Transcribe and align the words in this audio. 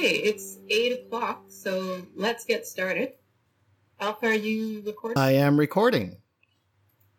Okay, 0.00 0.16
it's 0.16 0.56
eight 0.70 0.92
o'clock, 0.94 1.44
so 1.48 2.00
let's 2.16 2.46
get 2.46 2.66
started. 2.66 3.12
Alpha, 4.00 4.28
are 4.28 4.32
you 4.32 4.80
recording? 4.86 5.18
I 5.18 5.32
am 5.32 5.60
recording. 5.60 6.16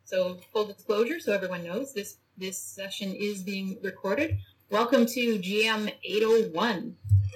So 0.04 0.40
full 0.52 0.66
disclosure, 0.66 1.20
so 1.20 1.32
everyone 1.32 1.64
knows 1.64 1.94
this 1.94 2.18
this 2.40 2.58
session 2.58 3.14
is 3.14 3.44
being 3.44 3.78
recorded. 3.84 4.40
Welcome 4.72 5.06
to 5.06 5.38
GM 5.38 5.94
801. 6.04 6.96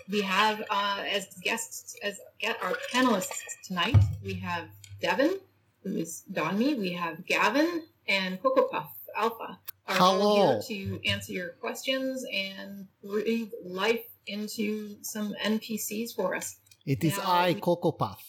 We 0.10 0.22
have 0.22 0.64
uh, 0.72 1.04
as 1.08 1.28
guests 1.44 1.96
as 2.02 2.20
get 2.40 2.58
our 2.64 2.74
panelists 2.92 3.44
tonight. 3.64 3.98
We 4.24 4.34
have 4.40 4.66
Devin, 5.00 5.38
who 5.84 5.96
is 5.96 6.24
Donmi. 6.34 6.76
We 6.76 6.92
have 6.94 7.24
Gavin 7.28 7.84
and 8.08 8.42
Cocoa 8.42 8.64
Puff 8.64 8.90
Alpha. 9.16 9.60
Are 9.88 10.00
all 10.00 10.18
Hello. 10.18 10.60
here 10.68 10.98
to 10.98 11.08
answer 11.08 11.34
your 11.34 11.50
questions 11.50 12.26
and 12.34 12.88
breathe 13.04 13.52
life 13.64 14.06
into 14.28 14.98
some 15.02 15.34
NPCs 15.44 16.14
for 16.16 16.36
us. 16.36 16.58
It 16.86 17.04
is 17.04 17.18
Now 17.18 17.24
I, 17.26 17.48
we- 17.54 17.62
Cocoa 17.62 17.92
Puff. 17.92 18.24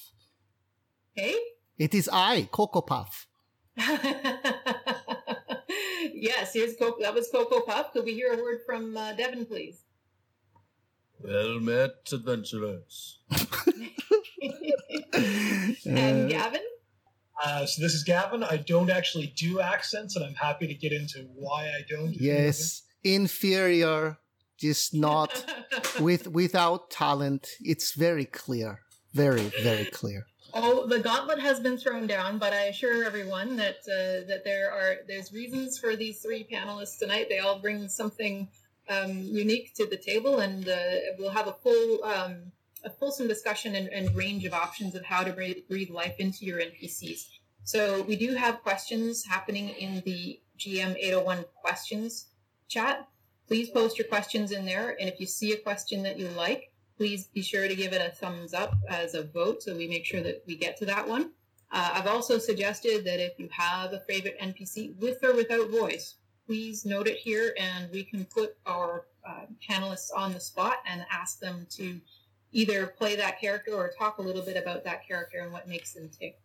Hey. 1.15 1.37
It 1.79 1.95
is 1.95 2.09
I, 2.13 2.49
Cocoa 2.51 2.81
Puff. 2.83 3.27
yes, 6.13 6.53
here's 6.55 6.77
Coco. 6.77 7.03
That 7.03 7.15
was 7.15 7.29
Cocoa 7.31 7.61
Puff. 7.61 7.93
Could 7.93 8.05
we 8.05 8.15
hear 8.15 8.33
a 8.33 8.37
word 8.43 8.61
from 8.67 8.97
uh, 8.97 9.13
Devin, 9.13 9.45
please? 9.47 9.83
Well 11.21 11.61
met, 11.61 12.11
adventurers. 12.13 13.19
and 15.13 16.27
Uh, 16.27 16.29
Gavin? 16.29 16.61
Uh, 17.45 17.67
so 17.67 17.83
this 17.83 17.95
is 17.95 18.03
Gavin. 18.05 18.43
I 18.43 18.57
don't 18.59 18.91
actually 18.91 19.27
do 19.37 19.61
accents, 19.61 20.17
and 20.17 20.25
I'm 20.25 20.35
happy 20.35 20.67
to 20.67 20.75
get 20.75 20.93
into 20.93 21.27
why 21.35 21.67
I 21.69 21.83
don't. 21.89 22.13
yes, 22.19 22.83
inferior, 23.05 24.19
just 24.59 24.95
not 24.95 25.45
with 26.01 26.29
without 26.29 26.91
talent. 26.91 27.49
It's 27.61 27.93
very 27.93 28.25
clear, 28.25 28.81
very 29.13 29.51
very 29.63 29.87
clear. 29.87 30.27
Oh, 30.55 30.87
the 30.87 31.01
gauntlet 31.01 31.41
has 31.41 31.61
been 31.61 31.77
thrown 31.77 32.07
down, 32.07 32.39
but 32.39 32.53
I 32.53 32.65
assure 32.67 33.05
everyone 33.05 33.57
that 33.57 33.79
uh, 33.89 34.27
that 34.29 34.43
there 34.45 34.73
are 34.73 34.97
there's 35.07 35.33
reasons 35.33 35.79
for 35.79 35.97
these 35.97 36.21
three 36.21 36.47
panelists 36.51 36.99
tonight. 36.99 37.27
They 37.29 37.41
all 37.41 37.59
bring 37.59 37.89
something 37.89 38.49
um, 38.89 39.11
unique 39.11 39.75
to 39.75 39.87
the 39.87 39.97
table, 39.97 40.41
and 40.41 40.69
uh, 40.69 40.77
we'll 41.19 41.31
have 41.31 41.49
a 41.49 41.53
full 41.53 42.05
um, 42.05 42.53
a 42.85 42.91
fulsome 42.91 43.29
discussion 43.29 43.75
and, 43.75 43.89
and 43.89 44.15
range 44.17 44.45
of 44.45 44.55
options 44.55 44.95
of 44.95 45.05
how 45.05 45.23
to 45.25 45.33
breathe, 45.33 45.57
breathe 45.69 45.91
life 45.91 46.15
into 46.19 46.47
your 46.47 46.61
NPCs. 46.61 47.27
So 47.65 48.03
we 48.03 48.17
do 48.17 48.35
have 48.35 48.63
questions 48.63 49.25
happening 49.27 49.71
in 49.71 50.03
the 50.07 50.41
GM 50.59 50.97
801 50.97 51.45
questions 51.61 52.29
chat. 52.69 53.09
Please 53.47 53.71
post 53.71 53.99
your 53.99 54.09
questions 54.09 54.51
in 54.51 54.65
there, 54.65 54.97
and 54.99 55.09
if 55.09 55.21
you 55.21 55.27
see 55.27 55.53
a 55.53 55.57
question 55.57 56.03
that 56.03 56.19
you 56.19 56.29
like, 56.31 56.73
please 56.97 57.29
be 57.29 57.43
sure 57.43 57.69
to 57.69 57.77
give 57.77 57.93
it 57.93 58.01
a 58.01 58.15
thumbs 58.15 58.55
up 58.55 58.75
as 58.89 59.15
a 59.15 59.23
vote 59.23 59.63
so 59.63 59.77
we 59.77 59.87
make 59.87 60.05
sure 60.05 60.23
that 60.23 60.43
we 60.47 60.57
get 60.57 60.77
to 60.79 60.87
that 60.87 61.07
one. 61.07 61.31
Uh, 61.71 61.91
I've 61.95 62.07
also 62.07 62.39
suggested 62.39 63.05
that 63.05 63.21
if 63.21 63.39
you 63.39 63.49
have 63.53 63.93
a 63.93 64.01
favorite 64.01 64.39
NPC 64.41 64.97
with 64.99 65.23
or 65.23 65.35
without 65.35 65.71
voice, 65.71 66.17
please 66.47 66.85
note 66.85 67.09
it 67.09 67.19
here 67.19 67.55
and 67.59 67.91
we 67.91 68.05
can 68.05 68.25
put 68.25 68.57
our 68.67 69.07
uh, 69.27 69.47
panelists 69.69 70.11
on 70.17 70.33
the 70.33 70.41
spot 70.41 70.77
and 70.87 71.05
ask 71.13 71.41
them 71.41 71.67
to 71.71 72.01
either 72.53 72.87
play 72.87 73.17
that 73.17 73.41
character 73.41 73.73
or 73.73 73.91
talk 73.99 74.19
a 74.19 74.23
little 74.23 74.43
bit 74.43 74.57
about 74.57 74.85
that 74.85 75.07
character 75.07 75.39
and 75.39 75.53
what 75.53 75.69
makes 75.69 75.93
them 75.93 76.09
tick. 76.09 76.39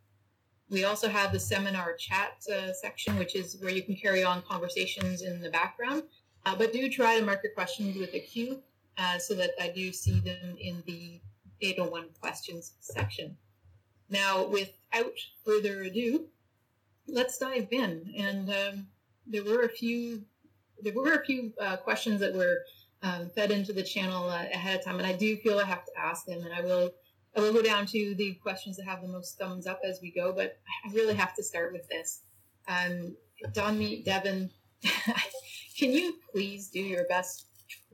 We 0.69 0.85
also 0.85 1.07
have 1.09 1.31
the 1.31 1.39
seminar 1.39 1.93
chat 1.95 2.43
uh, 2.51 2.73
section, 2.73 3.17
which 3.17 3.35
is 3.35 3.57
where 3.59 3.71
you 3.71 3.83
can 3.83 3.95
carry 3.95 4.23
on 4.23 4.41
conversations 4.41 5.21
in 5.21 5.41
the 5.41 5.49
background. 5.49 6.03
Uh, 6.45 6.55
but 6.55 6.73
do 6.73 6.89
try 6.89 7.19
to 7.19 7.25
mark 7.25 7.41
your 7.43 7.53
questions 7.53 7.97
with 7.97 8.13
a 8.13 8.19
Q 8.19 8.61
uh, 8.97 9.17
so 9.17 9.33
that 9.35 9.51
I 9.61 9.69
do 9.69 9.91
see 9.91 10.19
them 10.19 10.55
in 10.59 10.83
the 10.85 11.19
801 11.61 12.05
questions 12.19 12.73
section. 12.79 13.37
Now, 14.09 14.45
without 14.45 15.13
further 15.45 15.83
ado, 15.83 16.25
let's 17.07 17.37
dive 17.37 17.67
in. 17.71 18.13
And 18.17 18.49
um, 18.49 18.87
there 19.25 19.43
were 19.43 19.63
a 19.63 19.69
few, 19.69 20.23
there 20.81 20.93
were 20.93 21.13
a 21.13 21.25
few 21.25 21.53
uh, 21.61 21.77
questions 21.77 22.19
that 22.19 22.33
were 22.33 22.59
um, 23.03 23.29
fed 23.33 23.51
into 23.51 23.73
the 23.73 23.83
channel 23.83 24.29
uh, 24.29 24.45
ahead 24.53 24.79
of 24.79 24.85
time, 24.85 24.97
and 24.97 25.07
I 25.07 25.13
do 25.13 25.37
feel 25.37 25.59
I 25.59 25.65
have 25.65 25.85
to 25.85 25.91
ask 25.97 26.25
them. 26.25 26.41
And 26.43 26.53
I 26.53 26.61
will, 26.61 26.91
I 27.35 27.39
will 27.39 27.53
go 27.53 27.61
down 27.61 27.85
to 27.87 28.15
the 28.15 28.33
questions 28.35 28.77
that 28.77 28.85
have 28.85 29.01
the 29.01 29.07
most 29.07 29.37
thumbs 29.37 29.67
up 29.67 29.79
as 29.83 29.99
we 30.01 30.11
go. 30.11 30.33
But 30.33 30.57
I 30.85 30.91
really 30.91 31.15
have 31.15 31.33
to 31.35 31.43
start 31.43 31.71
with 31.71 31.87
this. 31.87 32.21
Um, 32.67 33.15
Donmi, 33.53 34.03
Devin, 34.03 34.49
can 35.81 35.91
you 35.91 36.13
please 36.31 36.67
do 36.67 36.79
your 36.79 37.05
best 37.05 37.47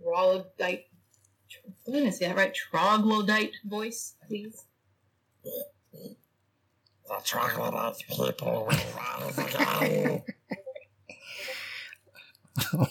troglodyte? 0.03 0.87
I'm 1.85 1.93
going 1.93 2.03
to 2.03 2.11
say 2.11 2.27
that 2.27 2.35
right. 2.35 2.53
Troglodyte 2.53 3.53
voice, 3.63 4.15
please. 4.27 4.65
The 5.45 6.17
troglodyte 7.23 7.95
people 8.09 8.67
will 8.67 8.77
rise 8.97 9.37
again. 9.37 10.21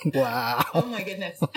wow. 0.14 0.64
Oh 0.72 0.86
my 0.86 1.02
goodness. 1.02 1.38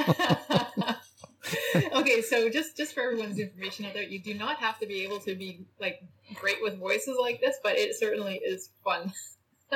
okay, 1.94 2.22
so 2.22 2.50
just 2.50 2.76
just 2.76 2.94
for 2.94 3.04
everyone's 3.04 3.40
information 3.40 3.86
out 3.86 3.94
there, 3.94 4.04
you 4.04 4.20
do 4.20 4.34
not 4.34 4.58
have 4.58 4.80
to 4.80 4.86
be 4.86 5.06
able 5.06 5.22
to 5.22 5.34
be 5.34 5.66
like 5.80 6.04
great 6.34 6.62
with 6.62 6.78
voices 6.78 7.16
like 7.18 7.40
this, 7.40 7.56
but 7.64 7.78
it 7.78 7.98
certainly 7.98 8.42
is 8.46 8.72
fun. 8.84 9.14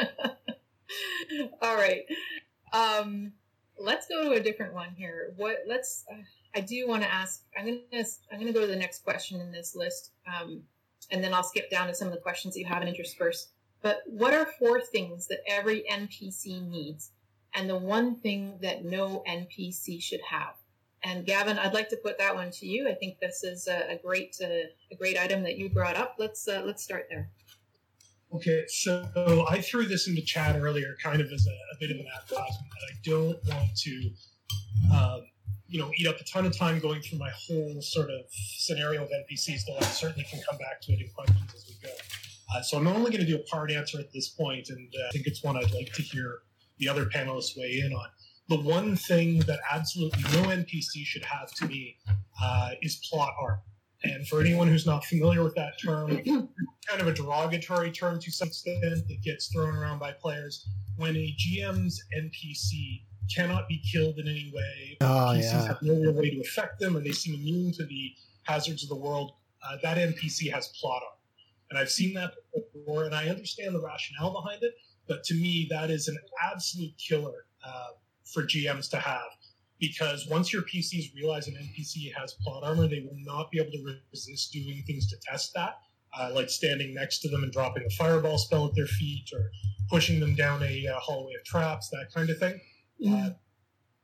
All 1.62 1.78
right. 1.78 2.04
Um 2.74 3.32
let's 3.80 4.08
go 4.08 4.24
to 4.24 4.32
a 4.32 4.40
different 4.40 4.74
one 4.74 4.90
here. 4.96 5.34
What 5.38 5.60
let's 5.68 6.06
uh, 6.12 6.18
I 6.56 6.62
do 6.62 6.88
want 6.88 7.04
to 7.04 7.14
ask 7.14 7.44
I'm 7.58 7.66
to 7.66 8.06
I'm 8.32 8.40
to 8.40 8.54
go 8.54 8.62
to 8.62 8.68
the 8.68 8.76
next 8.76 9.04
question 9.04 9.42
in 9.42 9.52
this 9.52 9.76
list. 9.76 10.12
Um 10.28 10.64
and 11.12 11.24
then 11.24 11.34
I'll 11.34 11.44
skip 11.44 11.70
down 11.70 11.88
to 11.88 11.94
some 11.94 12.08
of 12.08 12.14
the 12.14 12.20
questions 12.20 12.54
that 12.54 12.60
you 12.60 12.66
haven't 12.66 12.88
interspersed. 12.88 13.50
But 13.82 14.04
what 14.06 14.34
are 14.34 14.48
four 14.58 14.80
things 14.80 15.28
that 15.28 15.40
every 15.48 15.84
NPC 15.92 16.68
needs 16.68 17.12
and 17.54 17.70
the 17.70 17.78
one 17.78 18.16
thing 18.16 18.58
that 18.62 18.84
no 18.84 19.24
NPC 19.28 20.02
should 20.02 20.22
have. 20.22 20.56
And 21.04 21.26
Gavin, 21.26 21.60
I'd 21.60 21.74
like 21.74 21.90
to 21.90 21.98
put 21.98 22.18
that 22.18 22.34
one 22.34 22.50
to 22.52 22.66
you. 22.66 22.88
I 22.90 22.94
think 22.94 23.20
this 23.20 23.44
is 23.44 23.68
a, 23.68 23.94
a 23.94 23.98
great 23.98 24.38
uh, 24.42 24.70
a 24.92 24.96
great 24.98 25.18
item 25.18 25.44
that 25.44 25.58
you 25.58 25.70
brought 25.70 25.98
up. 25.98 26.16
Let's 26.18 26.48
uh, 26.48 26.64
let's 26.66 26.82
start 26.82 27.08
there. 27.10 27.30
Okay, 28.34 28.64
so 28.68 29.46
I 29.48 29.62
threw 29.62 29.86
this 29.86 30.08
into 30.08 30.22
chat 30.24 30.56
earlier, 30.60 30.96
kind 31.02 31.22
of 31.22 31.32
as 31.32 31.46
a, 31.46 31.52
a 31.52 31.78
bit 31.80 31.92
of 31.92 31.98
an 31.98 32.08
advertisement 32.16 32.72
that 32.72 32.90
I 32.90 32.96
don't 33.04 33.38
want 33.48 33.76
to, 33.78 34.12
um, 34.92 35.22
you 35.68 35.80
know, 35.80 35.92
eat 35.98 36.08
up 36.08 36.20
a 36.20 36.24
ton 36.24 36.48
of 36.48 36.58
time 36.58 36.80
going 36.80 37.02
through 37.02 37.20
my 37.20 37.30
whole 37.30 37.80
sort 37.82 38.10
of 38.10 38.22
scenario 38.32 39.04
of 39.04 39.10
NPCs. 39.10 39.62
Though 39.68 39.78
I 39.78 39.84
certainly 39.84 40.24
can 40.24 40.42
come 40.50 40.58
back 40.58 40.82
to 40.82 40.94
it 40.94 41.02
in 41.02 41.10
questions 41.10 41.54
as 41.54 41.66
we 41.68 41.88
go. 41.88 41.94
Uh, 42.56 42.62
so 42.64 42.78
I'm 42.78 42.88
only 42.88 43.12
going 43.12 43.24
to 43.24 43.32
do 43.32 43.36
a 43.36 43.44
part 43.44 43.72
answer 43.72 44.00
at 44.00 44.12
this 44.12 44.30
point, 44.30 44.70
and 44.70 44.92
uh, 45.00 45.08
I 45.10 45.12
think 45.12 45.28
it's 45.28 45.44
one 45.44 45.56
I'd 45.56 45.72
like 45.72 45.94
to 45.94 46.02
hear 46.02 46.40
the 46.80 46.90
other 46.90 47.06
panelists 47.06 47.56
weigh 47.56 47.84
in 47.86 47.94
on. 47.94 48.08
The 48.50 48.60
one 48.60 48.96
thing 48.96 49.40
that 49.42 49.60
absolutely 49.72 50.24
no 50.24 50.48
NPC 50.50 51.06
should 51.06 51.24
have 51.24 51.52
to 51.56 51.68
me 51.68 51.98
uh, 52.42 52.72
is 52.82 52.96
plot 53.10 53.34
armor. 53.40 53.62
And 54.04 54.28
for 54.28 54.42
anyone 54.42 54.68
who's 54.68 54.86
not 54.86 55.06
familiar 55.06 55.44
with 55.44 55.56
that 55.56 55.80
term, 55.82 56.10
kind 56.88 57.02
of 57.02 57.08
a 57.08 57.14
derogatory 57.14 57.92
term 57.92 58.20
to 58.20 58.32
some 58.32 58.48
extent 58.50 59.08
that 59.08 59.22
gets 59.24 59.48
thrown 59.48 59.76
around 59.76 60.00
by 60.00 60.12
players. 60.12 60.68
When 60.98 61.16
a 61.16 61.36
GM's 61.40 62.02
NPC 62.18 63.04
cannot 63.34 63.68
be 63.68 63.82
killed 63.92 64.20
in 64.20 64.28
any 64.28 64.52
way, 64.54 64.98
Oh 65.02 65.34
PCs 65.34 65.42
yeah. 65.42 65.68
have 65.68 65.82
no 65.82 65.94
real 65.94 66.14
way 66.14 66.30
to 66.30 66.42
affect 66.42 66.80
them, 66.80 66.98
or 66.98 67.00
they 67.00 67.12
seem 67.12 67.36
immune 67.36 67.72
to 67.74 67.86
the 67.86 68.14
hazards 68.44 68.84
of 68.84 68.90
the 68.90 68.96
world, 68.96 69.34
uh, 69.66 69.78
that 69.82 69.98
NPC 69.98 70.52
has 70.52 70.68
plot 70.80 71.02
armor. 71.04 71.18
And 71.70 71.80
I've 71.80 71.90
seen 71.90 72.14
that 72.16 72.34
before, 72.54 73.06
and 73.06 73.16
I 73.16 73.30
understand 73.30 73.74
the 73.74 73.82
rationale 73.82 74.32
behind 74.32 74.62
it, 74.64 74.76
but 75.08 75.24
to 75.26 75.34
me, 75.34 75.68
that 75.70 75.90
is 75.90 76.08
an 76.08 76.18
absolute 76.44 76.94
killer 76.98 77.46
uh, 77.66 77.88
for 78.26 78.44
GMs 78.44 78.90
to 78.92 78.98
have. 78.98 79.26
Because 79.80 80.28
once 80.30 80.54
your 80.54 80.62
PCs 80.62 81.16
realize 81.16 81.48
an 81.48 81.56
NPC 81.56 82.14
has 82.14 82.34
plot 82.34 82.64
armor, 82.64 82.88
they 82.88 83.02
will 83.02 83.18
not 83.26 83.52
be 83.52 83.60
able 83.60 83.72
to 83.72 83.98
resist 84.12 84.54
doing 84.54 84.84
things 84.86 85.10
to 85.10 85.18
test 85.18 85.54
that, 85.56 85.80
uh, 86.18 86.32
like 86.34 86.50
standing 86.50 86.94
next 86.94 87.20
to 87.20 87.30
them 87.30 87.44
and 87.44 87.52
dropping 87.52 87.84
a 87.86 87.90
fireball 87.92 88.38
spell 88.38 88.68
at 88.68 88.76
their 88.76 88.88
feet, 88.88 89.30
or 89.34 89.50
pushing 89.90 90.20
them 90.20 90.36
down 90.36 90.62
a 90.64 90.88
uh, 90.88 91.00
hallway 91.00 91.34
of 91.40 91.44
traps, 91.46 91.90
that 91.90 92.08
kind 92.14 92.30
of 92.30 92.38
thing. 92.38 92.60
Uh, 93.08 93.32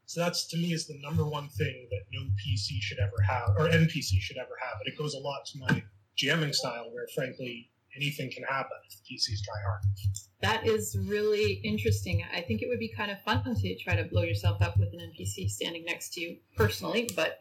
so 0.06 0.22
that's 0.22 0.48
to 0.48 0.58
me 0.58 0.74
is 0.74 0.88
the 0.88 0.98
number 1.02 1.24
one 1.24 1.50
thing 1.50 1.88
that 1.92 2.02
no 2.12 2.22
PC 2.22 2.82
should 2.82 2.98
ever 3.00 3.22
have, 3.28 3.50
or 3.58 3.70
NPC 3.70 4.20
should 4.20 4.38
ever 4.38 4.58
have. 4.60 4.80
And 4.84 4.92
it 4.92 4.98
goes 4.98 5.14
a 5.14 5.20
lot 5.20 5.46
to 5.46 5.60
my 5.60 5.84
GMing 6.18 6.54
style, 6.54 6.90
where 6.92 7.08
frankly 7.14 7.70
anything 7.96 8.32
can 8.32 8.44
happen 8.44 8.78
if 8.88 8.98
the 8.98 9.16
PCs 9.16 9.44
try 9.46 9.56
hard. 9.64 9.82
That 10.42 10.66
is 10.66 10.98
really 11.08 11.62
interesting. 11.64 12.24
I 12.34 12.42
think 12.42 12.62
it 12.62 12.68
would 12.70 12.80
be 12.80 12.92
kind 12.96 13.12
of 13.12 13.22
fun 13.22 13.44
to 13.44 13.78
try 13.84 13.96
to 13.96 14.06
blow 14.06 14.24
yourself 14.24 14.62
up 14.62 14.78
with 14.78 14.90
an 14.94 15.00
NPC 15.00 15.50
standing 15.50 15.86
next 15.86 16.14
to 16.14 16.22
you 16.22 16.38
personally, 16.56 17.10
but 17.16 17.40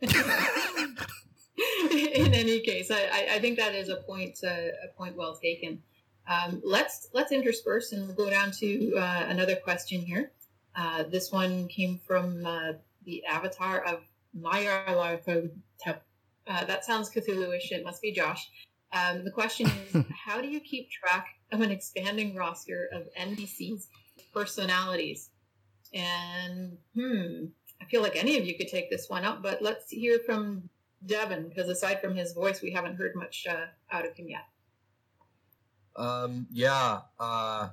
in 1.90 2.34
any 2.34 2.60
case, 2.60 2.90
I, 2.90 3.28
I, 3.32 3.38
think 3.40 3.58
that 3.58 3.74
is 3.74 3.88
a 3.88 3.96
point 3.96 4.38
uh, 4.44 4.48
a 4.48 4.88
point 4.96 5.16
well 5.16 5.36
taken. 5.36 5.82
Um, 6.28 6.60
let's 6.64 7.08
let's 7.12 7.32
intersperse 7.32 7.92
and 7.92 8.06
we'll 8.06 8.14
go 8.14 8.30
down 8.30 8.52
to 8.60 8.94
uh, 8.96 9.24
another 9.28 9.56
question 9.56 10.00
here. 10.00 10.30
Uh, 10.76 11.04
this 11.04 11.32
one 11.32 11.66
came 11.68 11.98
from 12.06 12.44
uh, 12.46 12.72
the 13.04 13.24
avatar 13.24 13.80
of 13.80 14.00
Nyarlathotep. 14.38 15.50
Uh, 16.46 16.64
that 16.64 16.84
sounds 16.84 17.10
Cthulhu-ish. 17.10 17.72
It 17.72 17.84
must 17.84 18.02
be 18.02 18.12
Josh. 18.12 18.48
Um, 18.92 19.24
the 19.24 19.30
question 19.30 19.66
is, 19.66 20.04
how 20.26 20.40
do 20.40 20.48
you 20.48 20.60
keep 20.60 20.90
track 20.90 21.26
of 21.50 21.60
an 21.60 21.70
expanding 21.70 22.36
roster 22.36 22.88
of 22.92 23.08
NPCs 23.18 23.86
personalities? 24.32 25.30
And 25.92 26.76
hmm, 26.94 27.46
I 27.80 27.84
feel 27.86 28.02
like 28.02 28.16
any 28.16 28.38
of 28.38 28.46
you 28.46 28.56
could 28.56 28.68
take 28.68 28.90
this 28.90 29.08
one 29.08 29.24
up, 29.24 29.42
but 29.42 29.60
let's 29.60 29.90
hear 29.90 30.20
from 30.24 30.68
Devin 31.06 31.48
because 31.48 31.68
aside 31.68 32.00
from 32.00 32.14
his 32.14 32.32
voice, 32.32 32.62
we 32.62 32.72
haven't 32.72 32.96
heard 32.96 33.14
much 33.14 33.46
uh, 33.48 33.66
out 33.90 34.06
of 34.06 34.14
him 34.14 34.28
yet. 34.28 34.44
Um, 35.96 36.46
yeah, 36.50 37.00
uh, 37.18 37.70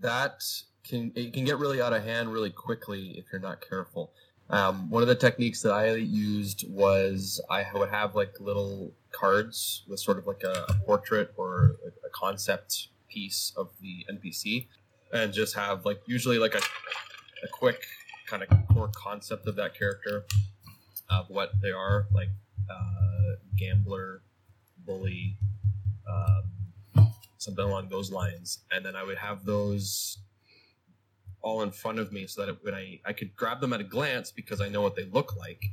that 0.00 0.42
can 0.84 1.12
it 1.14 1.32
can 1.32 1.44
get 1.44 1.58
really 1.58 1.80
out 1.80 1.92
of 1.92 2.02
hand 2.04 2.32
really 2.32 2.50
quickly 2.50 3.14
if 3.18 3.26
you're 3.32 3.40
not 3.40 3.66
careful. 3.66 4.12
Um, 4.50 4.88
one 4.88 5.02
of 5.02 5.08
the 5.08 5.14
techniques 5.14 5.60
that 5.62 5.72
I 5.72 5.94
used 5.96 6.64
was 6.70 7.40
I 7.50 7.66
would 7.74 7.90
have 7.90 8.14
like 8.14 8.40
little 8.40 8.94
cards 9.12 9.84
with 9.86 10.00
sort 10.00 10.18
of 10.18 10.26
like 10.26 10.42
a, 10.42 10.64
a 10.68 10.74
portrait 10.86 11.32
or 11.36 11.76
a, 11.84 12.06
a 12.06 12.10
concept 12.12 12.88
piece 13.08 13.52
of 13.56 13.68
the 13.80 14.06
NPC, 14.10 14.66
and 15.12 15.32
just 15.32 15.54
have 15.54 15.84
like 15.84 16.00
usually 16.06 16.38
like 16.38 16.54
a, 16.54 16.58
a 17.44 17.48
quick 17.52 17.82
kind 18.26 18.42
of 18.42 18.48
core 18.68 18.90
concept 18.94 19.46
of 19.46 19.56
that 19.56 19.78
character, 19.78 20.24
of 21.10 21.28
what 21.28 21.50
they 21.62 21.70
are, 21.70 22.06
like 22.12 22.30
uh, 22.70 23.36
gambler, 23.56 24.22
bully, 24.84 25.36
um, 26.08 27.12
something 27.38 27.64
along 27.64 27.88
those 27.88 28.10
lines, 28.10 28.58
and 28.70 28.84
then 28.84 28.96
I 28.96 29.04
would 29.04 29.18
have 29.18 29.44
those 29.44 30.18
all 31.40 31.62
in 31.62 31.70
front 31.70 31.98
of 31.98 32.12
me 32.12 32.26
so 32.26 32.44
that 32.44 32.64
when 32.64 32.74
I 32.74 33.00
I 33.04 33.12
could 33.12 33.34
grab 33.36 33.60
them 33.60 33.72
at 33.72 33.80
a 33.80 33.84
glance 33.84 34.30
because 34.30 34.60
I 34.60 34.68
know 34.68 34.82
what 34.82 34.96
they 34.96 35.04
look 35.04 35.36
like, 35.36 35.64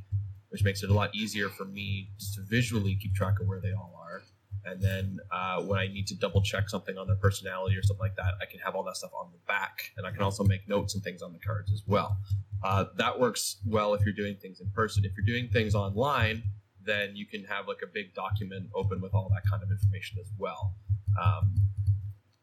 which 0.50 0.64
makes 0.64 0.84
it 0.84 0.90
a 0.90 0.94
lot 0.94 1.14
easier 1.16 1.50
for 1.50 1.66
me 1.66 2.12
just 2.20 2.36
to 2.36 2.42
visually 2.42 2.96
keep 2.96 3.16
track 3.16 3.40
of 3.40 3.48
where 3.48 3.60
they 3.60 3.74
all 3.74 3.94
are. 4.00 4.22
And 4.64 4.82
then 4.82 5.20
uh, 5.32 5.62
when 5.62 5.80
I 5.80 5.88
need 5.88 6.08
to 6.08 6.16
double 6.16 6.42
check 6.42 6.70
something 6.70 6.98
on 6.98 7.06
their 7.06 7.18
personality 7.18 7.78
or 7.78 7.84
something 7.84 8.02
like 8.02 8.16
that, 8.16 8.34
I 8.42 8.46
can 8.46 8.60
have 8.62 8.76
all 8.76 8.84
that 8.84 8.98
stuff 8.98 9.12
on 9.14 9.30
the 9.32 9.38
back, 9.48 9.92
and 9.96 10.08
I 10.08 10.12
can 10.12 10.24
also 10.24 10.44
make 10.44 10.68
notes 10.68 10.96
and 10.96 11.04
things 11.04 11.22
on 11.22 11.34
the 11.34 11.40
cards 11.40 11.72
as 11.72 11.84
well. 11.86 12.18
Uh, 12.64 12.86
that 12.98 13.20
works 13.20 13.58
well 13.66 13.94
if 13.94 14.04
you're 14.06 14.14
doing 14.14 14.36
things 14.36 14.60
in 14.60 14.70
person. 14.72 15.06
If 15.06 15.12
you're 15.16 15.26
doing 15.26 15.50
things 15.52 15.76
online, 15.76 16.44
then 16.84 17.16
you 17.16 17.26
can 17.26 17.44
have 17.46 17.68
like 17.68 17.82
a 17.84 17.88
big 17.88 18.14
document 18.14 18.70
open 18.76 19.02
with 19.02 19.14
all 19.14 19.30
that 19.34 19.50
kind 19.50 19.62
of 19.62 19.70
information 19.70 20.18
as 20.20 20.32
well. 20.38 20.74
Um, 21.22 21.54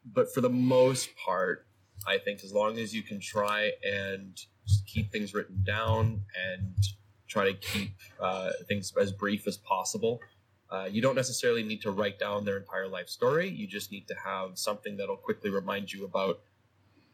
but 0.05 0.33
for 0.33 0.41
the 0.41 0.49
most 0.49 1.09
part, 1.15 1.65
I 2.07 2.17
think 2.17 2.43
as 2.43 2.53
long 2.53 2.77
as 2.77 2.93
you 2.93 3.03
can 3.03 3.19
try 3.19 3.71
and 3.83 4.39
keep 4.85 5.11
things 5.11 5.33
written 5.33 5.63
down 5.65 6.21
and 6.51 6.75
try 7.27 7.51
to 7.51 7.53
keep 7.53 7.95
uh, 8.19 8.51
things 8.67 8.93
as 8.99 9.11
brief 9.11 9.47
as 9.47 9.57
possible. 9.57 10.19
Uh, 10.69 10.85
you 10.89 11.01
don't 11.01 11.15
necessarily 11.15 11.63
need 11.63 11.81
to 11.81 11.91
write 11.91 12.19
down 12.19 12.45
their 12.45 12.57
entire 12.57 12.87
life 12.87 13.07
story. 13.09 13.49
You 13.49 13.67
just 13.67 13.91
need 13.91 14.07
to 14.07 14.15
have 14.23 14.57
something 14.57 14.97
that'll 14.97 15.17
quickly 15.17 15.49
remind 15.49 15.91
you 15.91 16.05
about 16.05 16.41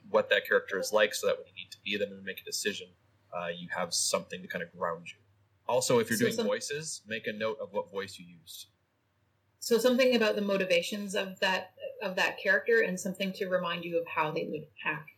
what 0.10 0.30
that 0.30 0.48
character 0.48 0.80
is 0.80 0.92
like 0.94 1.14
so 1.14 1.28
that 1.28 1.38
when 1.38 1.48
you 1.48 1.54
need 1.54 1.72
to 1.72 1.78
be 1.84 1.98
them 1.98 2.12
and 2.12 2.24
make 2.24 2.42
a 2.42 2.46
decision, 2.46 2.88
uh, 3.36 3.48
you 3.48 3.68
have 3.76 3.94
something 3.94 4.42
to 4.42 4.48
kind 4.48 4.64
of 4.64 4.72
ground 4.78 5.08
you. 5.08 5.18
Also, 5.68 6.00
if 6.00 6.10
you're 6.10 6.18
So 6.18 6.26
doing 6.26 6.36
some- 6.36 6.48
voices, 6.48 7.02
make 7.08 7.28
a 7.28 7.34
note 7.34 7.58
of 7.62 7.74
what 7.74 7.92
voice 7.92 8.18
you 8.18 8.26
used. 8.26 8.68
So 9.60 9.78
something 9.78 10.16
about 10.16 10.36
the 10.36 10.42
motivations 10.42 11.16
of 11.16 11.40
that 11.42 11.74
of 12.02 12.16
that 12.16 12.40
character, 12.40 12.80
and 12.82 12.98
something 12.98 13.34
to 13.34 13.48
remind 13.48 13.84
you 13.84 14.00
of 14.00 14.08
how 14.08 14.32
they 14.32 14.46
would 14.46 14.66
act, 14.86 15.12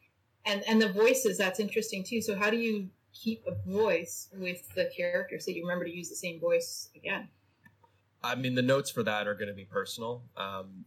and 0.45 0.63
and 0.67 0.81
the 0.81 0.91
voices. 0.91 1.37
That's 1.37 1.59
interesting 1.59 2.03
too. 2.03 2.21
So 2.21 2.35
how 2.35 2.49
do 2.49 2.57
you 2.57 2.89
keep 3.13 3.45
a 3.45 3.53
voice 3.69 4.29
with 4.33 4.67
the 4.73 4.89
character 4.97 5.39
so 5.39 5.51
you 5.51 5.61
remember 5.61 5.85
to 5.85 5.91
use 5.95 6.09
the 6.09 6.15
same 6.15 6.39
voice 6.39 6.89
again? 6.95 7.29
I 8.23 8.35
mean, 8.35 8.55
the 8.55 8.61
notes 8.61 8.89
for 8.91 9.03
that 9.03 9.27
are 9.27 9.33
going 9.35 9.47
to 9.47 9.53
be 9.53 9.65
personal 9.65 10.23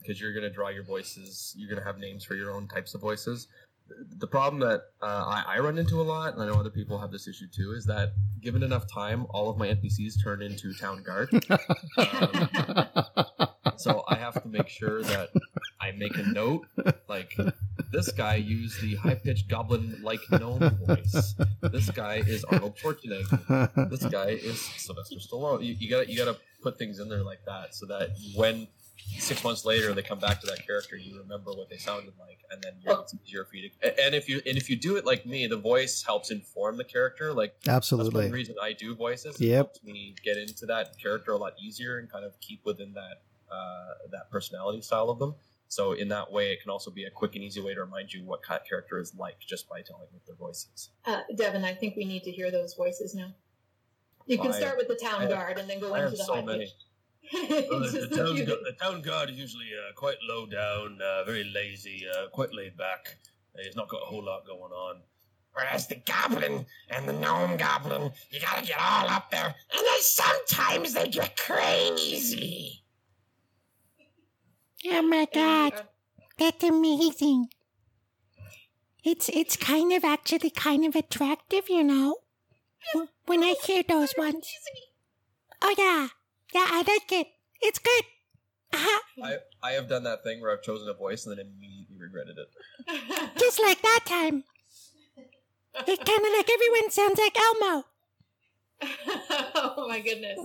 because 0.00 0.21
you're 0.21 0.33
going 0.33 0.45
to 0.45 0.50
draw 0.50 0.69
your 0.69 0.85
voices. 0.85 1.55
You're 1.57 1.69
going 1.69 1.81
to 1.81 1.85
have 1.87 1.99
names 1.99 2.25
for 2.25 2.35
your 2.35 2.50
own 2.53 2.69
types 2.69 2.95
of 2.95 3.00
voices. 3.00 3.49
The- 4.19 4.27
problem 4.27 4.61
that 4.61 4.81
uh, 5.01 5.07
I, 5.47 5.57
I 5.57 5.59
run 5.61 5.79
into 5.79 6.01
a 6.01 6.03
lot, 6.03 6.33
and 6.35 6.43
I 6.43 6.47
know 6.47 6.55
other 6.55 6.71
people 6.71 6.99
have 6.99 7.13
this 7.13 7.29
issue 7.29 7.47
too, 7.47 7.73
is 7.73 7.85
that 7.87 8.15
given 8.41 8.63
enough 8.63 8.91
time, 8.91 9.27
all 9.31 9.49
of 9.49 9.57
my 9.59 9.69
NPCs 9.69 10.15
turn 10.23 10.43
into 10.43 10.75
town 10.75 11.03
guard. 11.05 11.29
so 13.77 14.03
I 14.09 14.17
have 14.17 14.43
to 14.43 14.49
make 14.49 14.69
sure 14.69 15.03
that 15.03 15.31
I 15.81 15.93
make 15.93 16.17
a 16.17 16.23
note, 16.23 16.67
like 17.09 17.37
this 17.93 18.11
guy 18.11 18.37
used 18.37 18.81
the 18.81 18.97
high 18.97 19.15
pitched 19.15 19.49
goblin 19.49 20.01
like 20.03 20.21
gnome 20.31 20.79
voice. 20.87 21.35
This 21.61 21.91
guy 21.91 22.17
is 22.27 22.43
Arnold 22.45 22.77
Schwarzenegger 22.77 23.35
this 23.91 24.05
guy 24.07 24.31
is 24.31 24.61
Sylvester 24.61 25.17
Stallone. 25.17 25.65
You, 25.65 25.77
you 25.79 25.91
gotta 25.91 26.11
you 26.11 26.19
gotta 26.19 26.37
put 26.63 26.79
things 26.79 26.99
in 26.99 27.09
there 27.09 27.23
like 27.23 27.45
that 27.47 27.75
so 27.75 27.87
that 27.87 28.11
when 28.35 28.67
six 29.19 29.43
months 29.45 29.65
later 29.65 29.93
they 29.93 30.03
come 30.03 30.19
back 30.19 30.41
to 30.41 30.47
that 30.47 30.67
character, 30.67 30.97
you 30.97 31.19
remember 31.19 31.53
what 31.53 31.69
they 31.71 31.77
sounded 31.77 32.12
like, 32.19 32.41
and 32.51 32.62
then 32.62 32.73
you're, 32.81 33.01
it's 33.01 33.15
easier 33.25 33.45
for 33.45 33.56
you 33.56 33.71
to. 33.71 34.05
And 34.05 34.15
if 34.15 34.29
you 34.29 34.41
and 34.47 34.56
if 34.56 34.69
you 34.71 34.77
do 34.77 34.97
it 34.97 35.05
like 35.05 35.25
me, 35.27 35.47
the 35.47 35.56
voice 35.56 36.03
helps 36.03 36.31
inform 36.31 36.77
the 36.77 36.85
character. 36.85 37.33
Like 37.33 37.55
that's 37.62 37.91
one 37.93 38.01
Absolutely. 38.01 38.31
reason 38.31 38.56
I 38.62 38.73
do 38.73 38.95
voices. 38.95 39.41
Yep. 39.41 39.51
It 39.51 39.55
helps 39.56 39.83
me 39.85 40.15
get 40.25 40.37
into 40.37 40.67
that 40.67 40.99
character 40.99 41.33
a 41.33 41.37
lot 41.39 41.53
easier 41.62 41.99
and 41.99 42.11
kind 42.11 42.25
of 42.25 42.39
keep 42.41 42.65
within 42.65 42.93
that 42.95 43.23
uh, 43.51 44.09
that 44.11 44.31
personality 44.31 44.81
style 44.83 45.11
of 45.11 45.19
them. 45.19 45.35
So 45.69 45.93
in 45.93 46.09
that 46.09 46.31
way, 46.31 46.53
it 46.53 46.61
can 46.62 46.71
also 46.71 46.91
be 46.91 47.05
a 47.05 47.11
quick 47.11 47.35
and 47.35 47.43
easy 47.43 47.61
way 47.61 47.75
to 47.75 47.81
remind 47.81 48.12
you 48.12 48.23
what 48.25 48.41
that 48.49 48.69
character 48.69 49.00
is 49.00 49.15
like 49.17 49.41
just 49.41 49.69
by 49.69 49.83
telling 49.83 50.07
what 50.12 50.25
their 50.27 50.37
voice 50.37 50.69
is. 50.75 50.91
Uh, 51.05 51.21
Devin, 51.35 51.65
I 51.65 51.75
think 51.75 51.97
we 51.97 52.05
need 52.05 52.23
to 52.25 52.31
hear 52.31 52.50
those 52.53 52.75
voices 52.75 53.15
now. 53.15 53.33
You 54.27 54.39
can 54.39 54.53
I- 54.53 54.59
start 54.59 54.77
with 54.77 54.89
the 54.89 54.95
town 54.95 55.17
I 55.17 55.21
have- 55.23 55.31
guard 55.31 55.59
and 55.59 55.69
then 55.69 55.81
go 55.81 55.93
I 55.95 55.99
into 55.99 56.11
have 56.11 56.19
the 56.19 56.25
so 56.25 56.35
high 56.35 56.43
many. 56.43 56.59
pitch. 56.67 56.71
Well, 57.71 57.81
the, 57.81 58.06
the, 58.11 58.17
town, 58.17 58.37
few. 58.37 58.44
the 58.44 58.76
town 58.81 59.03
guard 59.03 59.31
is 59.31 59.37
usually 59.37 59.71
uh, 59.75 59.93
quite 59.94 60.17
low 60.29 60.47
down, 60.47 60.99
uh, 61.03 61.25
very 61.25 61.44
lazy, 61.44 62.05
uh, 62.06 62.29
quite 62.29 62.53
laid 62.55 62.76
back. 62.76 63.17
Uh, 63.56 63.62
he's 63.65 63.76
not 63.76 63.88
got 63.88 64.03
a 64.03 64.06
whole 64.06 64.25
lot 64.25 64.47
going 64.47 64.73
on. 64.73 65.00
Whereas 65.53 65.87
the 65.87 65.97
goblin 65.97 66.67
and 66.91 67.09
the 67.09 67.12
gnome 67.12 67.56
goblin, 67.56 68.11
you 68.31 68.41
gotta 68.41 68.67
get 68.67 68.76
all 68.79 69.09
up 69.09 69.31
there, 69.31 69.47
and 69.47 69.87
then 69.87 70.00
sometimes 70.00 70.94
they 70.94 71.09
get 71.09 71.37
crazy. 71.37 72.81
Oh 74.87 75.00
my 75.00 75.26
god, 75.32 75.73
that's 76.38 76.62
amazing. 76.62 77.49
It's 79.02 79.31
it's 79.31 79.57
kind 79.57 79.95
of 79.95 80.04
actually 80.04 80.50
kind 80.50 80.85
of 80.85 80.95
attractive, 80.95 81.71
you 81.71 81.83
know. 81.83 82.16
When 83.25 83.43
I 83.43 83.54
hear 83.64 83.83
those 83.83 84.12
ones. 84.19 84.47
Oh 85.62 85.75
yeah, 85.78 86.09
yeah, 86.54 86.66
I 86.70 86.78
like 86.87 87.12
it. 87.12 87.26
It's 87.61 87.78
good. 87.78 88.04
Uh-huh. 88.73 89.00
I, 89.25 89.37
I 89.68 89.73
have 89.73 89.88
done 89.88 90.04
that 90.04 90.23
thing 90.23 90.40
where 90.40 90.52
I've 90.52 90.62
chosen 90.62 90.88
a 90.88 90.94
voice 90.94 91.26
and 91.26 91.37
then 91.37 91.46
immediately 91.46 91.96
regretted 91.99 92.37
it. 92.38 93.38
Just 93.38 93.61
like 93.61 93.82
that 93.82 94.00
time. 94.06 94.44
It's 95.87 96.04
kind 96.04 96.25
of 96.25 96.32
like 96.37 96.49
everyone 96.50 96.90
sounds 96.90 97.18
like 97.18 97.37
Elmo. 97.37 97.84
oh 99.54 99.87
my 99.88 100.00
goodness! 100.00 100.38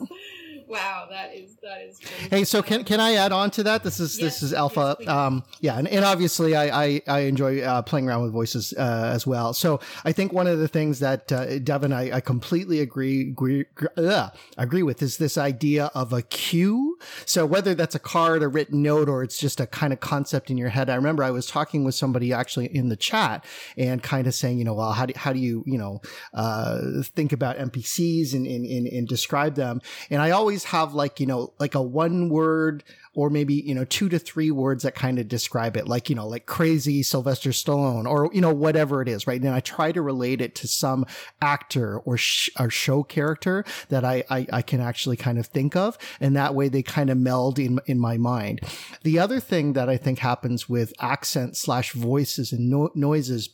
Wow, 0.69 1.07
that 1.09 1.35
is 1.35 1.55
that 1.63 1.81
is. 1.81 1.97
Crazy. 1.97 2.29
Hey, 2.29 2.43
so 2.43 2.61
can 2.61 2.83
can 2.83 2.99
I 2.99 3.15
add 3.15 3.31
on 3.31 3.49
to 3.51 3.63
that? 3.63 3.83
This 3.83 3.99
is 3.99 4.17
this 4.17 4.43
is 4.43 4.53
Alpha. 4.53 4.95
yes, 4.99 5.09
um, 5.09 5.43
yeah, 5.61 5.79
and, 5.79 5.87
and 5.87 6.05
obviously 6.05 6.55
I 6.55 6.83
I, 6.85 7.01
I 7.07 7.19
enjoy 7.21 7.61
uh, 7.61 7.81
playing 7.81 8.07
around 8.07 8.21
with 8.21 8.31
voices 8.31 8.71
uh, 8.77 9.11
as 9.11 9.25
well. 9.25 9.53
So 9.53 9.79
I 10.05 10.11
think 10.11 10.31
one 10.31 10.45
of 10.45 10.59
the 10.59 10.67
things 10.67 10.99
that 10.99 11.31
uh, 11.31 11.57
Devin 11.57 11.91
I, 11.91 12.17
I 12.17 12.21
completely 12.21 12.81
agree 12.81 13.29
agree 13.29 13.65
ugh, 13.97 14.31
agree 14.57 14.83
with 14.83 15.01
is 15.01 15.17
this 15.17 15.39
idea 15.39 15.89
of 15.95 16.13
a 16.13 16.21
cue. 16.21 16.99
So 17.25 17.47
whether 17.47 17.73
that's 17.73 17.95
a 17.95 17.99
card, 17.99 18.43
a 18.43 18.47
written 18.47 18.83
note, 18.83 19.09
or 19.09 19.23
it's 19.23 19.39
just 19.39 19.59
a 19.59 19.65
kind 19.65 19.91
of 19.91 19.99
concept 19.99 20.51
in 20.51 20.57
your 20.59 20.69
head. 20.69 20.87
I 20.91 20.95
remember 20.95 21.23
I 21.23 21.31
was 21.31 21.47
talking 21.47 21.83
with 21.83 21.95
somebody 21.95 22.31
actually 22.31 22.67
in 22.67 22.89
the 22.89 22.95
chat 22.95 23.43
and 23.75 24.03
kind 24.03 24.27
of 24.27 24.35
saying, 24.35 24.59
you 24.59 24.65
know, 24.65 24.75
well, 24.75 24.91
how 24.91 25.07
do 25.07 25.13
how 25.15 25.33
do 25.33 25.39
you 25.39 25.63
you 25.65 25.79
know 25.79 26.01
uh, 26.35 27.01
think 27.15 27.33
about 27.33 27.57
NPCs 27.57 28.33
and, 28.33 28.45
and 28.45 28.65
and 28.67 28.85
and 28.85 29.07
describe 29.07 29.55
them? 29.55 29.81
And 30.11 30.21
I 30.21 30.29
always 30.29 30.58
have 30.65 30.93
like 30.93 31.19
you 31.19 31.25
know 31.25 31.53
like 31.59 31.75
a 31.75 31.81
one 31.81 32.29
word 32.29 32.83
or 33.13 33.29
maybe 33.29 33.55
you 33.55 33.75
know 33.75 33.85
two 33.85 34.07
to 34.09 34.19
three 34.19 34.51
words 34.51 34.83
that 34.83 34.95
kind 34.95 35.19
of 35.19 35.27
describe 35.27 35.75
it 35.75 35.87
like 35.87 36.09
you 36.09 36.15
know 36.15 36.27
like 36.27 36.45
crazy 36.45 37.03
sylvester 37.03 37.49
stallone 37.49 38.05
or 38.05 38.29
you 38.33 38.41
know 38.41 38.53
whatever 38.53 39.01
it 39.01 39.07
is 39.07 39.27
right? 39.27 39.41
And 39.41 39.49
i 39.49 39.59
try 39.59 39.91
to 39.91 40.01
relate 40.01 40.41
it 40.41 40.55
to 40.55 40.67
some 40.67 41.05
actor 41.41 41.99
or, 41.99 42.17
sh- 42.17 42.49
or 42.59 42.69
show 42.69 43.03
character 43.03 43.65
that 43.89 44.05
I, 44.05 44.23
I 44.29 44.47
i 44.53 44.61
can 44.61 44.81
actually 44.81 45.17
kind 45.17 45.37
of 45.37 45.47
think 45.47 45.75
of 45.75 45.97
and 46.19 46.35
that 46.35 46.55
way 46.55 46.69
they 46.69 46.83
kind 46.83 47.09
of 47.09 47.17
meld 47.17 47.59
in 47.59 47.79
in 47.85 47.99
my 47.99 48.17
mind. 48.17 48.61
The 49.03 49.19
other 49.19 49.39
thing 49.39 49.73
that 49.73 49.89
i 49.89 49.97
think 49.97 50.19
happens 50.19 50.69
with 50.69 50.93
accent 50.99 51.57
slash 51.57 51.93
voices 51.93 52.51
and 52.51 52.69
no- 52.69 52.91
noises 52.95 53.49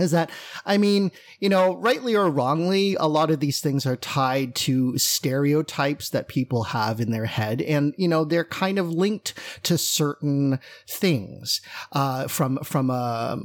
is 0.00 0.10
that 0.12 0.30
I 0.64 0.78
mean, 0.78 1.10
you 1.40 1.48
know, 1.48 1.76
rightly 1.76 2.16
or 2.16 2.30
wrongly, 2.30 2.96
a 2.98 3.06
lot 3.06 3.30
of 3.30 3.40
these 3.40 3.60
things 3.60 3.86
are 3.86 3.96
tied 3.96 4.54
to 4.56 4.96
stereotypes 4.98 6.10
that 6.10 6.28
people 6.28 6.64
have 6.64 7.00
in 7.00 7.10
their 7.10 7.26
head, 7.26 7.62
and 7.62 7.94
you 7.96 8.08
know, 8.08 8.24
they're 8.24 8.44
kind 8.44 8.78
of 8.78 8.90
linked 8.90 9.34
to 9.64 9.78
certain 9.78 10.58
things 10.86 11.60
uh, 11.92 12.26
from 12.28 12.58
from 12.62 12.90
a, 12.90 13.38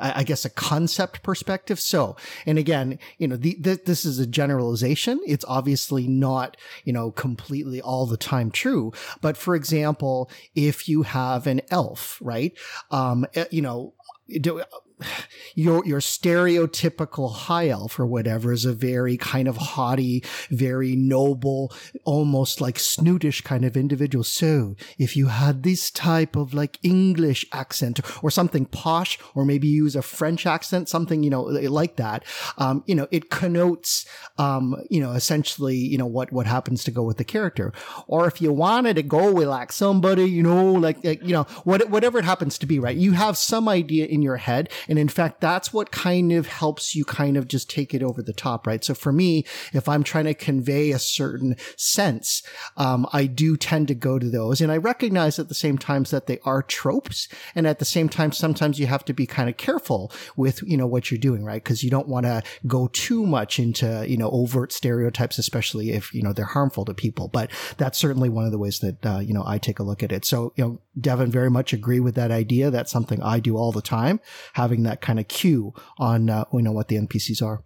I 0.00 0.24
guess, 0.24 0.44
a 0.44 0.50
concept 0.50 1.22
perspective. 1.22 1.80
So, 1.80 2.16
and 2.46 2.58
again, 2.58 2.98
you 3.18 3.28
know, 3.28 3.36
the, 3.36 3.56
the, 3.58 3.80
this 3.84 4.04
is 4.04 4.18
a 4.18 4.26
generalization. 4.26 5.20
It's 5.26 5.44
obviously 5.48 6.06
not, 6.06 6.56
you 6.84 6.92
know, 6.92 7.10
completely 7.10 7.80
all 7.80 8.06
the 8.06 8.16
time 8.16 8.50
true. 8.50 8.92
But 9.20 9.36
for 9.36 9.54
example, 9.54 10.30
if 10.54 10.88
you 10.88 11.02
have 11.02 11.46
an 11.46 11.60
elf, 11.70 12.18
right, 12.20 12.52
um, 12.90 13.26
eh, 13.34 13.46
you 13.50 13.62
know. 13.62 13.94
Do, 14.40 14.62
your 15.54 15.84
your 15.86 16.00
stereotypical 16.00 17.32
high 17.32 17.68
elf 17.68 17.98
or 17.98 18.06
whatever 18.06 18.52
is 18.52 18.64
a 18.64 18.72
very 18.72 19.16
kind 19.16 19.48
of 19.48 19.56
haughty, 19.56 20.24
very 20.50 20.96
noble, 20.96 21.72
almost 22.04 22.60
like 22.60 22.76
snootish 22.76 23.42
kind 23.44 23.64
of 23.64 23.76
individual. 23.76 24.24
So 24.24 24.76
if 24.98 25.16
you 25.16 25.26
had 25.26 25.62
this 25.62 25.90
type 25.90 26.36
of 26.36 26.54
like 26.54 26.78
English 26.82 27.46
accent 27.52 28.00
or 28.22 28.30
something 28.30 28.66
posh, 28.66 29.18
or 29.34 29.44
maybe 29.44 29.68
use 29.68 29.96
a 29.96 30.02
French 30.02 30.46
accent, 30.46 30.88
something 30.88 31.22
you 31.22 31.30
know 31.30 31.42
like 31.42 31.96
that, 31.96 32.24
um, 32.58 32.82
you 32.86 32.94
know, 32.94 33.08
it 33.10 33.30
connotes, 33.30 34.06
um, 34.38 34.76
you 34.88 35.00
know, 35.00 35.12
essentially, 35.12 35.76
you 35.76 35.98
know, 35.98 36.06
what 36.06 36.32
what 36.32 36.46
happens 36.46 36.84
to 36.84 36.90
go 36.90 37.02
with 37.02 37.16
the 37.16 37.24
character. 37.24 37.72
Or 38.06 38.26
if 38.26 38.40
you 38.40 38.52
wanted 38.52 38.96
to 38.96 39.02
go 39.02 39.32
with 39.32 39.48
like 39.48 39.72
somebody, 39.72 40.24
you 40.24 40.42
know, 40.42 40.72
like, 40.72 41.04
like 41.04 41.22
you 41.22 41.32
know, 41.32 41.44
what 41.64 41.88
whatever 41.90 42.18
it 42.18 42.24
happens 42.24 42.58
to 42.58 42.66
be, 42.66 42.78
right? 42.78 42.96
You 42.96 43.12
have 43.12 43.36
some 43.36 43.68
idea 43.68 44.06
in 44.06 44.22
your 44.22 44.36
head 44.36 44.70
and 44.90 44.98
in 44.98 45.08
fact, 45.08 45.40
that's 45.40 45.72
what 45.72 45.92
kind 45.92 46.32
of 46.32 46.48
helps 46.48 46.96
you 46.96 47.04
kind 47.04 47.36
of 47.36 47.46
just 47.46 47.70
take 47.70 47.94
it 47.94 48.02
over 48.02 48.22
the 48.22 48.32
top, 48.32 48.66
right? 48.66 48.84
So 48.84 48.92
for 48.92 49.12
me, 49.12 49.46
if 49.72 49.88
I'm 49.88 50.02
trying 50.02 50.24
to 50.24 50.34
convey 50.34 50.90
a 50.90 50.98
certain 50.98 51.54
sense, 51.76 52.42
um, 52.76 53.06
I 53.12 53.26
do 53.26 53.56
tend 53.56 53.86
to 53.88 53.94
go 53.94 54.18
to 54.18 54.28
those. 54.28 54.60
And 54.60 54.72
I 54.72 54.76
recognize 54.78 55.38
at 55.38 55.48
the 55.48 55.54
same 55.54 55.78
times 55.78 56.10
that 56.10 56.26
they 56.26 56.40
are 56.44 56.60
tropes. 56.60 57.28
And 57.54 57.68
at 57.68 57.78
the 57.78 57.84
same 57.84 58.08
time, 58.08 58.32
sometimes 58.32 58.80
you 58.80 58.88
have 58.88 59.04
to 59.04 59.12
be 59.12 59.26
kind 59.26 59.48
of 59.48 59.56
careful 59.56 60.10
with, 60.36 60.60
you 60.64 60.76
know, 60.76 60.88
what 60.88 61.10
you're 61.10 61.18
doing, 61.18 61.44
right? 61.44 61.62
Because 61.62 61.84
you 61.84 61.90
don't 61.90 62.08
want 62.08 62.26
to 62.26 62.42
go 62.66 62.88
too 62.88 63.24
much 63.24 63.60
into, 63.60 64.04
you 64.08 64.16
know, 64.16 64.30
overt 64.30 64.72
stereotypes, 64.72 65.38
especially 65.38 65.92
if, 65.92 66.12
you 66.12 66.22
know, 66.22 66.32
they're 66.32 66.44
harmful 66.44 66.84
to 66.86 66.94
people. 66.94 67.28
But 67.28 67.52
that's 67.76 67.96
certainly 67.96 68.28
one 68.28 68.44
of 68.44 68.50
the 68.50 68.58
ways 68.58 68.80
that, 68.80 69.06
uh, 69.06 69.20
you 69.20 69.34
know, 69.34 69.44
I 69.46 69.58
take 69.58 69.78
a 69.78 69.84
look 69.84 70.02
at 70.02 70.10
it. 70.10 70.24
So, 70.24 70.52
you 70.56 70.64
know, 70.64 70.80
Devin 70.98 71.30
very 71.30 71.50
much 71.50 71.72
agree 71.72 72.00
with 72.00 72.14
that 72.16 72.30
idea. 72.30 72.70
That's 72.70 72.90
something 72.90 73.22
I 73.22 73.40
do 73.40 73.56
all 73.56 73.72
the 73.72 73.82
time, 73.82 74.20
having 74.54 74.82
that 74.84 75.00
kind 75.00 75.20
of 75.20 75.28
cue 75.28 75.72
on 75.98 76.30
uh, 76.30 76.44
you 76.52 76.62
know 76.62 76.72
what 76.72 76.88
the 76.88 76.96
NPCs 76.96 77.42
are. 77.42 77.62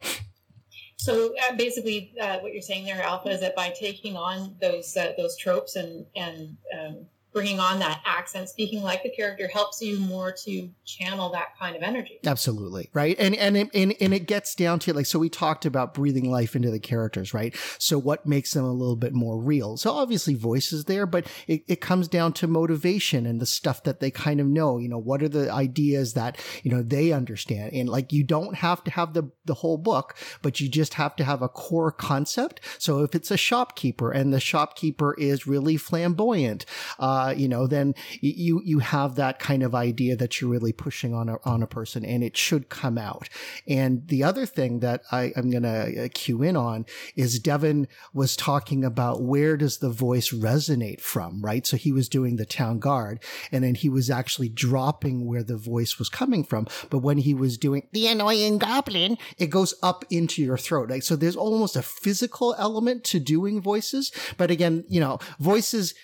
So 0.96 1.34
uh, 1.36 1.56
basically, 1.56 2.14
uh, 2.20 2.38
what 2.38 2.52
you're 2.52 2.62
saying 2.62 2.86
there, 2.86 3.02
Alpha, 3.02 3.28
is 3.28 3.40
that 3.40 3.54
by 3.54 3.70
taking 3.70 4.16
on 4.16 4.56
those 4.60 4.96
uh, 4.96 5.12
those 5.16 5.36
tropes 5.36 5.76
and 5.76 6.06
and 6.16 6.56
um, 6.78 7.06
bringing 7.34 7.60
on 7.60 7.80
that 7.80 8.00
accent, 8.06 8.48
speaking 8.48 8.82
like 8.82 9.02
the 9.02 9.10
character 9.10 9.48
helps 9.48 9.82
you 9.82 9.98
more 9.98 10.32
to 10.44 10.70
channel 10.86 11.30
that 11.32 11.48
kind 11.58 11.74
of 11.76 11.82
energy. 11.82 12.20
Absolutely. 12.24 12.88
Right. 12.94 13.16
And, 13.18 13.34
and, 13.34 13.56
it, 13.56 13.68
and, 13.74 13.94
and 14.00 14.14
it 14.14 14.26
gets 14.26 14.54
down 14.54 14.78
to 14.78 14.92
like, 14.92 15.06
so 15.06 15.18
we 15.18 15.28
talked 15.28 15.66
about 15.66 15.92
breathing 15.92 16.30
life 16.30 16.54
into 16.54 16.70
the 16.70 16.78
characters, 16.78 17.34
right? 17.34 17.54
So 17.78 17.98
what 17.98 18.24
makes 18.24 18.52
them 18.54 18.64
a 18.64 18.72
little 18.72 18.96
bit 18.96 19.12
more 19.12 19.36
real? 19.36 19.76
So 19.76 19.90
obviously 19.90 20.34
voice 20.34 20.72
is 20.72 20.84
there, 20.84 21.06
but 21.06 21.26
it, 21.48 21.64
it 21.66 21.80
comes 21.80 22.06
down 22.06 22.32
to 22.34 22.46
motivation 22.46 23.26
and 23.26 23.40
the 23.40 23.46
stuff 23.46 23.82
that 23.82 23.98
they 23.98 24.12
kind 24.12 24.40
of 24.40 24.46
know, 24.46 24.78
you 24.78 24.88
know, 24.88 24.98
what 24.98 25.22
are 25.22 25.28
the 25.28 25.52
ideas 25.52 26.14
that, 26.14 26.38
you 26.62 26.70
know, 26.70 26.82
they 26.82 27.10
understand. 27.10 27.72
And 27.72 27.88
like, 27.88 28.12
you 28.12 28.22
don't 28.22 28.54
have 28.54 28.84
to 28.84 28.92
have 28.92 29.12
the, 29.12 29.30
the 29.44 29.54
whole 29.54 29.76
book, 29.76 30.14
but 30.40 30.60
you 30.60 30.68
just 30.68 30.94
have 30.94 31.16
to 31.16 31.24
have 31.24 31.42
a 31.42 31.48
core 31.48 31.90
concept. 31.90 32.60
So 32.78 33.02
if 33.02 33.16
it's 33.16 33.32
a 33.32 33.36
shopkeeper 33.36 34.12
and 34.12 34.32
the 34.32 34.38
shopkeeper 34.38 35.14
is 35.14 35.48
really 35.48 35.76
flamboyant, 35.76 36.64
uh, 37.00 37.23
uh, 37.24 37.34
you 37.36 37.48
know, 37.48 37.66
then 37.66 37.94
you 38.20 38.60
you 38.64 38.78
have 38.80 39.14
that 39.16 39.38
kind 39.38 39.62
of 39.62 39.74
idea 39.74 40.16
that 40.16 40.40
you're 40.40 40.50
really 40.50 40.72
pushing 40.72 41.14
on 41.14 41.28
a, 41.28 41.36
on 41.44 41.62
a 41.62 41.66
person, 41.66 42.04
and 42.04 42.22
it 42.22 42.36
should 42.36 42.68
come 42.68 42.98
out. 42.98 43.28
And 43.66 44.06
the 44.08 44.24
other 44.24 44.46
thing 44.46 44.80
that 44.80 45.02
I, 45.10 45.32
I'm 45.36 45.50
going 45.50 45.62
to 45.62 46.04
uh, 46.04 46.08
cue 46.12 46.42
in 46.42 46.56
on 46.56 46.86
is 47.16 47.38
Devin 47.38 47.88
was 48.12 48.36
talking 48.36 48.84
about 48.84 49.22
where 49.22 49.56
does 49.56 49.78
the 49.78 49.90
voice 49.90 50.30
resonate 50.30 51.00
from, 51.00 51.42
right? 51.42 51.66
So 51.66 51.76
he 51.76 51.92
was 51.92 52.08
doing 52.08 52.36
the 52.36 52.46
town 52.46 52.78
guard, 52.78 53.22
and 53.50 53.64
then 53.64 53.74
he 53.74 53.88
was 53.88 54.10
actually 54.10 54.48
dropping 54.48 55.26
where 55.26 55.42
the 55.42 55.56
voice 55.56 55.98
was 55.98 56.08
coming 56.08 56.44
from. 56.44 56.66
But 56.90 56.98
when 56.98 57.18
he 57.18 57.34
was 57.34 57.56
doing 57.58 57.88
the 57.92 58.06
annoying 58.08 58.58
goblin, 58.58 59.18
it 59.38 59.48
goes 59.48 59.74
up 59.82 60.04
into 60.10 60.42
your 60.42 60.58
throat. 60.58 60.90
Like, 60.90 61.02
so 61.02 61.16
there's 61.16 61.36
almost 61.36 61.76
a 61.76 61.82
physical 61.82 62.54
element 62.58 63.04
to 63.04 63.20
doing 63.20 63.60
voices. 63.60 64.12
But 64.36 64.50
again, 64.50 64.84
you 64.88 65.00
know, 65.00 65.18
voices 65.38 65.94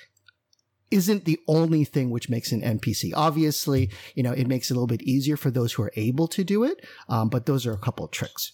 isn't 0.91 1.25
the 1.25 1.39
only 1.47 1.85
thing 1.85 2.11
which 2.11 2.29
makes 2.29 2.53
an 2.53 2.63
NPC. 2.63 3.13
Obviously, 3.15 3.91
you 4.15 4.23
know, 4.23 4.33
it 4.33 4.47
makes 4.47 4.71
it 4.71 4.75
a 4.75 4.77
little 4.77 4.87
bit 4.87 5.03
easier 5.03 5.37
for 5.37 5.51
those 5.51 5.73
who 5.73 5.83
are 5.83 5.93
able 5.97 6.27
to 6.29 6.45
do 6.45 6.65
it, 6.65 6.85
um, 7.09 7.29
but 7.29 7.47
those 7.47 7.67
are 7.67 7.73
a 7.73 7.79
couple 7.79 8.05
of 8.05 8.11
tricks. 8.11 8.53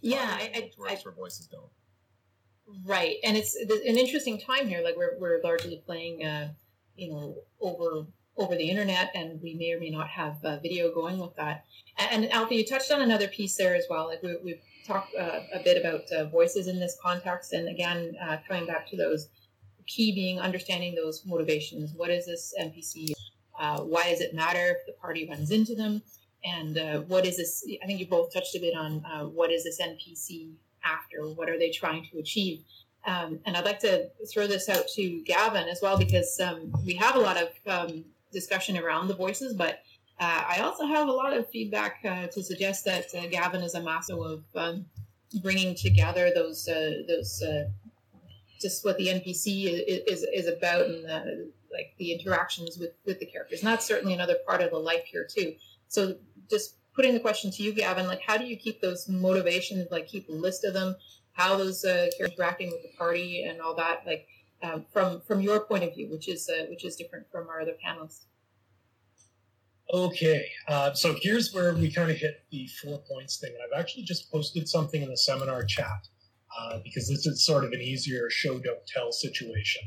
Yeah, 0.00 0.28
I, 0.28 0.50
I, 0.54 0.90
I, 0.90 0.98
where 1.02 1.14
voices 1.14 1.46
don't. 1.46 1.70
Right, 2.84 3.16
and 3.22 3.36
it's 3.36 3.54
an 3.54 3.98
interesting 3.98 4.40
time 4.40 4.66
here. 4.66 4.82
Like 4.82 4.96
we're 4.96 5.18
we're 5.18 5.40
largely 5.44 5.82
playing, 5.84 6.24
uh, 6.24 6.52
you 6.96 7.12
know, 7.12 7.36
over 7.60 8.06
over 8.36 8.56
the 8.56 8.70
internet, 8.70 9.10
and 9.14 9.40
we 9.42 9.54
may 9.54 9.72
or 9.72 9.80
may 9.80 9.90
not 9.90 10.08
have 10.08 10.42
uh, 10.44 10.58
video 10.58 10.92
going 10.92 11.18
with 11.18 11.36
that. 11.36 11.64
And, 11.98 12.24
and 12.24 12.32
Alpha, 12.32 12.54
you 12.54 12.64
touched 12.64 12.90
on 12.90 13.02
another 13.02 13.28
piece 13.28 13.56
there 13.56 13.74
as 13.74 13.84
well. 13.90 14.06
Like 14.06 14.22
we, 14.22 14.36
we've 14.42 14.60
talked 14.86 15.14
uh, 15.14 15.40
a 15.52 15.62
bit 15.62 15.76
about 15.76 16.10
uh, 16.12 16.30
voices 16.30 16.66
in 16.66 16.80
this 16.80 16.96
context, 17.02 17.52
and 17.52 17.68
again, 17.68 18.14
uh, 18.22 18.38
coming 18.48 18.66
back 18.66 18.88
to 18.88 18.96
those 18.96 19.28
key 19.86 20.14
being 20.14 20.40
understanding 20.40 20.94
those 20.94 21.24
motivations. 21.26 21.92
What 21.94 22.10
is 22.10 22.26
this 22.26 22.54
NPC? 22.60 23.12
Uh, 23.58 23.80
why 23.80 24.10
does 24.10 24.20
it 24.20 24.34
matter 24.34 24.76
if 24.76 24.86
the 24.86 24.92
party 25.00 25.28
runs 25.28 25.50
into 25.50 25.74
them? 25.74 26.02
And 26.44 26.78
uh, 26.78 27.00
what 27.02 27.24
is 27.24 27.36
this? 27.36 27.64
I 27.82 27.86
think 27.86 28.00
you 28.00 28.06
both 28.06 28.32
touched 28.32 28.54
a 28.56 28.60
bit 28.60 28.74
on 28.76 29.04
uh, 29.04 29.26
what 29.26 29.52
is 29.52 29.64
this 29.64 29.80
NPC 29.80 30.52
after? 30.84 31.28
What 31.34 31.48
are 31.48 31.58
they 31.58 31.70
trying 31.70 32.06
to 32.10 32.18
achieve? 32.18 32.62
Um, 33.04 33.40
and 33.46 33.56
I'd 33.56 33.64
like 33.64 33.80
to 33.80 34.08
throw 34.32 34.46
this 34.46 34.68
out 34.68 34.86
to 34.94 35.22
Gavin 35.24 35.68
as 35.68 35.80
well 35.82 35.98
because 35.98 36.38
um, 36.40 36.72
we 36.84 36.94
have 36.94 37.16
a 37.16 37.20
lot 37.20 37.36
of 37.36 37.48
um, 37.66 38.04
discussion 38.32 38.76
around 38.76 39.08
the 39.08 39.14
voices, 39.14 39.54
but 39.54 39.82
uh, 40.20 40.44
I 40.48 40.58
also 40.58 40.86
have 40.86 41.08
a 41.08 41.12
lot 41.12 41.32
of 41.32 41.48
feedback 41.50 42.00
uh, 42.04 42.28
to 42.28 42.42
suggest 42.42 42.84
that 42.84 43.06
uh, 43.14 43.26
Gavin 43.26 43.62
is 43.62 43.74
a 43.74 43.82
master 43.82 44.14
of 44.14 44.44
um, 44.54 44.86
bringing 45.42 45.74
together 45.74 46.30
those 46.34 46.66
those 46.66 47.42
just 48.62 48.84
what 48.84 48.96
the 48.98 49.08
NPC 49.08 49.64
is, 49.64 50.22
is, 50.22 50.26
is 50.32 50.46
about 50.46 50.86
and 50.86 51.04
the, 51.04 51.50
like 51.72 51.94
the 51.98 52.12
interactions 52.12 52.78
with, 52.78 52.92
with 53.04 53.18
the 53.20 53.26
characters. 53.26 53.60
And 53.60 53.68
that's 53.68 53.86
certainly 53.86 54.14
another 54.14 54.36
part 54.46 54.62
of 54.62 54.70
the 54.70 54.78
life 54.78 55.04
here 55.04 55.26
too. 55.28 55.54
So 55.88 56.16
just 56.50 56.76
putting 56.94 57.14
the 57.14 57.20
question 57.20 57.50
to 57.50 57.62
you, 57.62 57.72
Gavin, 57.72 58.06
like 58.06 58.20
how 58.26 58.36
do 58.36 58.44
you 58.44 58.56
keep 58.56 58.80
those 58.80 59.08
motivations, 59.08 59.88
like 59.90 60.06
keep 60.06 60.28
a 60.28 60.32
list 60.32 60.64
of 60.64 60.74
them, 60.74 60.96
how 61.32 61.56
those 61.56 61.84
uh, 61.84 62.08
characters 62.16 62.38
interacting 62.38 62.70
with 62.70 62.82
the 62.82 62.96
party 62.96 63.44
and 63.44 63.60
all 63.60 63.74
that, 63.74 64.02
like 64.06 64.26
um, 64.62 64.84
from 64.92 65.20
from 65.22 65.40
your 65.40 65.60
point 65.60 65.82
of 65.84 65.94
view, 65.94 66.08
which 66.10 66.28
is 66.28 66.48
uh, 66.48 66.66
which 66.68 66.84
is 66.84 66.96
different 66.96 67.26
from 67.32 67.48
our 67.48 67.60
other 67.60 67.74
panelists. 67.84 68.24
Okay, 69.92 70.46
uh, 70.68 70.94
so 70.94 71.14
here's 71.20 71.52
where 71.52 71.74
we 71.74 71.90
kind 71.90 72.10
of 72.10 72.16
hit 72.16 72.44
the 72.50 72.66
four 72.82 73.02
points 73.10 73.36
thing. 73.38 73.52
And 73.52 73.58
I've 73.62 73.78
actually 73.78 74.04
just 74.04 74.30
posted 74.30 74.68
something 74.68 75.02
in 75.02 75.10
the 75.10 75.16
seminar 75.16 75.64
chat 75.64 76.08
uh, 76.58 76.78
because 76.84 77.08
this 77.08 77.26
is 77.26 77.44
sort 77.44 77.64
of 77.64 77.72
an 77.72 77.80
easier 77.80 78.28
show 78.30 78.58
don't 78.58 78.86
tell 78.86 79.12
situation. 79.12 79.82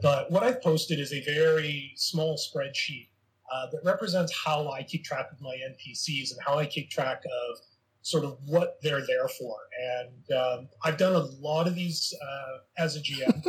But 0.00 0.30
what 0.30 0.42
I've 0.42 0.62
posted 0.62 0.98
is 0.98 1.12
a 1.12 1.22
very 1.24 1.92
small 1.96 2.36
spreadsheet 2.36 3.08
uh, 3.52 3.66
that 3.70 3.80
represents 3.84 4.32
how 4.44 4.70
I 4.70 4.82
keep 4.82 5.04
track 5.04 5.28
of 5.30 5.40
my 5.40 5.54
NPCs 5.54 6.32
and 6.32 6.40
how 6.44 6.58
I 6.58 6.66
keep 6.66 6.90
track 6.90 7.22
of 7.24 7.58
sort 8.02 8.24
of 8.24 8.38
what 8.46 8.78
they're 8.82 9.06
there 9.06 9.28
for. 9.28 9.56
And 10.00 10.38
um, 10.38 10.68
I've 10.82 10.96
done 10.96 11.14
a 11.14 11.24
lot 11.40 11.68
of 11.68 11.74
these 11.74 12.14
uh, 12.20 12.82
as 12.82 12.96
a 12.96 13.00
GM 13.00 13.46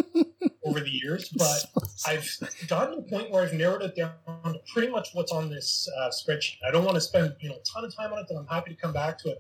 over 0.65 0.79
the 0.79 0.89
years, 0.89 1.29
but 1.29 1.65
I've 2.05 2.29
gotten 2.67 2.95
to 2.95 3.01
the 3.01 3.09
point 3.09 3.31
where 3.31 3.43
I've 3.43 3.53
narrowed 3.53 3.81
it 3.81 3.95
down 3.95 4.13
to 4.43 4.59
pretty 4.71 4.91
much 4.91 5.09
what's 5.13 5.31
on 5.31 5.49
this 5.49 5.89
uh, 5.99 6.09
spreadsheet. 6.09 6.57
I 6.67 6.71
don't 6.71 6.85
want 6.85 6.95
to 6.95 7.01
spend 7.01 7.33
you 7.39 7.49
know 7.49 7.55
a 7.55 7.63
ton 7.73 7.83
of 7.83 7.95
time 7.95 8.13
on 8.13 8.19
it, 8.19 8.25
but 8.29 8.37
I'm 8.37 8.47
happy 8.47 8.73
to 8.73 8.79
come 8.79 8.93
back 8.93 9.17
to 9.19 9.29
it. 9.29 9.39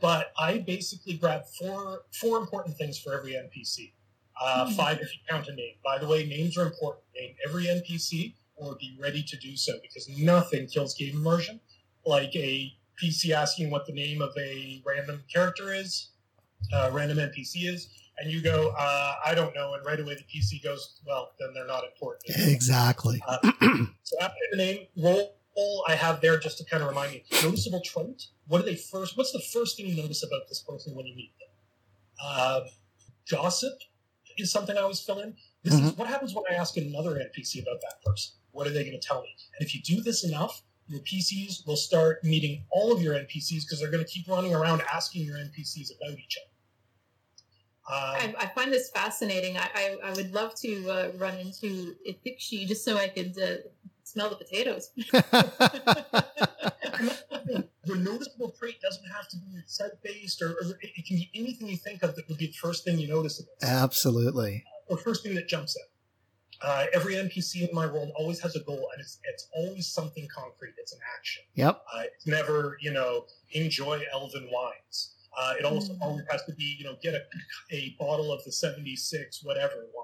But 0.00 0.32
I 0.38 0.58
basically 0.58 1.14
grab 1.14 1.42
four 1.58 2.02
four 2.20 2.38
important 2.38 2.76
things 2.76 2.98
for 2.98 3.14
every 3.16 3.32
NPC. 3.32 3.92
Uh, 4.40 4.66
mm-hmm. 4.66 4.74
Five 4.74 4.98
if 5.00 5.12
you 5.12 5.20
count 5.28 5.48
a 5.48 5.54
name. 5.54 5.74
By 5.84 5.98
the 5.98 6.06
way, 6.06 6.24
names 6.26 6.56
are 6.56 6.66
important. 6.66 7.04
Name 7.14 7.34
every 7.46 7.64
NPC 7.64 8.34
or 8.54 8.76
be 8.76 8.96
ready 9.00 9.22
to 9.22 9.36
do 9.36 9.56
so 9.56 9.74
because 9.82 10.08
nothing 10.08 10.66
kills 10.66 10.94
game 10.94 11.16
immersion 11.16 11.60
like 12.04 12.34
a 12.34 12.72
PC 13.02 13.30
asking 13.30 13.70
what 13.70 13.86
the 13.86 13.92
name 13.92 14.20
of 14.22 14.30
a 14.38 14.82
random 14.84 15.22
character 15.32 15.72
is, 15.72 16.10
uh, 16.72 16.90
random 16.92 17.18
NPC 17.18 17.72
is, 17.72 17.88
and 18.18 18.30
you 18.30 18.42
go, 18.42 18.74
uh, 18.76 19.14
I 19.24 19.34
don't 19.34 19.54
know, 19.54 19.74
and 19.74 19.86
right 19.86 20.00
away 20.00 20.14
the 20.14 20.24
PC 20.24 20.62
goes, 20.62 21.00
well, 21.06 21.30
then 21.38 21.50
they're 21.54 21.66
not 21.66 21.84
important. 21.84 22.24
Exactly. 22.50 23.22
Uh, 23.26 23.38
so 24.02 24.16
after 24.20 24.34
the 24.50 24.56
name, 24.56 24.86
roll 24.96 25.37
poll 25.58 25.84
I 25.88 25.94
have 25.94 26.20
there 26.20 26.38
just 26.38 26.58
to 26.58 26.64
kind 26.64 26.82
of 26.82 26.88
remind 26.88 27.12
me. 27.12 27.24
Noticeable 27.42 27.80
trait. 27.84 28.26
What 28.46 28.60
do 28.60 28.64
they 28.64 28.76
first? 28.76 29.16
What's 29.16 29.32
the 29.32 29.42
first 29.52 29.76
thing 29.76 29.86
you 29.86 29.96
notice 29.96 30.22
about 30.22 30.48
this 30.48 30.62
person 30.62 30.94
when 30.94 31.06
you 31.06 31.16
meet 31.16 31.32
them? 31.38 31.48
Uh, 32.24 32.60
gossip 33.30 33.72
is 34.38 34.52
something 34.52 34.76
I 34.76 34.80
always 34.80 35.00
fill 35.00 35.20
in. 35.20 35.34
This 35.64 35.74
is 35.74 35.96
what 35.96 36.08
happens 36.08 36.34
when 36.34 36.44
I 36.50 36.54
ask 36.54 36.76
another 36.76 37.16
NPC 37.16 37.62
about 37.62 37.80
that 37.80 38.02
person. 38.04 38.34
What 38.52 38.66
are 38.66 38.70
they 38.70 38.84
going 38.84 38.98
to 38.98 39.06
tell 39.06 39.20
me? 39.20 39.34
And 39.58 39.66
if 39.66 39.74
you 39.74 39.82
do 39.82 40.02
this 40.02 40.24
enough, 40.24 40.62
your 40.86 41.00
PCs 41.00 41.66
will 41.66 41.76
start 41.76 42.24
meeting 42.24 42.64
all 42.70 42.92
of 42.92 43.02
your 43.02 43.14
NPCs 43.14 43.64
because 43.64 43.80
they're 43.80 43.90
going 43.90 44.04
to 44.04 44.10
keep 44.10 44.26
running 44.28 44.54
around 44.54 44.82
asking 44.92 45.24
your 45.24 45.36
NPCs 45.36 45.90
about 45.96 46.18
each 46.18 46.38
other. 46.40 46.48
Um, 47.90 48.34
I, 48.38 48.44
I 48.44 48.46
find 48.48 48.72
this 48.72 48.90
fascinating. 48.90 49.56
I, 49.56 49.68
I, 49.74 49.96
I 50.04 50.12
would 50.12 50.32
love 50.32 50.54
to 50.60 50.90
uh, 50.90 51.10
run 51.16 51.36
into 51.38 51.94
Ithikshi 52.08 52.66
just 52.66 52.84
so 52.84 52.96
I 52.96 53.08
could 53.08 53.36
uh, 53.38 53.56
smell 54.08 54.30
the 54.30 54.36
potatoes. 54.36 54.90
your 57.84 57.96
noticeable 57.96 58.50
trait 58.58 58.80
doesn't 58.80 59.04
have 59.10 59.28
to 59.28 59.36
be 59.36 59.60
set 59.66 60.02
based, 60.02 60.42
or, 60.42 60.50
or 60.50 60.62
it, 60.80 60.90
it 60.96 61.06
can 61.06 61.16
be 61.16 61.30
anything 61.34 61.68
you 61.68 61.76
think 61.76 62.02
of 62.02 62.14
that 62.16 62.28
would 62.28 62.38
be 62.38 62.46
the 62.46 62.52
first 62.52 62.84
thing 62.84 62.98
you 62.98 63.08
notice. 63.08 63.40
About 63.40 63.50
it. 63.60 63.66
Absolutely. 63.82 64.64
or 64.88 64.96
first 64.98 65.22
thing 65.22 65.34
that 65.34 65.48
jumps 65.48 65.76
out. 65.80 65.88
Uh, 66.60 66.86
every 66.92 67.14
NPC 67.14 67.68
in 67.68 67.74
my 67.74 67.86
world 67.86 68.10
always 68.16 68.40
has 68.40 68.56
a 68.56 68.60
goal, 68.64 68.88
and 68.92 69.00
it's 69.00 69.18
it's 69.24 69.46
always 69.56 69.86
something 69.86 70.26
concrete. 70.34 70.74
It's 70.76 70.92
an 70.92 70.98
action. 71.16 71.44
Yep. 71.54 71.82
Uh, 71.94 72.02
it's 72.14 72.26
never, 72.26 72.76
you 72.80 72.92
know, 72.92 73.26
enjoy 73.52 74.02
elven 74.12 74.48
wines. 74.52 75.14
Uh, 75.38 75.54
it 75.58 75.64
also 75.64 75.92
Mm. 75.92 75.98
always 76.02 76.24
has 76.30 76.42
to 76.46 76.52
be, 76.54 76.74
you 76.78 76.84
know, 76.84 76.96
get 77.00 77.14
a, 77.14 77.20
a 77.70 77.94
bottle 78.00 78.32
of 78.32 78.42
the 78.44 78.50
76 78.50 79.44
whatever 79.44 79.74
wine. 79.94 79.97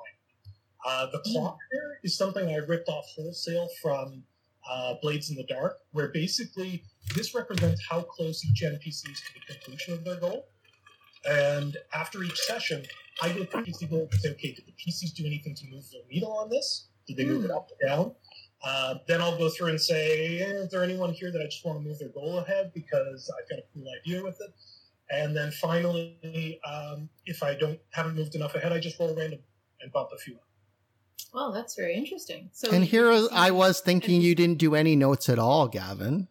Uh, 0.84 1.06
the 1.10 1.18
clock 1.20 1.58
here 1.72 1.98
is 2.02 2.16
something 2.16 2.48
I 2.48 2.56
ripped 2.56 2.88
off 2.88 3.06
wholesale 3.16 3.68
from 3.80 4.22
uh, 4.68 4.94
Blades 5.02 5.30
in 5.30 5.36
the 5.36 5.44
Dark, 5.44 5.78
where 5.92 6.08
basically 6.08 6.84
this 7.14 7.34
represents 7.34 7.82
how 7.88 8.02
close 8.02 8.44
each 8.44 8.62
NPC 8.62 8.88
is 8.88 9.02
to 9.02 9.32
the 9.34 9.54
completion 9.54 9.94
of 9.94 10.04
their 10.04 10.16
goal. 10.16 10.46
And 11.28 11.76
after 11.94 12.22
each 12.22 12.38
session, 12.38 12.84
I 13.22 13.30
go 13.30 13.44
through 13.44 13.64
PC 13.64 13.88
goal 13.88 14.08
and 14.10 14.20
say, 14.20 14.30
okay, 14.32 14.52
did 14.52 14.64
the 14.66 14.72
PCs 14.72 15.14
do 15.14 15.24
anything 15.26 15.54
to 15.54 15.66
move 15.70 15.84
their 15.90 16.02
needle 16.10 16.32
on 16.32 16.50
this? 16.50 16.88
Did 17.06 17.16
they 17.16 17.24
move 17.24 17.44
it 17.44 17.50
up 17.50 17.70
or 17.70 17.88
down? 17.88 18.12
Uh, 18.62 18.94
then 19.06 19.20
I'll 19.20 19.36
go 19.36 19.48
through 19.50 19.68
and 19.68 19.80
say, 19.80 20.36
is 20.36 20.70
there 20.70 20.82
anyone 20.82 21.12
here 21.12 21.30
that 21.30 21.40
I 21.40 21.44
just 21.44 21.64
want 21.64 21.78
to 21.78 21.84
move 21.86 21.98
their 21.98 22.08
goal 22.08 22.38
ahead 22.38 22.72
because 22.74 23.30
I've 23.38 23.48
got 23.48 23.58
a 23.58 23.62
cool 23.74 23.84
idea 24.02 24.22
with 24.22 24.38
it? 24.40 24.54
And 25.10 25.36
then 25.36 25.50
finally, 25.50 26.58
um, 26.66 27.10
if 27.26 27.42
I 27.42 27.54
don't 27.54 27.78
haven't 27.90 28.16
moved 28.16 28.34
enough 28.34 28.54
ahead, 28.54 28.72
I 28.72 28.80
just 28.80 28.98
roll 28.98 29.14
random 29.14 29.40
and 29.80 29.92
bump 29.92 30.10
a 30.14 30.18
few. 30.18 30.36
up. 30.36 30.40
Well, 31.32 31.52
that's 31.52 31.74
very 31.74 31.94
interesting. 31.94 32.50
So 32.52 32.70
And 32.70 32.84
here 32.84 33.12
you 33.12 33.28
I 33.32 33.50
was 33.50 33.80
thinking 33.80 34.20
you 34.20 34.34
didn't 34.34 34.58
do 34.58 34.74
any 34.74 34.96
notes 34.96 35.28
at 35.28 35.38
all, 35.38 35.68
Gavin. 35.68 36.28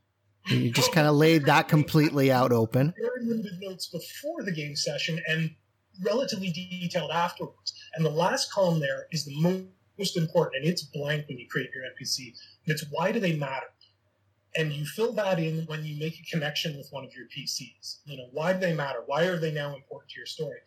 You 0.48 0.72
just 0.72 0.92
kind 0.92 1.08
of 1.08 1.16
laid 1.16 1.46
that 1.46 1.68
completely 1.68 2.32
out 2.32 2.52
open. 2.52 2.94
Very 2.98 3.26
limited 3.26 3.60
notes 3.62 3.88
before 3.88 4.44
the 4.44 4.52
game 4.52 4.76
session 4.76 5.22
and 5.28 5.52
relatively 6.04 6.52
detailed 6.52 7.12
afterwards. 7.12 7.74
And 7.96 8.06
the 8.06 8.10
last 8.10 8.52
column 8.52 8.80
there 8.80 9.08
is 9.12 9.26
the 9.26 9.40
mo- 9.40 9.68
most 9.98 10.18
important, 10.18 10.64
and 10.64 10.66
it's 10.66 10.84
blank 10.84 11.28
when 11.28 11.38
you 11.38 11.48
create 11.48 11.70
your 11.74 11.84
NPC. 11.84 12.34
And 12.66 12.74
it's 12.74 12.86
why 12.90 13.12
do 13.12 13.20
they 13.20 13.36
matter? 13.36 13.68
And 14.56 14.72
you 14.72 14.86
fill 14.86 15.14
that 15.14 15.40
in 15.40 15.66
when 15.66 15.84
you 15.84 16.00
make 16.00 16.20
a 16.20 16.24
connection 16.32 16.78
with 16.78 16.88
one 16.92 17.04
of 17.04 17.12
your 17.16 17.26
PCs. 17.26 18.00
You 18.06 18.18
know, 18.18 18.28
why 18.32 18.54
do 18.54 18.60
they 18.60 18.74
matter? 18.74 19.00
Why 19.06 19.24
are 19.24 19.38
they 19.38 19.52
now 19.52 19.76
important 19.76 20.12
to 20.12 20.20
your 20.20 20.28
story? 20.28 20.60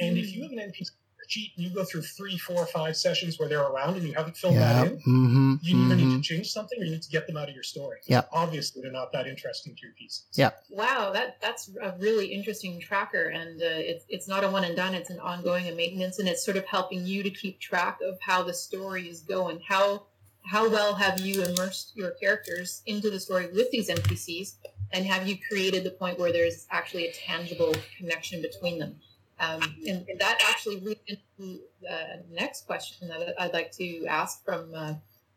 And 0.00 0.16
if 0.16 0.34
you 0.34 0.46
hmm. 0.46 0.58
have 0.58 0.64
an 0.66 0.72
NPC 0.72 0.90
cheat 1.28 1.52
and 1.56 1.64
you 1.66 1.72
go 1.74 1.84
through 1.84 2.02
three, 2.02 2.36
four, 2.38 2.66
five 2.66 2.96
sessions 2.96 3.38
where 3.38 3.48
they're 3.48 3.62
around 3.62 3.96
and 3.96 4.06
you 4.06 4.12
haven't 4.14 4.36
filled 4.36 4.54
Yeah. 4.54 4.84
that 4.84 4.86
in, 4.92 4.98
Mm-hmm. 4.98 5.54
you 5.62 5.76
either 5.84 5.96
need 5.96 6.04
hmm 6.04 6.16
to 6.16 6.20
change 6.22 6.50
something 6.50 6.80
or 6.80 6.84
you 6.84 6.92
need 6.92 7.02
to 7.02 7.10
get 7.10 7.26
them 7.26 7.36
out 7.36 7.48
of 7.48 7.54
your 7.54 7.62
story. 7.64 7.98
Yep. 8.06 8.28
Obviously, 8.32 8.82
they're 8.82 8.90
not 8.92 9.12
that 9.12 9.26
interesting 9.26 9.74
to 9.74 9.80
your 9.82 9.92
PCs. 9.92 10.22
Yep. 10.34 10.64
Wow, 10.70 11.10
that 11.12 11.40
that's 11.40 11.70
a 11.82 11.94
really 11.98 12.26
interesting 12.26 12.80
tracker, 12.80 13.28
and 13.28 13.60
uh, 13.62 13.66
it's 13.66 14.04
it's 14.08 14.28
not 14.28 14.44
a 14.44 14.48
one 14.50 14.64
and 14.64 14.76
done. 14.76 14.94
It's 14.94 15.10
an 15.10 15.20
ongoing 15.20 15.68
and 15.68 15.76
maintenance, 15.76 16.18
and 16.18 16.28
it's 16.28 16.44
sort 16.44 16.56
of 16.56 16.64
helping 16.66 17.06
you 17.06 17.22
to 17.22 17.30
keep 17.30 17.60
track 17.60 17.98
of 18.02 18.18
how 18.20 18.42
the 18.42 18.54
story 18.54 19.08
is 19.08 19.20
going. 19.20 19.60
How 19.66 20.06
how 20.44 20.68
well 20.68 20.94
have 20.94 21.20
you 21.20 21.44
immersed 21.44 21.92
your 21.94 22.10
characters 22.12 22.82
into 22.86 23.10
the 23.10 23.20
story 23.20 23.46
with 23.52 23.70
these 23.70 23.88
NPCs, 23.88 24.54
and 24.92 25.06
have 25.06 25.28
you 25.28 25.36
created 25.48 25.84
the 25.84 25.90
point 25.92 26.18
where 26.18 26.32
there's 26.32 26.66
actually 26.70 27.06
a 27.06 27.12
tangible 27.12 27.74
connection 27.96 28.42
between 28.42 28.78
them? 28.78 28.96
Um, 29.42 29.60
and, 29.88 30.08
and 30.08 30.20
that 30.20 30.38
actually 30.48 30.78
leads 30.80 31.00
into 31.08 31.62
the 31.80 32.22
next 32.30 32.64
question 32.66 33.08
that 33.08 33.34
I'd 33.38 33.52
like 33.52 33.72
to 33.72 34.06
ask 34.06 34.44
from 34.44 34.72
uh, 34.74 34.94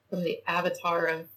from 0.10 0.24
the 0.24 0.40
avatar 0.48 1.08
of 1.08 1.28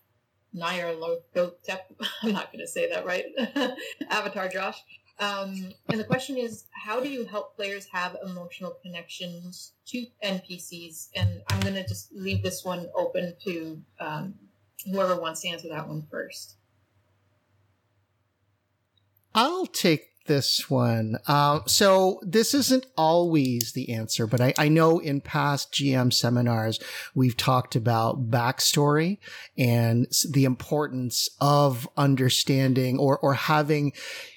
Nair 0.52 0.92
Lotep. 0.92 1.90
I'm 2.22 2.32
not 2.32 2.52
going 2.52 2.60
to 2.60 2.66
say 2.66 2.90
that 2.90 3.06
right. 3.06 3.24
Avatar 4.10 4.48
Josh. 4.48 4.82
Um, 5.20 5.72
and 5.88 5.98
the 5.98 6.04
question 6.04 6.36
is, 6.36 6.64
how 6.70 7.00
do 7.00 7.08
you 7.08 7.24
help 7.24 7.56
players 7.56 7.86
have 7.92 8.16
emotional 8.24 8.76
connections 8.82 9.72
to 9.86 10.06
NPCs? 10.22 11.08
And 11.16 11.42
I'm 11.50 11.60
going 11.60 11.74
to 11.74 11.86
just 11.86 12.12
leave 12.12 12.42
this 12.42 12.64
one 12.64 12.86
open 12.94 13.34
to 13.44 13.82
um, 13.98 14.34
whoever 14.84 15.20
wants 15.20 15.40
to 15.40 15.48
answer 15.48 15.68
that 15.70 15.88
one 15.88 16.06
first. 16.10 16.56
I'll 19.34 19.66
take 19.66 20.10
this 20.28 20.70
one. 20.70 21.18
Um, 21.26 21.62
so 21.66 22.20
this 22.22 22.54
isn't 22.54 22.86
always 22.96 23.72
the 23.72 23.92
answer, 23.92 24.26
but 24.26 24.40
I, 24.40 24.54
I 24.56 24.68
know 24.68 25.00
in 25.00 25.20
past 25.20 25.72
GM 25.72 26.12
seminars 26.12 26.78
we've 27.14 27.36
talked 27.36 27.74
about 27.74 28.30
backstory 28.30 29.18
and 29.56 30.06
the 30.30 30.44
importance 30.44 31.28
of 31.40 31.88
understanding 31.96 32.98
or 32.98 33.18
or 33.18 33.34
having 33.34 33.92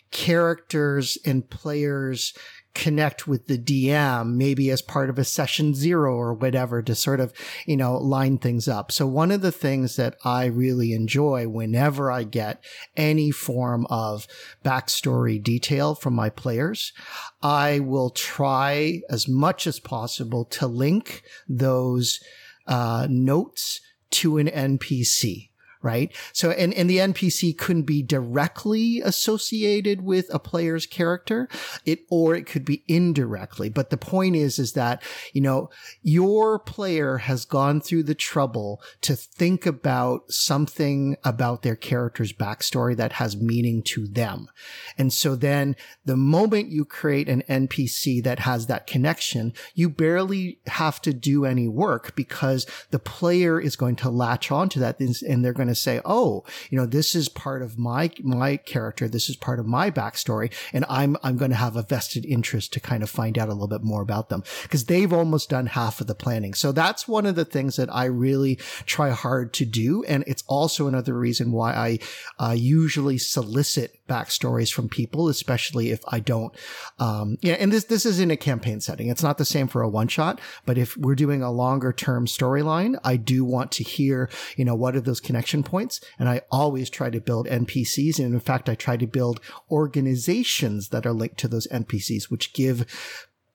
characters 0.10 1.18
and 1.26 1.50
players 1.50 2.34
connect 2.74 3.28
with 3.28 3.48
the 3.48 3.58
DM, 3.58 4.36
maybe 4.36 4.70
as 4.70 4.82
part 4.82 5.10
of 5.10 5.20
a 5.20 5.24
session 5.24 5.74
zero 5.74 6.16
or 6.16 6.34
whatever 6.34 6.82
to 6.82 6.96
sort 6.96 7.20
of, 7.20 7.34
you 7.66 7.78
know, 7.78 7.98
line 7.98 8.38
things 8.38 8.68
up. 8.68 8.92
So 8.92 9.06
one 9.06 9.32
of 9.32 9.42
the 9.42 9.52
things 9.52 9.96
that 9.98 10.16
I 10.24 10.46
really 10.46 10.94
enjoy 10.94 11.48
whenever 11.48 12.12
I 12.12 12.24
get 12.24 12.64
any 12.96 13.32
form 13.32 13.86
of 13.90 14.28
backstory 14.64 15.42
detail 15.42 15.96
from 15.96 16.14
my 16.14 16.30
players, 16.30 16.94
I 17.42 17.80
will 17.80 18.10
try 18.10 19.02
as 19.10 19.28
much 19.28 19.68
as 19.68 19.80
possible 19.80 20.46
to 20.46 20.68
link 20.68 21.24
those 21.48 22.20
uh, 22.68 23.08
notes 23.10 23.82
to 24.12 24.38
an 24.38 24.48
NPC. 24.48 25.51
Right. 25.82 26.16
So, 26.32 26.52
and, 26.52 26.74
and 26.74 26.90
the 26.90 26.98
NPC 26.98 27.58
couldn't 27.58 27.84
be 27.84 28.04
directly 28.04 29.02
associated 29.02 30.02
with 30.02 30.32
a 30.32 30.38
player's 30.38 30.86
character. 30.86 31.50
It, 31.86 32.02
or 32.10 32.36
it 32.36 32.46
could 32.46 32.66
be 32.66 32.84
indirectly. 32.88 33.70
But 33.70 33.90
the 33.90 33.98
point 33.98 34.36
is, 34.36 34.60
is 34.60 34.74
that, 34.74 35.02
you 35.34 35.42
know, 35.42 35.70
your 36.04 36.60
player 36.60 37.18
has 37.18 37.46
gone 37.46 37.82
through 37.82 38.04
the 38.04 38.16
trouble 38.16 38.82
to 39.02 39.16
think 39.16 39.66
about 39.66 40.32
something 40.32 41.18
about 41.24 41.64
their 41.64 41.76
character's 41.76 42.34
backstory 42.34 42.96
that 42.98 43.14
has 43.14 43.36
meaning 43.36 43.82
to 43.84 44.08
them. 44.08 44.50
And 44.98 45.12
so 45.12 45.36
then 45.36 45.76
the 46.06 46.18
moment 46.18 46.70
you 46.70 46.86
create 46.86 47.28
an 47.28 47.44
NPC 47.50 48.24
that 48.24 48.40
has 48.40 48.68
that 48.68 48.88
connection, 48.88 49.54
you 49.74 49.90
barely 49.90 50.60
have 50.68 51.02
to 51.02 51.14
do 51.14 51.46
any 51.46 51.68
work 51.68 52.16
because 52.16 52.66
the 52.92 53.00
player 53.00 53.60
is 53.60 53.76
going 53.76 53.96
to 53.98 54.10
latch 54.10 54.52
onto 54.52 54.80
that 54.80 55.00
and 55.00 55.44
they're 55.44 55.54
going 55.54 55.68
to 55.68 55.71
say, 55.76 56.02
Oh, 56.06 56.44
you 56.70 56.78
know, 56.78 56.86
this 56.86 57.16
is 57.16 57.30
part 57.30 57.62
of 57.62 57.78
my, 57.78 58.12
my 58.22 58.58
character. 58.58 59.08
This 59.08 59.30
is 59.30 59.36
part 59.36 59.60
of 59.60 59.66
my 59.66 59.92
backstory. 59.92 60.54
And 60.74 60.86
I'm, 60.90 61.18
I'm 61.24 61.38
going 61.38 61.52
to 61.52 61.58
have 61.58 61.76
a 61.76 61.84
vested 61.84 62.26
interest 62.26 62.74
to 62.74 62.80
kind 62.80 63.04
of 63.04 63.10
find 63.10 63.38
out 63.38 63.50
a 63.50 63.54
little 63.54 63.68
bit 63.68 63.84
more 63.84 64.02
about 64.02 64.30
them 64.30 64.44
because 64.64 64.86
they've 64.86 65.14
almost 65.14 65.50
done 65.50 65.68
half 65.68 66.02
of 66.02 66.08
the 66.08 66.16
planning. 66.16 66.54
So 66.54 66.72
that's 66.72 67.08
one 67.08 67.26
of 67.26 67.36
the 67.36 67.46
things 67.46 67.76
that 67.76 67.94
I 67.94 68.06
really 68.06 68.56
try 68.86 69.10
hard 69.10 69.54
to 69.54 69.66
do. 69.66 70.04
And 70.06 70.24
it's 70.28 70.44
also 70.48 70.88
another 70.88 71.18
reason 71.18 71.52
why 71.52 71.74
I 71.74 72.00
uh, 72.40 72.54
usually 72.54 73.18
solicit 73.18 74.02
backstories 74.12 74.72
from 74.72 74.90
people, 74.90 75.30
especially 75.30 75.92
if 75.92 76.02
I 76.08 76.20
don't. 76.20 76.54
Um, 77.00 77.38
yeah, 77.42 77.54
and 77.54 77.72
this 77.72 77.86
this 77.86 78.06
is 78.06 78.20
in 78.20 78.30
a 78.30 78.38
campaign 78.38 78.82
setting. 78.82 79.08
It's 79.08 79.24
not 79.24 79.38
the 79.38 79.46
same 79.46 79.68
for 79.68 79.82
a 79.82 79.90
one 79.90 80.10
shot, 80.10 80.42
but 80.66 80.78
if 80.78 80.98
we're 80.98 81.16
doing 81.16 81.42
a 81.42 81.52
longer 81.52 81.94
term 81.94 82.26
storyline, 82.26 83.00
I 83.04 83.16
do 83.16 83.46
want 83.46 83.72
to 83.74 83.84
hear, 83.84 84.30
you 84.58 84.66
know, 84.66 84.76
what 84.76 84.96
are 84.96 85.02
those 85.02 85.22
connection 85.22 85.61
points, 85.64 86.02
and 86.20 86.30
I 86.30 86.42
always 86.52 86.90
try 86.90 87.10
to 87.10 87.22
build 87.22 87.48
NPCs, 87.48 88.20
and 88.20 88.34
in 88.34 88.40
fact, 88.40 88.70
I 88.70 88.76
try 88.76 88.98
to 88.98 89.08
build 89.08 89.40
organizations 89.70 90.90
that 90.90 91.06
are 91.06 91.14
linked 91.14 91.38
to 91.40 91.48
those 91.48 91.68
NPCs, 91.68 92.30
which 92.30 92.54
give 92.54 92.86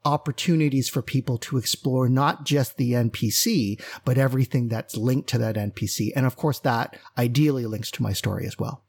opportunities 0.05 0.89
for 0.89 1.03
people 1.03 1.37
to 1.37 1.59
explore 1.59 2.09
not 2.09 2.45
just 2.45 2.77
the 2.77 2.93
NPC, 2.93 3.83
but 4.05 4.17
everything 4.17 4.69
that's 4.69 4.97
linked 4.97 5.29
to 5.31 5.39
that 5.39 5.57
NPC. 5.57 6.13
And 6.15 6.25
of 6.25 6.37
course, 6.37 6.61
that 6.61 6.97
ideally 7.19 7.67
links 7.67 7.91
to 7.93 8.03
my 8.03 8.13
story 8.13 8.47
as 8.47 8.59
well. 8.59 8.85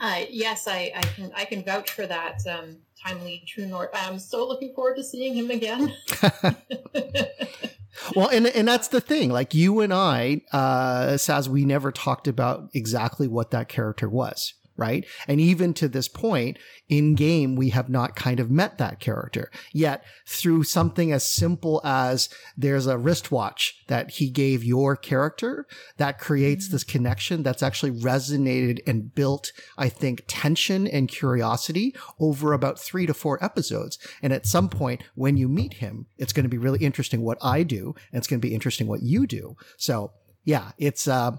Uh, 0.00 0.24
yes, 0.30 0.68
I, 0.68 0.92
I 0.94 1.00
can 1.00 1.32
I 1.34 1.44
can 1.44 1.64
vouch 1.64 1.90
for 1.90 2.06
that. 2.06 2.38
Um, 2.46 2.78
timely 3.04 3.42
True 3.46 3.66
North. 3.66 3.90
I'm 3.94 4.18
so 4.18 4.46
looking 4.46 4.74
forward 4.74 4.96
to 4.96 5.04
seeing 5.04 5.34
him 5.34 5.50
again. 5.50 5.94
Well, 8.16 8.28
and 8.28 8.46
and 8.46 8.66
that's 8.66 8.88
the 8.88 9.00
thing. 9.00 9.30
Like 9.30 9.54
you 9.54 9.80
and 9.80 9.92
I, 9.92 10.42
uh, 10.52 11.14
Saz, 11.14 11.48
we 11.48 11.64
never 11.64 11.92
talked 11.92 12.26
about 12.26 12.70
exactly 12.74 13.28
what 13.28 13.50
that 13.50 13.68
character 13.68 14.08
was, 14.08 14.54
right? 14.76 15.04
And 15.28 15.40
even 15.40 15.74
to 15.74 15.88
this 15.88 16.08
point 16.08 16.58
in 16.88 17.14
game, 17.14 17.56
we 17.56 17.70
have 17.70 17.88
not 17.88 18.16
kind 18.16 18.40
of 18.40 18.50
met 18.50 18.78
that 18.78 19.00
character 19.00 19.50
yet 19.72 20.04
through 20.26 20.64
something 20.64 21.12
as 21.12 21.26
simple 21.26 21.80
as 21.84 22.28
there's 22.56 22.86
a 22.86 22.98
wristwatch 22.98 23.82
that 23.88 24.12
he 24.12 24.30
gave 24.30 24.64
your 24.64 24.96
character 24.96 25.66
that 25.96 26.18
creates 26.18 26.68
this 26.68 26.84
connection 26.84 27.42
that's 27.42 27.62
actually 27.62 27.92
resonated 27.92 28.80
and 28.86 29.14
built, 29.14 29.52
I 29.76 29.88
think, 29.88 30.24
tension 30.26 30.86
and 30.86 31.08
curiosity 31.08 31.94
over 32.18 32.52
about 32.52 32.78
three 32.78 33.06
to 33.06 33.14
four 33.14 33.42
episodes. 33.44 33.98
And 34.22 34.32
at 34.32 34.46
some 34.46 34.68
point, 34.68 35.02
when 35.14 35.36
you 35.36 35.48
meet 35.48 35.74
him, 35.74 36.06
it's 36.18 36.32
going 36.32 36.44
to 36.44 36.48
be 36.48 36.58
really 36.58 36.80
interesting 36.80 37.22
what 37.22 37.38
I 37.42 37.62
do, 37.62 37.94
and 38.10 38.18
it's 38.18 38.26
going 38.26 38.40
to 38.40 38.46
be 38.46 38.54
interesting 38.54 38.86
what 38.86 39.02
you 39.02 39.26
do. 39.26 39.56
So, 39.76 40.12
yeah, 40.44 40.72
it's 40.78 41.06
uh, 41.06 41.32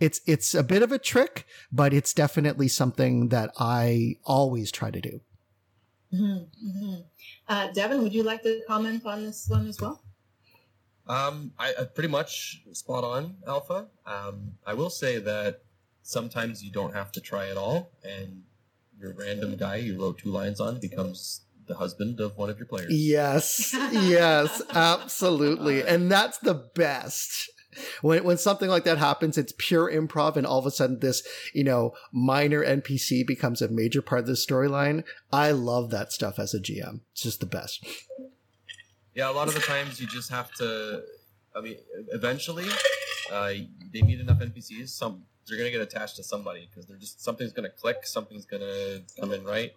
it's 0.00 0.20
it's 0.26 0.54
a 0.54 0.62
bit 0.62 0.82
of 0.82 0.92
a 0.92 0.98
trick, 0.98 1.46
but 1.72 1.92
it's 1.92 2.12
definitely 2.12 2.68
something 2.68 3.28
that 3.28 3.50
I 3.58 4.16
always 4.24 4.70
try 4.70 4.90
to 4.90 5.00
do. 5.00 5.20
Mm-hmm. 6.12 6.94
Uh, 7.48 7.68
Devin, 7.72 8.02
would 8.02 8.14
you 8.14 8.22
like 8.22 8.42
to 8.42 8.60
comment 8.66 9.04
on 9.04 9.24
this 9.24 9.46
one 9.48 9.66
as 9.66 9.80
well? 9.80 10.02
Um, 11.06 11.52
I, 11.58 11.72
I 11.80 11.84
pretty 11.84 12.08
much 12.08 12.62
spot 12.72 13.04
on, 13.04 13.36
Alpha. 13.46 13.88
Um, 14.06 14.52
I 14.66 14.74
will 14.74 14.90
say 14.90 15.18
that 15.18 15.62
sometimes 16.02 16.62
you 16.62 16.70
don't 16.70 16.94
have 16.94 17.12
to 17.12 17.20
try 17.20 17.48
at 17.48 17.56
all, 17.56 17.92
and 18.04 18.42
your 18.98 19.14
random 19.14 19.56
guy 19.56 19.76
you 19.76 20.00
wrote 20.00 20.18
two 20.18 20.30
lines 20.30 20.60
on 20.60 20.80
becomes 20.80 21.42
the 21.66 21.74
husband 21.74 22.20
of 22.20 22.36
one 22.36 22.50
of 22.50 22.58
your 22.58 22.66
players. 22.66 22.92
Yes, 22.92 23.74
yes, 23.92 24.62
absolutely, 24.70 25.82
and 25.86 26.10
that's 26.10 26.38
the 26.38 26.54
best. 26.54 27.50
When 28.02 28.24
when 28.24 28.38
something 28.38 28.68
like 28.68 28.84
that 28.84 28.98
happens, 28.98 29.38
it's 29.38 29.52
pure 29.56 29.90
improv, 29.90 30.36
and 30.36 30.46
all 30.46 30.58
of 30.58 30.66
a 30.66 30.70
sudden, 30.70 31.00
this 31.00 31.26
you 31.54 31.64
know 31.64 31.94
minor 32.12 32.64
NPC 32.64 33.26
becomes 33.26 33.62
a 33.62 33.68
major 33.68 34.02
part 34.02 34.20
of 34.20 34.26
the 34.26 34.32
storyline. 34.32 35.04
I 35.32 35.50
love 35.50 35.90
that 35.90 36.12
stuff 36.12 36.38
as 36.38 36.54
a 36.54 36.60
GM. 36.60 37.00
It's 37.12 37.22
just 37.22 37.40
the 37.40 37.46
best. 37.46 37.84
Yeah, 39.14 39.30
a 39.30 39.32
lot 39.32 39.48
of 39.48 39.54
the 39.54 39.60
times 39.60 40.00
you 40.00 40.06
just 40.06 40.30
have 40.30 40.52
to. 40.54 41.02
I 41.56 41.60
mean, 41.60 41.76
eventually, 42.12 42.68
uh, 43.32 43.52
they 43.92 44.02
need 44.02 44.20
enough 44.20 44.38
NPCs. 44.38 44.90
Some 44.90 45.24
they're 45.48 45.58
gonna 45.58 45.70
get 45.70 45.80
attached 45.80 46.16
to 46.16 46.22
somebody 46.22 46.68
because 46.68 46.86
they're 46.86 46.98
just 46.98 47.22
something's 47.22 47.52
gonna 47.52 47.70
click, 47.70 48.06
something's 48.06 48.44
gonna 48.44 49.00
come 49.18 49.32
in 49.32 49.44
right, 49.44 49.72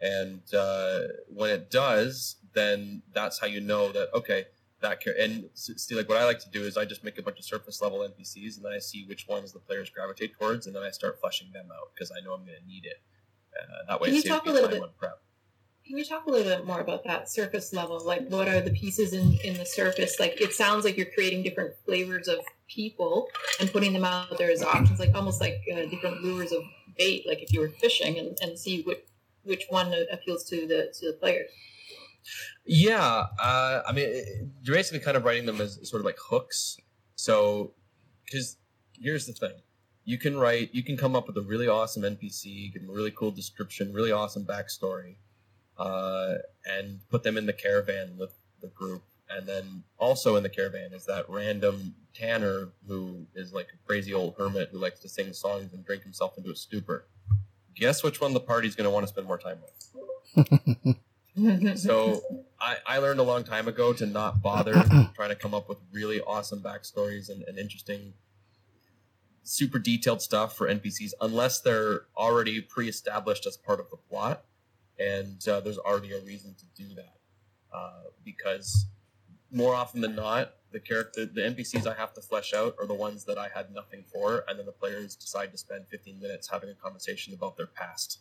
and 0.00 0.42
uh, 0.54 1.00
when 1.28 1.50
it 1.50 1.70
does, 1.70 2.36
then 2.54 3.02
that's 3.12 3.38
how 3.38 3.46
you 3.46 3.60
know 3.60 3.92
that 3.92 4.08
okay, 4.14 4.46
that 4.88 5.00
care. 5.00 5.14
And 5.18 5.48
see, 5.54 5.94
like 5.94 6.08
what 6.08 6.18
I 6.18 6.24
like 6.24 6.38
to 6.40 6.50
do 6.50 6.62
is 6.62 6.76
I 6.76 6.84
just 6.84 7.04
make 7.04 7.18
a 7.18 7.22
bunch 7.22 7.38
of 7.38 7.44
surface 7.44 7.80
level 7.82 7.98
NPCs, 8.00 8.56
and 8.56 8.64
then 8.64 8.72
I 8.72 8.78
see 8.78 9.04
which 9.08 9.26
ones 9.28 9.52
the 9.52 9.58
players 9.58 9.90
gravitate 9.90 10.34
towards, 10.38 10.66
and 10.66 10.74
then 10.74 10.82
I 10.82 10.90
start 10.90 11.20
fleshing 11.20 11.52
them 11.52 11.68
out 11.72 11.90
because 11.94 12.10
I 12.10 12.24
know 12.24 12.34
I'm 12.34 12.40
gonna 12.44 12.66
need 12.66 12.84
it. 12.84 13.00
Uh, 13.58 13.86
that 13.88 14.00
way, 14.00 14.08
Can 14.08 14.16
you 14.16 14.22
talk 14.22 14.46
a 14.46 14.50
little 14.50 14.68
bit- 14.68 14.96
prep. 14.98 15.20
Can 15.86 15.98
you 15.98 16.04
talk 16.04 16.26
a 16.26 16.30
little 16.30 16.56
bit 16.56 16.66
more 16.66 16.80
about 16.80 17.04
that 17.04 17.30
surface 17.30 17.72
level? 17.72 18.04
Like, 18.04 18.28
what 18.28 18.48
are 18.48 18.60
the 18.60 18.72
pieces 18.72 19.12
in, 19.12 19.38
in 19.44 19.56
the 19.56 19.64
surface? 19.64 20.18
Like, 20.18 20.40
it 20.40 20.52
sounds 20.52 20.84
like 20.84 20.96
you're 20.96 21.12
creating 21.14 21.44
different 21.44 21.74
flavors 21.84 22.26
of 22.26 22.40
people 22.68 23.28
and 23.60 23.70
putting 23.72 23.92
them 23.92 24.04
out 24.04 24.36
there 24.36 24.50
as 24.50 24.64
options, 24.64 24.98
like 24.98 25.14
almost 25.14 25.40
like 25.40 25.62
uh, 25.72 25.86
different 25.86 26.24
lures 26.24 26.50
of 26.50 26.64
bait. 26.98 27.24
Like 27.24 27.40
if 27.40 27.52
you 27.52 27.60
were 27.60 27.68
fishing 27.68 28.18
and, 28.18 28.36
and 28.42 28.58
see 28.58 28.82
which 28.82 29.04
which 29.44 29.64
one 29.68 29.94
appeals 30.10 30.42
to 30.50 30.66
the 30.66 30.92
to 30.98 31.12
the 31.12 31.16
players. 31.20 31.48
Yeah, 32.64 33.26
uh, 33.40 33.82
I 33.86 33.92
mean, 33.92 34.52
you're 34.62 34.76
basically 34.76 35.00
kind 35.00 35.16
of 35.16 35.24
writing 35.24 35.46
them 35.46 35.60
as 35.60 35.78
sort 35.88 36.00
of 36.00 36.06
like 36.06 36.18
hooks. 36.20 36.78
So, 37.14 37.72
because 38.24 38.56
here's 38.98 39.26
the 39.26 39.32
thing, 39.32 39.52
you 40.04 40.18
can 40.18 40.38
write, 40.38 40.74
you 40.74 40.82
can 40.82 40.96
come 40.96 41.16
up 41.16 41.26
with 41.26 41.36
a 41.36 41.42
really 41.42 41.68
awesome 41.68 42.02
NPC, 42.02 42.72
give 42.72 42.82
them 42.82 42.90
a 42.90 42.94
really 42.94 43.10
cool 43.10 43.30
description, 43.30 43.92
really 43.92 44.12
awesome 44.12 44.44
backstory, 44.44 45.16
uh, 45.78 46.34
and 46.64 47.00
put 47.10 47.22
them 47.22 47.36
in 47.36 47.46
the 47.46 47.52
caravan 47.52 48.16
with 48.18 48.32
the 48.60 48.68
group. 48.68 49.02
And 49.28 49.46
then 49.46 49.82
also 49.98 50.36
in 50.36 50.42
the 50.42 50.48
caravan 50.48 50.92
is 50.92 51.04
that 51.06 51.28
random 51.28 51.94
Tanner 52.14 52.68
who 52.86 53.26
is 53.34 53.52
like 53.52 53.68
a 53.74 53.86
crazy 53.86 54.14
old 54.14 54.36
hermit 54.38 54.70
who 54.70 54.78
likes 54.78 55.00
to 55.00 55.08
sing 55.08 55.32
songs 55.32 55.72
and 55.72 55.84
drink 55.84 56.02
himself 56.02 56.38
into 56.38 56.50
a 56.50 56.56
stupor. 56.56 57.06
Guess 57.74 58.02
which 58.02 58.20
one 58.20 58.32
the 58.32 58.40
party's 58.40 58.74
going 58.74 58.86
to 58.86 58.90
want 58.90 59.04
to 59.04 59.08
spend 59.08 59.26
more 59.26 59.38
time 59.38 59.58
with? 59.60 60.96
So 61.76 62.22
I, 62.60 62.76
I 62.86 62.98
learned 62.98 63.20
a 63.20 63.22
long 63.22 63.44
time 63.44 63.68
ago 63.68 63.92
to 63.92 64.06
not 64.06 64.42
bother 64.42 64.72
trying 65.14 65.28
to 65.28 65.36
come 65.36 65.54
up 65.54 65.68
with 65.68 65.78
really 65.92 66.20
awesome 66.20 66.60
backstories 66.60 67.28
and, 67.28 67.42
and 67.42 67.58
interesting, 67.58 68.14
super 69.42 69.78
detailed 69.78 70.22
stuff 70.22 70.56
for 70.56 70.68
NPCs 70.68 71.12
unless 71.20 71.60
they're 71.60 72.02
already 72.16 72.60
pre-established 72.60 73.46
as 73.46 73.56
part 73.56 73.80
of 73.80 73.90
the 73.90 73.96
plot, 73.96 74.44
and 74.98 75.46
uh, 75.48 75.60
there's 75.60 75.78
already 75.78 76.12
a 76.12 76.20
reason 76.20 76.54
to 76.54 76.82
do 76.82 76.94
that. 76.94 77.16
Uh, 77.72 78.04
because 78.24 78.86
more 79.52 79.74
often 79.74 80.00
than 80.00 80.14
not, 80.14 80.54
the 80.72 80.80
character, 80.80 81.26
the 81.26 81.42
NPCs 81.42 81.86
I 81.86 81.94
have 81.94 82.12
to 82.14 82.20
flesh 82.20 82.52
out 82.54 82.74
are 82.80 82.86
the 82.86 82.94
ones 82.94 83.24
that 83.24 83.38
I 83.38 83.48
had 83.54 83.72
nothing 83.72 84.04
for, 84.12 84.44
and 84.48 84.58
then 84.58 84.66
the 84.66 84.72
players 84.72 85.14
decide 85.14 85.52
to 85.52 85.58
spend 85.58 85.86
15 85.88 86.20
minutes 86.20 86.48
having 86.48 86.70
a 86.70 86.74
conversation 86.74 87.34
about 87.34 87.56
their 87.56 87.66
past. 87.66 88.20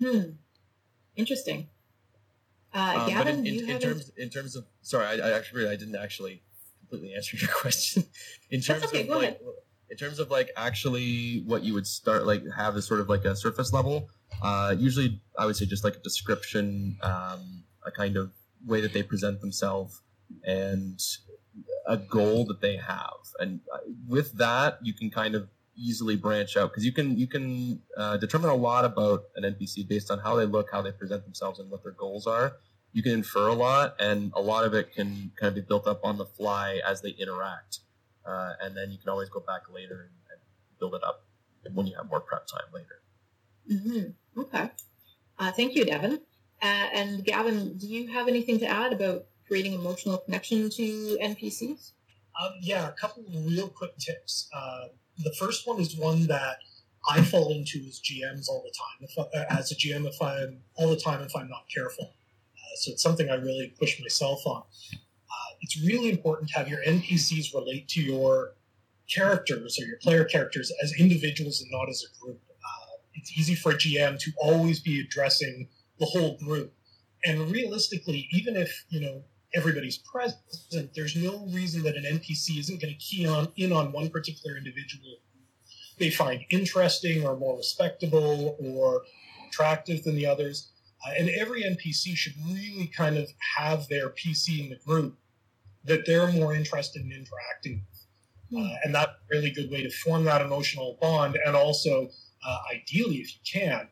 hmm. 0.00 0.30
Interesting. 1.14 1.68
Uh, 2.76 3.06
Um, 3.08 3.14
but 3.14 3.26
in, 3.28 3.46
in, 3.46 3.70
in 3.70 3.78
terms 3.80 4.12
in 4.18 4.28
terms 4.28 4.54
of 4.54 4.66
sorry, 4.82 5.06
I, 5.06 5.28
I 5.28 5.30
actually 5.32 5.66
I 5.66 5.76
didn't 5.76 5.96
actually 5.96 6.42
completely 6.80 7.14
answer 7.18 7.36
your 7.36 7.50
question. 7.50 8.04
In 8.50 8.60
terms 8.60 8.84
okay, 8.84 9.02
of 9.02 9.08
like 9.08 9.22
ahead. 9.22 9.40
in 9.90 9.96
terms 9.96 10.18
of 10.20 10.30
like 10.30 10.50
actually 10.56 11.42
what 11.46 11.64
you 11.64 11.74
would 11.74 11.86
start 11.86 12.26
like 12.26 12.42
have 12.56 12.76
as 12.76 12.86
sort 12.86 13.00
of 13.00 13.08
like 13.08 13.24
a 13.24 13.34
surface 13.34 13.72
level. 13.72 14.08
Uh, 14.42 14.74
usually, 14.78 15.20
I 15.38 15.46
would 15.46 15.56
say 15.56 15.66
just 15.66 15.84
like 15.84 15.96
a 15.96 16.00
description, 16.10 16.98
um, 17.02 17.64
a 17.84 17.90
kind 17.90 18.16
of 18.16 18.30
way 18.64 18.80
that 18.82 18.92
they 18.92 19.02
present 19.02 19.40
themselves, 19.40 20.02
and 20.44 21.00
a 21.86 21.96
goal 21.96 22.44
that 22.46 22.60
they 22.60 22.76
have. 22.76 23.20
And 23.40 23.60
uh, 23.72 23.78
with 24.06 24.32
that, 24.38 24.78
you 24.82 24.92
can 24.92 25.10
kind 25.10 25.34
of 25.34 25.48
easily 25.76 26.16
branch 26.16 26.56
out 26.56 26.70
because 26.70 26.84
you 26.84 26.92
can 26.92 27.16
you 27.18 27.26
can 27.26 27.80
uh, 27.96 28.16
determine 28.16 28.50
a 28.50 28.54
lot 28.54 28.84
about 28.84 29.24
an 29.36 29.42
NPC 29.44 29.88
based 29.88 30.10
on 30.10 30.18
how 30.18 30.36
they 30.36 30.46
look, 30.46 30.68
how 30.70 30.82
they 30.82 30.92
present 30.92 31.24
themselves, 31.24 31.58
and 31.58 31.70
what 31.70 31.82
their 31.82 31.92
goals 31.92 32.26
are. 32.26 32.56
You 32.96 33.02
can 33.02 33.12
infer 33.12 33.48
a 33.48 33.52
lot, 33.52 33.94
and 34.00 34.32
a 34.34 34.40
lot 34.40 34.64
of 34.64 34.72
it 34.72 34.94
can 34.94 35.30
kind 35.38 35.48
of 35.50 35.54
be 35.54 35.60
built 35.60 35.86
up 35.86 36.00
on 36.02 36.16
the 36.16 36.24
fly 36.24 36.80
as 36.82 37.02
they 37.02 37.10
interact, 37.10 37.80
uh, 38.24 38.54
and 38.58 38.74
then 38.74 38.90
you 38.90 38.96
can 38.96 39.10
always 39.10 39.28
go 39.28 39.38
back 39.38 39.64
later 39.70 40.08
and, 40.08 40.16
and 40.32 40.40
build 40.80 40.94
it 40.94 41.04
up 41.04 41.26
when 41.74 41.86
you 41.86 41.94
have 41.94 42.08
more 42.08 42.20
prep 42.20 42.46
time 42.46 42.64
later. 42.72 43.02
hmm 43.68 44.40
Okay. 44.40 44.70
Uh, 45.38 45.52
thank 45.52 45.74
you, 45.74 45.84
Devin. 45.84 46.22
Uh, 46.62 46.88
and 46.94 47.22
Gavin, 47.22 47.76
do 47.76 47.86
you 47.86 48.06
have 48.08 48.28
anything 48.28 48.58
to 48.60 48.66
add 48.66 48.94
about 48.94 49.26
creating 49.46 49.74
emotional 49.74 50.16
connection 50.16 50.70
to 50.70 51.18
NPCs? 51.20 51.92
Um, 52.42 52.52
yeah, 52.62 52.88
a 52.88 52.92
couple 52.92 53.24
of 53.26 53.46
real 53.46 53.68
quick 53.68 53.98
tips. 53.98 54.48
Uh, 54.54 54.86
the 55.18 55.34
first 55.38 55.68
one 55.68 55.78
is 55.82 55.94
one 55.98 56.28
that 56.28 56.60
I 57.06 57.20
fall 57.20 57.52
into 57.52 57.78
as 57.86 58.00
GMs 58.00 58.48
all 58.48 58.62
the 58.64 58.72
time. 58.72 59.06
If 59.10 59.18
uh, 59.18 59.54
as 59.54 59.70
a 59.70 59.74
GM, 59.74 60.06
if 60.06 60.22
I'm 60.22 60.62
all 60.76 60.88
the 60.88 60.96
time, 60.96 61.20
if 61.20 61.36
I'm 61.36 61.50
not 61.50 61.66
careful, 61.68 62.14
so 62.76 62.92
it's 62.92 63.02
something 63.02 63.28
I 63.30 63.34
really 63.34 63.74
push 63.78 64.00
myself 64.00 64.46
on. 64.46 64.62
Uh, 64.92 65.54
it's 65.60 65.80
really 65.82 66.10
important 66.10 66.50
to 66.50 66.58
have 66.58 66.68
your 66.68 66.80
NPCs 66.86 67.54
relate 67.54 67.88
to 67.88 68.02
your 68.02 68.54
characters 69.12 69.78
or 69.80 69.86
your 69.86 69.98
player 69.98 70.24
characters 70.24 70.72
as 70.82 70.92
individuals 70.98 71.60
and 71.60 71.70
not 71.70 71.88
as 71.88 72.04
a 72.04 72.24
group. 72.24 72.40
Uh, 72.50 72.96
it's 73.14 73.36
easy 73.38 73.54
for 73.54 73.72
a 73.72 73.74
GM 73.74 74.18
to 74.18 74.32
always 74.38 74.80
be 74.80 75.00
addressing 75.00 75.68
the 75.98 76.06
whole 76.06 76.36
group, 76.38 76.74
and 77.24 77.50
realistically, 77.50 78.28
even 78.32 78.56
if 78.56 78.84
you 78.90 79.00
know 79.00 79.22
everybody's 79.54 79.98
present, 79.98 80.90
there's 80.94 81.16
no 81.16 81.46
reason 81.46 81.82
that 81.84 81.96
an 81.96 82.04
NPC 82.04 82.58
isn't 82.58 82.80
going 82.82 82.92
to 82.92 82.98
key 82.98 83.26
on 83.26 83.48
in 83.56 83.72
on 83.72 83.92
one 83.92 84.10
particular 84.10 84.58
individual 84.58 85.16
they 85.98 86.10
find 86.10 86.44
interesting 86.50 87.26
or 87.26 87.36
more 87.36 87.56
respectable 87.56 88.56
or 88.60 89.02
attractive 89.48 90.04
than 90.04 90.14
the 90.14 90.26
others. 90.26 90.72
Uh, 91.04 91.12
and 91.18 91.28
every 91.30 91.62
NPC 91.62 92.16
should 92.16 92.34
really 92.46 92.90
kind 92.96 93.16
of 93.16 93.28
have 93.56 93.88
their 93.88 94.10
PC 94.10 94.60
in 94.60 94.70
the 94.70 94.76
group 94.76 95.18
that 95.84 96.04
they're 96.06 96.30
more 96.32 96.54
interested 96.54 97.02
in 97.02 97.12
interacting 97.12 97.82
with. 97.88 97.96
Uh, 98.58 98.74
and 98.84 98.94
that's 98.94 99.10
a 99.10 99.34
really 99.34 99.50
good 99.50 99.70
way 99.70 99.82
to 99.82 99.90
form 99.90 100.24
that 100.24 100.40
emotional 100.40 100.96
bond. 101.00 101.36
And 101.44 101.56
also, 101.56 102.10
uh, 102.46 102.58
ideally, 102.72 103.16
if 103.16 103.32
you 103.34 103.40
can, 103.60 103.88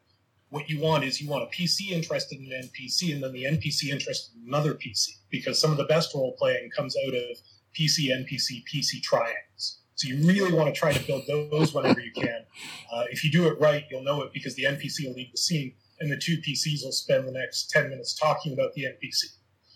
what 0.50 0.70
you 0.70 0.80
want 0.80 1.02
is 1.04 1.20
you 1.20 1.28
want 1.28 1.42
a 1.42 1.46
PC 1.46 1.90
interested 1.90 2.38
in 2.38 2.52
an 2.52 2.68
NPC 2.68 3.12
and 3.12 3.22
then 3.22 3.32
the 3.32 3.44
NPC 3.44 3.90
interested 3.90 4.36
in 4.36 4.46
another 4.46 4.74
PC 4.74 5.08
because 5.28 5.60
some 5.60 5.72
of 5.72 5.76
the 5.76 5.84
best 5.84 6.14
role 6.14 6.36
playing 6.38 6.70
comes 6.76 6.94
out 7.06 7.14
of 7.14 7.38
PC, 7.76 8.10
NPC, 8.10 8.62
PC 8.72 9.02
triangles. 9.02 9.80
So 9.96 10.08
you 10.08 10.26
really 10.26 10.52
want 10.52 10.72
to 10.72 10.78
try 10.78 10.92
to 10.92 11.06
build 11.06 11.24
those 11.28 11.74
whenever 11.74 12.00
you 12.00 12.12
can. 12.12 12.44
Uh, 12.92 13.04
if 13.10 13.24
you 13.24 13.30
do 13.30 13.48
it 13.48 13.58
right, 13.60 13.84
you'll 13.90 14.04
know 14.04 14.22
it 14.22 14.32
because 14.32 14.54
the 14.54 14.64
NPC 14.64 15.06
will 15.06 15.14
leave 15.14 15.32
the 15.32 15.38
scene 15.38 15.74
and 16.00 16.10
the 16.10 16.16
two 16.16 16.38
PCs 16.38 16.84
will 16.84 16.92
spend 16.92 17.26
the 17.26 17.32
next 17.32 17.70
10 17.70 17.90
minutes 17.90 18.14
talking 18.14 18.52
about 18.52 18.72
the 18.74 18.84
NPC. 18.84 19.24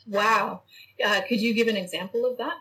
Wow. 0.07 0.63
Uh, 1.05 1.21
could 1.29 1.41
you 1.41 1.55
give 1.55 1.69
an 1.69 1.77
example 1.77 2.25
of 2.25 2.39
that? 2.39 2.57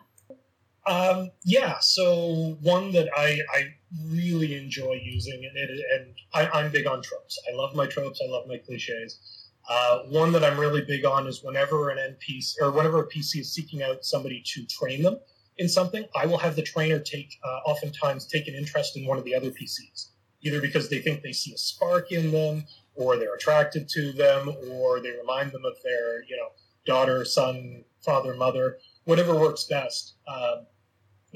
Um, 0.86 1.30
yeah, 1.44 1.78
so 1.80 2.56
one 2.62 2.92
that 2.92 3.08
I, 3.14 3.40
I 3.54 3.74
really 4.06 4.54
enjoy 4.54 4.98
using, 5.02 5.44
and 5.44 5.56
it, 5.56 5.70
and 5.94 6.14
I, 6.32 6.48
I'm 6.48 6.70
big 6.70 6.86
on 6.86 7.02
tropes. 7.02 7.38
I 7.50 7.54
love 7.54 7.74
my 7.74 7.86
tropes. 7.86 8.22
I 8.26 8.30
love 8.30 8.46
my 8.48 8.56
cliches. 8.56 9.48
Uh, 9.68 9.98
one 10.04 10.32
that 10.32 10.42
I'm 10.42 10.58
really 10.58 10.82
big 10.82 11.04
on 11.04 11.26
is 11.26 11.42
whenever 11.44 11.90
an 11.90 11.98
NPC 11.98 12.54
or 12.62 12.70
whenever 12.70 13.00
a 13.00 13.06
PC 13.06 13.40
is 13.40 13.52
seeking 13.52 13.82
out 13.82 14.02
somebody 14.02 14.42
to 14.54 14.64
train 14.64 15.02
them 15.02 15.18
in 15.58 15.68
something, 15.68 16.06
I 16.16 16.24
will 16.24 16.38
have 16.38 16.56
the 16.56 16.62
trainer 16.62 16.98
take 16.98 17.38
uh, 17.44 17.60
oftentimes 17.66 18.26
take 18.26 18.48
an 18.48 18.54
interest 18.54 18.96
in 18.96 19.04
one 19.04 19.18
of 19.18 19.24
the 19.24 19.34
other 19.34 19.50
PCs, 19.50 20.08
either 20.40 20.62
because 20.62 20.88
they 20.88 21.00
think 21.00 21.22
they 21.22 21.32
see 21.32 21.52
a 21.52 21.58
spark 21.58 22.12
in 22.12 22.30
them, 22.30 22.64
or 22.98 23.16
they're 23.16 23.34
attracted 23.34 23.88
to 23.90 24.12
them, 24.12 24.52
or 24.70 25.00
they 25.00 25.12
remind 25.12 25.52
them 25.52 25.64
of 25.64 25.76
their 25.82 26.22
you 26.24 26.36
know 26.36 26.48
daughter, 26.84 27.24
son, 27.24 27.84
father, 28.04 28.34
mother, 28.34 28.78
whatever 29.04 29.34
works 29.34 29.64
best. 29.64 30.14
Um, 30.26 30.66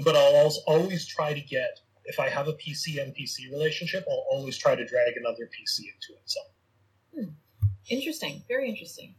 but 0.04 0.16
I'll 0.16 0.50
always, 0.66 1.06
try 1.06 1.34
to 1.34 1.40
get 1.40 1.80
if 2.04 2.18
I 2.18 2.28
have 2.28 2.48
a 2.48 2.54
PC 2.54 2.96
NPC 2.96 3.50
relationship, 3.52 4.04
I'll 4.08 4.24
always 4.30 4.56
try 4.56 4.74
to 4.74 4.84
drag 4.84 5.16
another 5.16 5.44
PC 5.44 5.80
into 5.80 6.18
it. 6.18 6.22
So. 6.24 6.40
Interesting. 7.88 8.42
Very 8.48 8.68
interesting. 8.68 9.14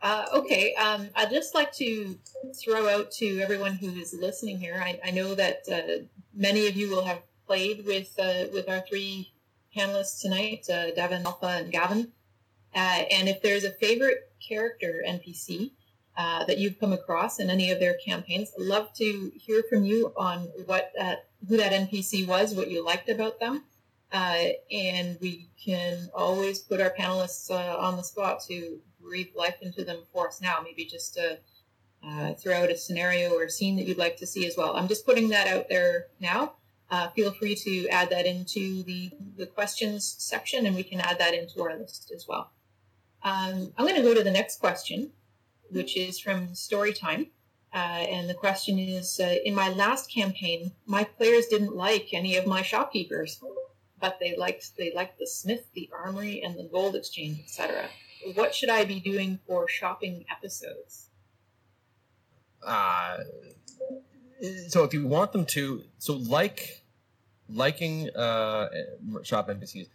Uh, 0.00 0.26
okay. 0.34 0.74
Um, 0.74 1.08
I'd 1.14 1.30
just 1.30 1.54
like 1.54 1.72
to 1.74 2.18
throw 2.62 2.88
out 2.88 3.10
to 3.12 3.40
everyone 3.40 3.74
who 3.74 3.88
is 3.90 4.14
listening 4.14 4.58
here. 4.58 4.80
I, 4.82 4.98
I 5.04 5.10
know 5.10 5.34
that 5.34 5.62
uh, 5.70 6.04
many 6.34 6.66
of 6.66 6.76
you 6.76 6.90
will 6.90 7.04
have 7.04 7.22
played 7.46 7.84
with 7.86 8.14
uh, 8.18 8.44
with 8.52 8.68
our 8.68 8.80
three 8.80 9.33
panelists 9.76 10.20
tonight, 10.20 10.68
uh, 10.70 10.94
Devin, 10.94 11.24
Alpha, 11.26 11.46
and 11.46 11.72
Gavin. 11.72 12.12
Uh, 12.74 13.04
and 13.10 13.28
if 13.28 13.40
there's 13.42 13.64
a 13.64 13.70
favorite 13.70 14.32
character 14.46 15.04
NPC 15.06 15.70
uh, 16.16 16.44
that 16.44 16.58
you've 16.58 16.78
come 16.78 16.92
across 16.92 17.38
in 17.38 17.50
any 17.50 17.70
of 17.70 17.80
their 17.80 17.94
campaigns, 18.04 18.52
I'd 18.58 18.66
love 18.66 18.92
to 18.94 19.32
hear 19.36 19.62
from 19.68 19.84
you 19.84 20.12
on 20.16 20.48
what 20.66 20.92
that, 20.96 21.26
who 21.48 21.56
that 21.56 21.72
NPC 21.72 22.26
was, 22.26 22.54
what 22.54 22.70
you 22.70 22.84
liked 22.84 23.08
about 23.08 23.40
them. 23.40 23.64
Uh, 24.12 24.50
and 24.70 25.18
we 25.20 25.48
can 25.62 26.08
always 26.14 26.60
put 26.60 26.80
our 26.80 26.94
panelists 26.96 27.50
uh, 27.50 27.76
on 27.78 27.96
the 27.96 28.02
spot 28.02 28.40
to 28.48 28.78
breathe 29.00 29.28
life 29.34 29.56
into 29.60 29.84
them 29.84 29.98
for 30.12 30.28
us 30.28 30.40
now. 30.40 30.60
Maybe 30.62 30.84
just 30.84 31.14
to 31.14 31.38
uh, 32.06 32.34
throw 32.34 32.54
out 32.54 32.70
a 32.70 32.76
scenario 32.76 33.32
or 33.32 33.44
a 33.44 33.50
scene 33.50 33.76
that 33.76 33.86
you'd 33.86 33.98
like 33.98 34.16
to 34.18 34.26
see 34.26 34.46
as 34.46 34.56
well. 34.56 34.76
I'm 34.76 34.88
just 34.88 35.06
putting 35.06 35.28
that 35.30 35.48
out 35.48 35.68
there 35.68 36.06
now. 36.20 36.54
Uh, 36.94 37.08
feel 37.10 37.32
free 37.32 37.56
to 37.56 37.88
add 37.88 38.08
that 38.10 38.24
into 38.24 38.84
the, 38.84 39.10
the 39.36 39.46
questions 39.46 40.14
section, 40.18 40.64
and 40.64 40.76
we 40.76 40.84
can 40.84 41.00
add 41.00 41.18
that 41.18 41.34
into 41.34 41.60
our 41.60 41.76
list 41.76 42.12
as 42.14 42.26
well. 42.28 42.52
Um, 43.24 43.72
I'm 43.76 43.84
going 43.86 43.96
to 43.96 44.02
go 44.02 44.14
to 44.14 44.22
the 44.22 44.30
next 44.30 44.60
question, 44.60 45.10
which 45.70 45.96
is 45.96 46.20
from 46.20 46.48
Storytime. 46.48 47.30
Uh, 47.72 48.04
and 48.16 48.30
the 48.30 48.34
question 48.34 48.78
is 48.78 49.18
uh, 49.18 49.34
In 49.44 49.56
my 49.56 49.70
last 49.70 50.08
campaign, 50.08 50.70
my 50.86 51.02
players 51.02 51.46
didn't 51.46 51.74
like 51.74 52.10
any 52.12 52.36
of 52.36 52.46
my 52.46 52.62
shopkeepers 52.62 53.40
but 54.04 54.18
they 54.20 54.36
liked 54.36 54.76
they 54.76 54.92
liked 54.94 55.18
the 55.18 55.26
smith, 55.26 55.64
the 55.74 55.88
armory, 55.90 56.42
and 56.44 56.58
the 56.58 56.68
gold 56.70 56.94
exchange, 56.94 57.40
etc. 57.40 57.88
What 58.34 58.54
should 58.54 58.68
I 58.68 58.84
be 58.84 59.00
doing 59.00 59.38
for 59.46 59.66
shopping 59.66 60.26
episodes? 60.30 61.08
Uh, 62.62 63.16
so 64.68 64.84
if 64.84 64.92
you 64.92 65.06
want 65.06 65.32
them 65.32 65.46
to, 65.46 65.84
so 65.98 66.16
like 66.16 66.83
liking 67.48 68.10
uh, 68.10 68.68
shop 69.22 69.48
NPCs, 69.48 69.88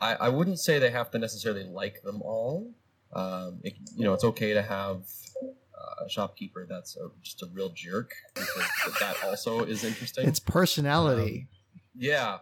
I, 0.00 0.14
I 0.14 0.28
wouldn't 0.28 0.58
say 0.58 0.78
they 0.78 0.90
have 0.90 1.10
to 1.12 1.18
necessarily 1.18 1.64
like 1.64 2.02
them 2.02 2.22
all. 2.22 2.70
Um, 3.12 3.60
it, 3.62 3.74
you 3.96 4.04
know, 4.04 4.12
it's 4.12 4.24
okay 4.24 4.52
to 4.52 4.62
have 4.62 5.04
uh, 5.42 6.04
a 6.06 6.08
shopkeeper 6.08 6.66
that's 6.68 6.96
a, 6.96 7.08
just 7.22 7.42
a 7.42 7.46
real 7.52 7.70
jerk 7.70 8.12
because 8.34 8.98
that 9.00 9.16
also 9.24 9.64
is 9.64 9.84
interesting. 9.84 10.28
It's 10.28 10.40
personality. 10.40 11.48
Um, 11.50 11.80
yeah, 11.96 12.38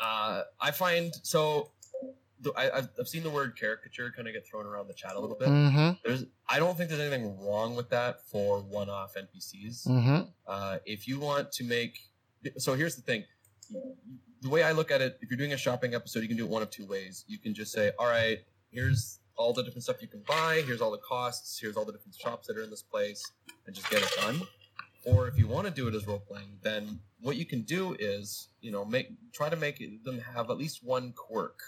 uh, 0.00 0.42
I 0.60 0.70
find 0.70 1.12
so. 1.22 1.70
The, 2.40 2.52
I, 2.56 2.78
I've, 2.78 2.88
I've 2.98 3.08
seen 3.08 3.22
the 3.22 3.30
word 3.30 3.56
caricature 3.58 4.12
kind 4.14 4.28
of 4.28 4.34
get 4.34 4.46
thrown 4.46 4.66
around 4.66 4.88
the 4.88 4.94
chat 4.94 5.16
a 5.16 5.20
little 5.20 5.36
bit. 5.36 5.48
mm-hmm. 5.48 5.92
There's, 6.04 6.26
I 6.46 6.58
don't 6.58 6.76
think 6.76 6.90
there's 6.90 7.00
anything 7.00 7.38
wrong 7.40 7.74
with 7.74 7.88
that 7.90 8.20
for 8.28 8.60
one-off 8.60 9.14
NPCs. 9.14 9.86
Mm-hmm. 9.86 10.22
Uh, 10.46 10.78
if 10.84 11.08
you 11.08 11.20
want 11.20 11.52
to 11.52 11.64
make, 11.64 12.00
so 12.58 12.74
here's 12.74 12.96
the 12.96 13.02
thing. 13.02 13.24
The 14.42 14.48
way 14.48 14.62
I 14.62 14.72
look 14.72 14.90
at 14.90 15.00
it, 15.00 15.18
if 15.20 15.30
you're 15.30 15.38
doing 15.38 15.52
a 15.52 15.56
shopping 15.56 15.94
episode, 15.94 16.20
you 16.20 16.28
can 16.28 16.36
do 16.36 16.44
it 16.44 16.50
one 16.50 16.62
of 16.62 16.70
two 16.70 16.86
ways. 16.86 17.24
You 17.26 17.38
can 17.38 17.54
just 17.54 17.72
say, 17.72 17.92
all 17.98 18.06
right, 18.06 18.38
here's 18.70 19.20
all 19.36 19.52
the 19.52 19.62
different 19.62 19.84
stuff 19.84 20.02
you 20.02 20.08
can 20.08 20.22
buy. 20.26 20.62
Here's 20.66 20.80
all 20.80 20.90
the 20.90 20.98
costs. 20.98 21.58
Here's 21.58 21.76
all 21.76 21.84
the 21.84 21.92
different 21.92 22.14
shops 22.14 22.46
that 22.46 22.56
are 22.56 22.62
in 22.62 22.70
this 22.70 22.82
place, 22.82 23.22
and 23.66 23.74
just 23.74 23.90
get 23.90 24.02
it 24.02 24.10
done. 24.20 24.42
Or 25.06 25.28
if 25.28 25.38
you 25.38 25.46
want 25.46 25.66
to 25.66 25.70
do 25.72 25.88
it 25.88 25.94
as 25.94 26.06
role 26.06 26.18
playing, 26.20 26.58
then 26.62 27.00
what 27.20 27.36
you 27.36 27.44
can 27.44 27.62
do 27.62 27.96
is, 27.98 28.48
you 28.60 28.70
know, 28.70 28.84
make 28.84 29.08
try 29.32 29.48
to 29.48 29.56
make 29.56 29.78
them 30.04 30.18
have 30.34 30.50
at 30.50 30.56
least 30.56 30.84
one 30.84 31.12
quirk. 31.12 31.58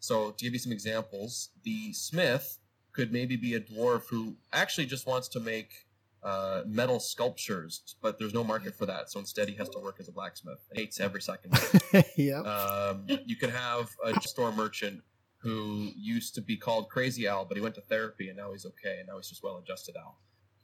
So 0.00 0.30
to 0.30 0.44
give 0.44 0.52
you 0.52 0.58
some 0.58 0.72
examples, 0.72 1.50
the 1.64 1.92
smith 1.92 2.58
could 2.92 3.12
maybe 3.12 3.36
be 3.36 3.54
a 3.54 3.60
dwarf 3.60 4.08
who 4.08 4.36
actually 4.52 4.86
just 4.86 5.06
wants 5.06 5.28
to 5.28 5.40
make 5.40 5.86
uh, 6.22 6.62
metal 6.66 6.98
sculptures, 7.00 7.94
but 8.02 8.18
there's 8.18 8.34
no 8.34 8.42
market 8.44 8.74
for 8.74 8.86
that. 8.86 9.10
So 9.10 9.20
instead, 9.20 9.48
he 9.48 9.54
has 9.56 9.68
to 9.70 9.78
work 9.78 9.96
as 10.00 10.08
a 10.08 10.12
blacksmith. 10.12 10.58
He 10.74 10.80
Hates 10.82 11.00
every 11.00 11.22
second. 11.22 11.52
yeah. 12.16 12.40
Um, 12.40 13.06
you 13.24 13.36
can 13.36 13.50
have 13.50 13.90
a 14.04 14.20
store 14.22 14.50
merchant 14.52 15.02
who 15.40 15.90
used 15.96 16.34
to 16.34 16.40
be 16.40 16.56
called 16.56 16.88
Crazy 16.88 17.28
Al, 17.28 17.44
but 17.44 17.56
he 17.56 17.62
went 17.62 17.76
to 17.76 17.80
therapy 17.82 18.28
and 18.28 18.36
now 18.36 18.50
he's 18.52 18.66
okay, 18.66 18.96
and 18.98 19.06
now 19.06 19.16
he's 19.16 19.28
just 19.28 19.42
well 19.42 19.58
adjusted 19.58 19.94
Al. 19.96 20.18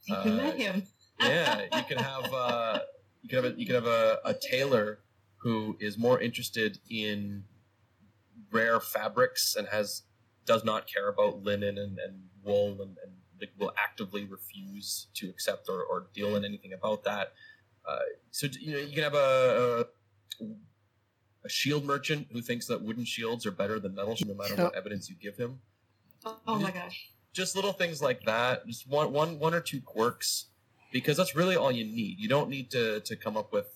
You 0.07 0.15
Uh, 0.15 0.25
met 0.35 0.57
him. 0.57 0.83
yeah, 1.21 1.61
you 1.77 1.83
can 1.83 1.97
have 1.97 2.33
uh, 2.33 2.79
you 3.21 3.29
can 3.29 3.43
have 3.43 3.53
a, 3.53 3.59
you 3.59 3.65
can 3.65 3.75
have 3.75 3.87
a, 3.87 4.19
a 4.25 4.33
tailor 4.33 4.99
who 5.37 5.77
is 5.79 5.97
more 5.97 6.19
interested 6.19 6.79
in 6.89 7.45
rare 8.51 8.79
fabrics 8.81 9.55
and 9.55 9.67
has 9.69 10.03
does 10.45 10.63
not 10.65 10.87
care 10.87 11.07
about 11.07 11.41
linen 11.43 11.77
and, 11.77 11.97
and 11.97 12.23
wool 12.43 12.73
and, 12.81 12.97
and 13.03 13.13
like, 13.45 13.59
will 13.59 13.73
actively 13.77 14.25
refuse 14.25 15.07
to 15.15 15.29
accept 15.29 15.69
or, 15.69 15.83
or 15.83 16.07
deal 16.13 16.35
in 16.35 16.45
anything 16.45 16.73
about 16.73 17.03
that. 17.03 17.33
Uh, 17.87 17.99
so 18.31 18.47
you 18.59 18.71
know 18.71 18.79
you 18.79 18.93
can 18.93 19.03
have 19.03 19.13
a, 19.13 19.85
a 20.41 20.45
a 21.45 21.49
shield 21.49 21.85
merchant 21.85 22.27
who 22.31 22.41
thinks 22.41 22.65
that 22.67 22.81
wooden 22.81 23.05
shields 23.05 23.45
are 23.45 23.51
better 23.51 23.79
than 23.79 23.93
metal, 23.93 24.15
no 24.25 24.33
matter 24.33 24.55
what 24.55 24.75
evidence 24.75 25.09
you 25.09 25.15
give 25.15 25.37
him. 25.37 25.59
Oh, 26.25 26.39
oh 26.47 26.59
my 26.59 26.71
gosh. 26.71 27.11
just 27.33 27.55
little 27.55 27.73
things 27.73 28.01
like 28.01 28.23
that. 28.25 28.65
Just 28.65 28.89
one 28.89 29.13
one 29.13 29.39
one 29.39 29.53
or 29.53 29.61
two 29.61 29.81
quirks 29.81 30.47
because 30.91 31.17
that's 31.17 31.35
really 31.35 31.55
all 31.55 31.71
you 31.71 31.85
need. 31.85 32.19
You 32.19 32.27
don't 32.27 32.49
need 32.49 32.71
to 32.71 33.01
to 33.01 33.15
come 33.15 33.37
up 33.37 33.53
with 33.53 33.67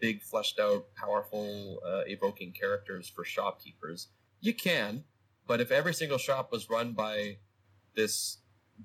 big 0.00 0.20
fleshed 0.22 0.58
out 0.58 0.86
powerful 0.96 1.80
uh, 1.86 2.02
evoking 2.06 2.52
characters 2.52 3.08
for 3.08 3.24
shopkeepers. 3.24 4.08
You 4.40 4.52
can 4.52 5.04
but 5.46 5.60
if 5.60 5.70
every 5.70 5.94
single 5.94 6.18
shop 6.18 6.52
was 6.52 6.70
run 6.70 6.92
by 6.92 7.38
this 7.94 8.38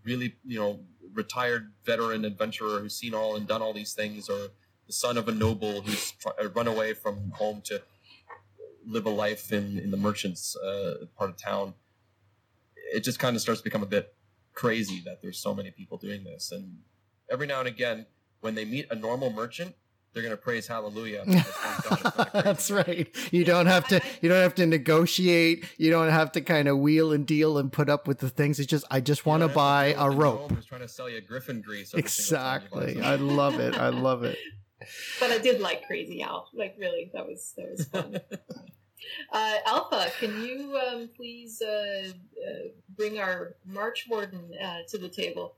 really 0.03 0.35
you 0.45 0.59
know 0.59 0.79
retired 1.13 1.71
veteran 1.85 2.25
adventurer 2.25 2.79
who's 2.79 2.95
seen 2.95 3.13
all 3.13 3.35
and 3.35 3.47
done 3.47 3.61
all 3.61 3.73
these 3.73 3.93
things 3.93 4.29
or 4.29 4.49
the 4.85 4.93
son 4.93 5.17
of 5.17 5.27
a 5.27 5.31
noble 5.31 5.81
who's 5.81 6.11
try, 6.11 6.31
uh, 6.41 6.47
run 6.49 6.67
away 6.67 6.93
from 6.93 7.31
home 7.31 7.61
to 7.63 7.81
live 8.85 9.05
a 9.05 9.09
life 9.09 9.51
in 9.51 9.79
in 9.79 9.91
the 9.91 9.97
merchants 9.97 10.55
uh, 10.57 11.05
part 11.17 11.29
of 11.29 11.37
town 11.37 11.73
it 12.93 13.03
just 13.03 13.19
kind 13.19 13.35
of 13.35 13.41
starts 13.41 13.61
to 13.61 13.63
become 13.63 13.83
a 13.83 13.87
bit 13.87 14.13
crazy 14.53 15.01
that 15.05 15.21
there's 15.21 15.37
so 15.37 15.53
many 15.53 15.71
people 15.71 15.97
doing 15.97 16.23
this. 16.23 16.51
And 16.51 16.79
every 17.29 17.47
now 17.47 17.59
and 17.59 17.67
again, 17.67 18.07
when 18.41 18.55
they 18.55 18.65
meet 18.65 18.87
a 18.89 18.95
normal 18.95 19.31
merchant, 19.31 19.75
they're 20.13 20.23
going 20.23 20.35
to 20.35 20.41
praise 20.41 20.67
hallelujah. 20.67 21.23
because 21.25 21.43
things 21.45 21.81
don't 21.83 22.01
look 22.15 22.31
kinda 22.31 22.41
That's 22.43 22.71
right. 22.71 23.15
You 23.31 23.43
don't 23.43 23.67
have 23.67 23.87
to. 23.89 24.01
You 24.21 24.29
don't 24.29 24.41
have 24.41 24.55
to 24.55 24.65
negotiate. 24.65 25.65
You 25.77 25.91
don't 25.91 26.09
have 26.09 26.31
to 26.33 26.41
kind 26.41 26.67
of 26.67 26.79
wheel 26.79 27.11
and 27.11 27.25
deal 27.25 27.57
and 27.57 27.71
put 27.71 27.89
up 27.89 28.07
with 28.07 28.19
the 28.19 28.29
things. 28.29 28.59
It's 28.59 28.69
just 28.69 28.85
I 28.89 28.99
just 29.01 29.25
want 29.25 29.43
to 29.43 29.47
buy 29.49 29.95
a 29.97 30.09
rope. 30.09 30.41
gnome 30.41 30.55
who's 30.55 30.65
trying 30.65 30.81
to 30.81 30.87
sell 30.87 31.09
you 31.09 31.21
griffin 31.21 31.61
grease. 31.61 31.93
every 31.93 32.09
single 32.09 32.39
time 32.43 32.61
you 32.63 32.69
buy 32.69 32.83
Exactly. 32.85 33.03
I 33.03 33.15
love 33.15 33.59
it. 33.59 33.77
I 33.77 33.89
love 33.89 34.23
it. 34.23 34.37
But 35.19 35.31
I 35.31 35.39
did 35.39 35.59
like 35.59 35.85
Crazy 35.87 36.21
Al. 36.21 36.49
Like 36.53 36.75
really, 36.77 37.09
that 37.13 37.25
was 37.27 37.53
that 37.57 37.69
was 37.69 37.85
fun. 37.85 38.21
uh, 39.33 39.55
Alpha, 39.65 40.11
can 40.19 40.41
you 40.43 40.77
um, 40.77 41.09
please 41.15 41.61
uh, 41.61 42.09
uh, 42.09 42.67
bring 42.95 43.19
our 43.19 43.55
March 43.65 44.05
Warden 44.09 44.51
uh, 44.63 44.79
to 44.89 44.97
the 44.99 45.09
table? 45.09 45.55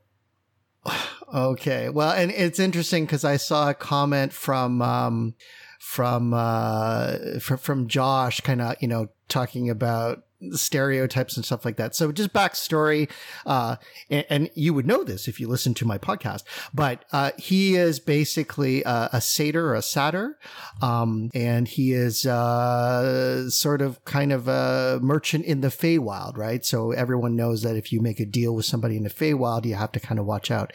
Okay. 1.32 1.88
Well, 1.88 2.10
and 2.10 2.30
it's 2.30 2.58
interesting 2.58 3.04
because 3.04 3.24
I 3.24 3.36
saw 3.36 3.70
a 3.70 3.74
comment 3.74 4.32
from 4.32 4.82
um, 4.82 5.34
from 5.78 6.34
uh, 6.34 7.38
from, 7.40 7.58
from 7.58 7.88
Josh, 7.88 8.40
kind 8.40 8.60
of 8.60 8.76
you 8.80 8.88
know 8.88 9.08
talking 9.30 9.70
about 9.70 10.24
stereotypes 10.52 11.36
and 11.36 11.44
stuff 11.44 11.64
like 11.64 11.76
that. 11.76 11.94
So 11.94 12.12
just 12.12 12.32
backstory, 12.32 13.10
uh, 13.46 13.76
and, 14.08 14.24
and, 14.30 14.50
you 14.54 14.74
would 14.74 14.86
know 14.86 15.04
this 15.04 15.28
if 15.28 15.38
you 15.38 15.48
listen 15.48 15.74
to 15.74 15.86
my 15.86 15.98
podcast, 15.98 16.42
but, 16.74 17.04
uh, 17.12 17.30
he 17.36 17.76
is 17.76 18.00
basically 18.00 18.82
a, 18.82 19.10
a 19.12 19.20
satyr 19.20 19.68
or 19.68 19.74
a 19.74 19.82
satyr. 19.82 20.38
Um, 20.82 21.30
and 21.34 21.68
he 21.68 21.92
is, 21.92 22.26
uh, 22.26 23.50
sort 23.50 23.82
of 23.82 24.04
kind 24.04 24.32
of 24.32 24.48
a 24.48 24.98
merchant 25.02 25.44
in 25.44 25.60
the 25.60 25.68
Feywild, 25.68 26.36
right? 26.36 26.64
So 26.64 26.92
everyone 26.92 27.36
knows 27.36 27.62
that 27.62 27.76
if 27.76 27.92
you 27.92 28.00
make 28.00 28.20
a 28.20 28.26
deal 28.26 28.54
with 28.54 28.64
somebody 28.64 28.96
in 28.96 29.04
the 29.04 29.10
Feywild, 29.10 29.66
you 29.66 29.74
have 29.74 29.92
to 29.92 30.00
kind 30.00 30.18
of 30.18 30.26
watch 30.26 30.50
out. 30.50 30.72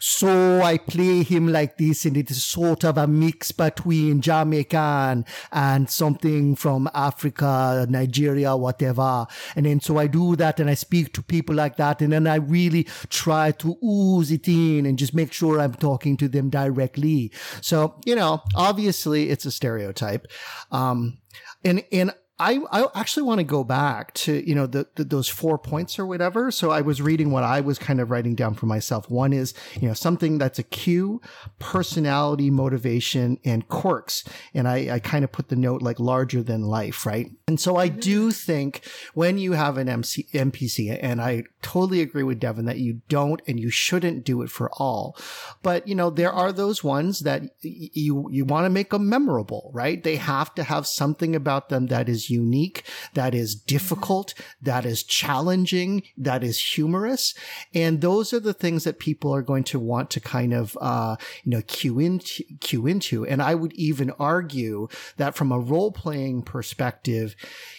So 0.00 0.62
I 0.62 0.78
play 0.78 1.22
him 1.22 1.48
like 1.48 1.78
this 1.78 2.04
and 2.04 2.16
it 2.16 2.30
is 2.30 2.44
sort 2.44 2.84
of 2.84 2.98
a 2.98 3.06
mix 3.06 3.50
between 3.52 4.20
Jamaican 4.20 5.24
and 5.52 5.90
something 5.90 6.54
from 6.54 6.88
Africa, 6.94 7.86
Nigeria, 7.96 8.56
whatever 8.56 9.26
and 9.54 9.66
then 9.66 9.80
so 9.80 9.98
I 9.98 10.06
do 10.06 10.36
that 10.36 10.60
and 10.60 10.68
I 10.68 10.74
speak 10.74 11.12
to 11.14 11.22
people 11.22 11.54
like 11.54 11.76
that. 11.76 12.02
And 12.02 12.12
then 12.12 12.26
I 12.26 12.36
really 12.36 12.84
try 13.08 13.52
to 13.52 13.76
ooze 13.84 14.30
it 14.30 14.48
in 14.48 14.86
and 14.86 14.98
just 14.98 15.14
make 15.14 15.32
sure 15.32 15.60
I'm 15.60 15.74
talking 15.74 16.16
to 16.18 16.28
them 16.28 16.50
directly. 16.50 17.32
So, 17.60 18.00
you 18.04 18.16
know, 18.16 18.42
obviously 18.54 19.30
it's 19.30 19.46
a 19.46 19.50
stereotype. 19.50 20.26
Um, 20.70 21.18
and, 21.64 21.84
and 21.92 22.12
I, 22.38 22.60
I 22.70 22.86
actually 22.94 23.22
want 23.22 23.38
to 23.38 23.44
go 23.44 23.64
back 23.64 24.12
to, 24.14 24.46
you 24.46 24.54
know, 24.54 24.66
the, 24.66 24.86
the, 24.96 25.04
those 25.04 25.26
four 25.26 25.56
points 25.56 25.98
or 25.98 26.04
whatever. 26.04 26.50
So 26.50 26.70
I 26.70 26.82
was 26.82 27.00
reading 27.00 27.30
what 27.30 27.44
I 27.44 27.62
was 27.62 27.78
kind 27.78 27.98
of 27.98 28.10
writing 28.10 28.34
down 28.34 28.52
for 28.52 28.66
myself. 28.66 29.08
One 29.08 29.32
is, 29.32 29.54
you 29.80 29.88
know, 29.88 29.94
something 29.94 30.36
that's 30.36 30.58
a 30.58 30.62
cue, 30.62 31.22
personality, 31.58 32.50
motivation, 32.50 33.38
and 33.44 33.66
quirks. 33.68 34.22
And 34.52 34.68
I, 34.68 34.96
I 34.96 34.98
kind 34.98 35.24
of 35.24 35.32
put 35.32 35.48
the 35.48 35.56
note 35.56 35.80
like 35.80 35.98
larger 35.98 36.42
than 36.42 36.60
life, 36.62 37.06
right? 37.06 37.30
And 37.48 37.58
so 37.58 37.76
I 37.76 37.88
do 37.88 38.28
mm-hmm. 38.28 38.32
think 38.32 38.84
when 39.14 39.38
you 39.38 39.52
have 39.52 39.78
an 39.78 39.88
MC, 39.88 40.26
NPC, 40.34 40.98
and 41.00 41.22
I 41.22 41.44
totally 41.62 42.02
agree 42.02 42.22
with 42.22 42.38
Devin 42.38 42.66
that 42.66 42.78
you 42.78 43.00
don't 43.08 43.40
and 43.46 43.58
you 43.58 43.70
shouldn't 43.70 44.24
do 44.24 44.42
it 44.42 44.50
for 44.50 44.70
all. 44.74 45.16
But, 45.62 45.88
you 45.88 45.94
know, 45.94 46.10
there 46.10 46.32
are 46.32 46.52
those 46.52 46.84
ones 46.84 47.20
that 47.20 47.44
you, 47.62 48.28
you 48.30 48.44
want 48.44 48.66
to 48.66 48.70
make 48.70 48.90
them 48.90 49.08
memorable, 49.08 49.70
right? 49.72 50.04
They 50.04 50.16
have 50.16 50.54
to 50.56 50.64
have 50.64 50.86
something 50.86 51.34
about 51.34 51.70
them 51.70 51.86
that 51.86 52.10
unique, 52.30 52.84
that 53.14 53.34
is 53.34 53.54
difficult, 53.54 54.34
that 54.62 54.84
is 54.84 55.02
challenging, 55.02 56.02
that 56.16 56.42
is 56.42 56.58
humorous. 56.58 57.34
And 57.74 58.00
those 58.00 58.32
are 58.32 58.40
the 58.40 58.54
things 58.54 58.84
that 58.84 58.98
people 58.98 59.34
are 59.34 59.42
going 59.42 59.64
to 59.64 59.78
want 59.78 60.10
to 60.10 60.20
kind 60.20 60.54
of, 60.54 60.76
uh, 60.80 61.16
you 61.44 61.50
know, 61.52 61.62
cue 61.62 61.98
into, 61.98 62.44
cue 62.60 62.86
into. 62.86 63.26
And 63.26 63.42
I 63.42 63.54
would 63.54 63.72
even 63.74 64.10
argue 64.18 64.88
that 65.16 65.34
from 65.34 65.52
a 65.52 65.58
role 65.58 65.92
playing 65.92 66.42
perspective, 66.42 67.36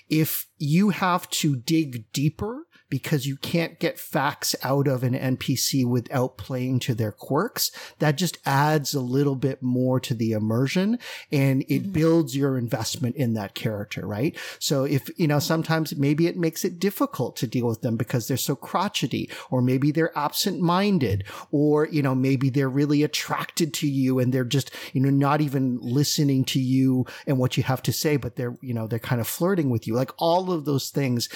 if 0.10 0.48
you 0.58 0.90
have 0.90 1.30
to 1.30 1.56
dig 1.56 2.12
deeper 2.12 2.67
because 2.90 3.26
you 3.26 3.36
can't 3.36 3.80
get 3.80 4.00
facts 4.00 4.56
out 4.64 4.88
of 4.88 5.04
an 5.04 5.14
NPC 5.14 5.86
without 5.86 6.38
playing 6.38 6.80
to 6.80 6.96
their 6.96 7.12
quirks. 7.12 7.72
That 8.00 8.18
just 8.18 8.38
adds 8.46 8.94
a 8.94 9.02
little 9.02 9.36
bit 9.36 9.62
more 9.62 10.00
to 10.00 10.14
the 10.14 10.32
immersion 10.32 11.00
and 11.32 11.64
it 11.64 11.84
mm-hmm. 11.84 11.92
builds 11.92 12.36
your 12.36 12.58
investment 12.58 13.16
in 13.16 13.34
that 13.34 13.56
character, 13.56 14.06
right? 14.08 14.36
So 14.60 14.86
if, 14.86 15.10
you 15.18 15.28
know, 15.28 15.40
sometimes 15.40 15.96
maybe 15.96 16.28
it 16.28 16.38
makes 16.38 16.64
it 16.64 16.80
difficult 16.80 17.36
to 17.38 17.48
deal 17.48 17.68
with 17.68 17.82
them 17.82 17.98
because 17.98 18.28
they're 18.28 18.38
so 18.38 18.56
crotchety 18.56 19.30
or 19.50 19.62
maybe 19.62 19.92
they're 19.92 20.18
absent 20.18 20.62
minded 20.62 21.26
or, 21.52 21.88
you 21.88 22.02
know, 22.02 22.16
maybe 22.16 22.50
they're 22.50 22.70
really 22.70 23.04
attracted 23.04 23.74
to 23.76 23.88
you 23.88 24.20
and 24.20 24.34
they're 24.34 24.46
just, 24.46 24.72
you 24.94 25.02
know, 25.02 25.10
not 25.10 25.42
even 25.42 25.80
listening 25.82 26.46
to 26.46 26.60
you 26.60 27.06
and 27.26 27.38
what 27.38 27.58
you 27.58 27.64
have 27.64 27.82
to 27.84 27.92
say, 27.92 28.16
but 28.18 28.36
they're, 28.36 28.58
you 28.62 28.74
know, 28.74 28.88
they're 28.88 29.00
kind 29.00 29.20
of 29.20 29.28
flirting 29.28 29.70
with 29.70 29.88
you. 29.88 29.94
Like 29.94 30.12
all 30.18 30.52
of 30.52 30.66
those 30.66 30.90
things, 30.90 31.30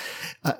uh, 0.44 0.54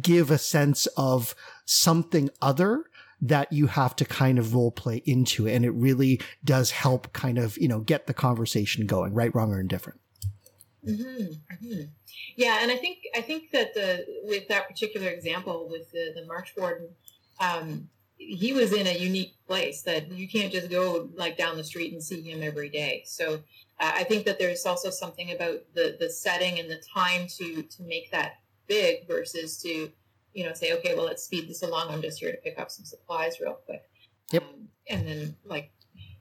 give 0.00 0.30
a 0.30 0.38
sense 0.38 0.86
of 0.96 1.34
something 1.64 2.30
other 2.40 2.84
that 3.22 3.52
you 3.52 3.66
have 3.66 3.94
to 3.96 4.04
kind 4.04 4.38
of 4.38 4.54
role 4.54 4.70
play 4.70 5.02
into. 5.04 5.46
And 5.46 5.64
it 5.64 5.70
really 5.70 6.20
does 6.44 6.70
help 6.70 7.12
kind 7.12 7.38
of, 7.38 7.58
you 7.58 7.68
know, 7.68 7.80
get 7.80 8.06
the 8.06 8.14
conversation 8.14 8.86
going, 8.86 9.12
right, 9.12 9.34
wrong, 9.34 9.52
or 9.52 9.60
indifferent. 9.60 10.00
Mm-hmm, 10.86 11.32
mm-hmm. 11.32 11.82
Yeah, 12.36 12.58
and 12.62 12.70
I 12.70 12.76
think 12.76 12.98
I 13.14 13.20
think 13.20 13.50
that 13.50 13.74
the 13.74 14.06
with 14.24 14.48
that 14.48 14.66
particular 14.66 15.08
example 15.08 15.68
with 15.70 15.90
the, 15.92 16.12
the 16.14 16.24
March 16.26 16.54
Warden, 16.56 16.88
um, 17.38 17.90
he 18.16 18.52
was 18.52 18.72
in 18.72 18.86
a 18.86 18.96
unique 18.96 19.34
place 19.46 19.82
that 19.82 20.10
you 20.10 20.26
can't 20.26 20.52
just 20.52 20.70
go 20.70 21.10
like 21.14 21.36
down 21.36 21.58
the 21.58 21.64
street 21.64 21.92
and 21.92 22.02
see 22.02 22.22
him 22.22 22.42
every 22.42 22.70
day. 22.70 23.02
So 23.04 23.34
uh, 23.78 23.92
I 23.94 24.04
think 24.04 24.24
that 24.24 24.38
there's 24.38 24.64
also 24.64 24.88
something 24.88 25.32
about 25.32 25.60
the 25.74 25.96
the 26.00 26.08
setting 26.08 26.58
and 26.58 26.70
the 26.70 26.82
time 26.94 27.26
to 27.36 27.62
to 27.62 27.82
make 27.82 28.10
that 28.12 28.38
big 28.70 29.08
versus 29.08 29.60
to, 29.62 29.90
you 30.32 30.44
know, 30.44 30.54
say, 30.54 30.72
okay, 30.74 30.94
well, 30.94 31.04
let's 31.04 31.24
speed 31.24 31.48
this 31.48 31.62
along. 31.62 31.90
I'm 31.90 32.00
just 32.00 32.20
here 32.20 32.30
to 32.30 32.38
pick 32.38 32.58
up 32.58 32.70
some 32.70 32.86
supplies 32.86 33.40
real 33.40 33.58
quick. 33.66 33.82
Yep. 34.30 34.44
Um, 34.44 34.68
and 34.88 35.06
then, 35.06 35.36
like, 35.44 35.72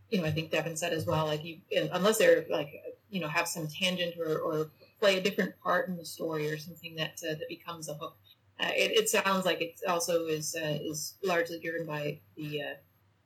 you 0.10 0.20
know, 0.20 0.26
I 0.26 0.32
think 0.32 0.52
Devin 0.52 0.76
said 0.76 0.92
as 0.92 1.06
well, 1.06 1.28
like, 1.28 1.46
you, 1.46 1.60
unless 1.94 2.18
they're 2.18 2.46
like, 2.50 2.72
you 3.12 3.22
know, 3.22 3.28
have 3.28 3.48
some 3.48 3.68
tangent 3.68 4.16
or, 4.20 4.40
or 4.40 4.72
play 5.00 5.18
a 5.18 5.22
different 5.22 5.54
part 5.64 5.88
in 5.88 5.96
the 5.96 6.06
story 6.06 6.52
or 6.52 6.58
something 6.58 6.96
that 6.96 7.22
uh, 7.24 7.36
that 7.36 7.48
becomes 7.48 7.88
a 7.88 7.94
hook. 7.94 8.18
Uh, 8.60 8.72
it, 8.76 8.92
it, 8.92 9.10
sounds 9.10 9.46
like 9.46 9.62
it 9.62 9.80
also 9.88 10.26
is 10.26 10.56
uh, 10.62 10.78
is 10.82 11.16
largely 11.24 11.60
driven 11.60 11.88
by 11.88 12.20
the 12.36 12.62
uh, 12.62 12.74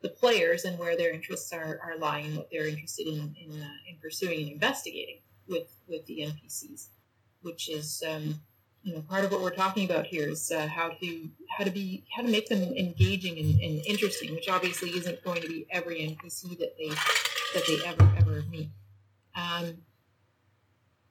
the 0.01 0.09
players 0.09 0.65
and 0.65 0.77
where 0.77 0.95
their 0.95 1.11
interests 1.11 1.51
are, 1.51 1.79
are 1.83 1.97
lying, 1.97 2.35
what 2.35 2.49
they're 2.51 2.67
interested 2.67 3.07
in 3.07 3.35
in, 3.43 3.61
uh, 3.61 3.89
in 3.89 3.97
pursuing 4.01 4.41
and 4.41 4.51
investigating 4.51 5.19
with 5.47 5.75
with 5.87 6.05
the 6.05 6.19
NPCs, 6.19 6.89
which 7.41 7.69
is 7.69 8.03
um, 8.07 8.39
you 8.83 8.93
know 8.93 9.01
part 9.01 9.23
of 9.23 9.31
what 9.31 9.41
we're 9.41 9.49
talking 9.49 9.89
about 9.89 10.05
here 10.05 10.29
is 10.29 10.51
uh, 10.51 10.67
how 10.67 10.89
to 10.89 11.29
how 11.49 11.63
to 11.63 11.71
be 11.71 12.03
how 12.15 12.21
to 12.21 12.29
make 12.29 12.47
them 12.49 12.61
engaging 12.61 13.37
and, 13.39 13.59
and, 13.61 13.85
interesting 13.85 14.33
which 14.35 14.49
obviously 14.49 14.89
isn't 14.89 15.23
going 15.23 15.41
to 15.41 15.47
be 15.47 15.65
every 15.71 15.95
npc 15.99 16.57
that 16.59 16.75
they 16.77 16.89
that 17.53 17.65
they 17.67 17.79
ever 17.87 18.11
ever 18.17 18.43
meet. 18.49 18.69
Um, 19.35 19.77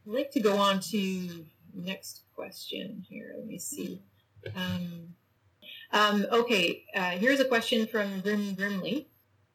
i'd 0.06 0.14
like 0.14 0.30
to 0.32 0.40
go 0.40 0.58
on 0.58 0.80
to 0.80 1.44
next 1.74 2.22
question 2.35 3.04
here. 3.08 3.35
Let 3.37 3.46
me 3.46 3.58
see. 3.58 4.02
Um, 4.54 5.14
um, 5.92 6.26
okay 6.30 6.85
uh, 6.94 7.12
here's 7.12 7.40
a 7.40 7.46
question 7.46 7.87
from 7.87 8.20
grim 8.20 8.54
grimly. 8.54 9.08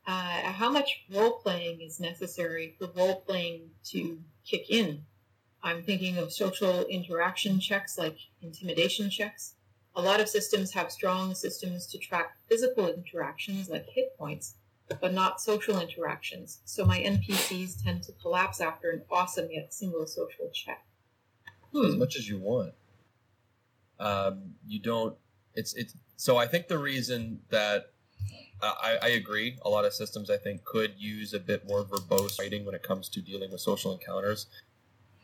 Uh, 0.08 0.52
how 0.54 0.72
much 0.72 1.04
role 1.14 1.34
playing 1.34 1.82
is 1.82 2.00
necessary 2.00 2.76
for 2.80 2.90
role 2.96 3.22
playing 3.28 3.70
to 3.84 4.18
kick 4.46 4.70
in 4.70 5.04
I'm 5.64 5.84
thinking 5.84 6.18
of 6.18 6.32
social 6.32 6.86
interaction 6.86 7.60
checks 7.60 7.98
like 7.98 8.18
intimidation 8.42 9.10
checks. 9.10 9.54
A 9.96 10.02
lot 10.02 10.20
of 10.20 10.30
systems 10.30 10.72
have 10.74 10.92
strong 10.92 11.34
systems 11.34 11.88
to 11.88 11.98
track 11.98 12.38
physical 12.48 12.88
interactions 12.88 13.70
like 13.70 13.88
hit 13.90 14.16
points, 14.18 14.56
but 15.02 15.14
not 15.14 15.42
social 15.42 15.80
interactions. 15.80 16.60
So 16.66 16.86
my 16.86 17.00
NPCs 17.00 17.84
tend 17.84 18.04
to 18.04 18.12
collapse 18.14 18.62
after 18.62 18.92
an 18.92 19.02
awesome 19.10 19.48
yet 19.52 19.74
single 19.74 20.06
social 20.06 20.50
check. 20.54 20.86
Hmm. 21.74 21.86
As 21.86 21.96
much 21.96 22.16
as 22.16 22.30
you 22.30 22.38
want. 22.38 22.74
Um, 24.00 24.54
you 24.68 24.80
don't. 24.80 25.16
It's 25.56 25.74
it's. 25.74 25.96
So 26.16 26.38
I 26.38 26.46
think 26.46 26.68
the 26.68 26.78
reason 26.78 27.40
that 27.50 27.92
uh, 28.62 28.74
I, 28.82 28.98
I 29.02 29.08
agree, 29.10 29.58
a 29.64 29.70
lot 29.70 29.86
of 29.86 29.94
systems 29.94 30.30
I 30.30 30.38
think 30.38 30.64
could 30.64 30.94
use 30.98 31.34
a 31.34 31.40
bit 31.40 31.68
more 31.68 31.84
verbose 31.84 32.40
writing 32.40 32.66
when 32.66 32.74
it 32.74 32.84
comes 32.84 33.10
to 33.10 33.22
dealing 33.22 33.52
with 33.52 33.62
social 33.62 33.92
encounters 33.92 34.48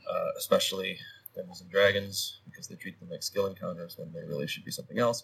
uh, 0.09 0.29
especially 0.37 0.97
Dungeons 1.35 1.61
and 1.61 1.69
Dragons, 1.71 2.41
because 2.45 2.67
they 2.67 2.75
treat 2.75 2.99
them 2.99 3.09
like 3.09 3.23
skill 3.23 3.47
encounters 3.47 3.97
when 3.97 4.11
they 4.13 4.23
really 4.27 4.47
should 4.47 4.65
be 4.65 4.71
something 4.71 4.99
else. 4.99 5.23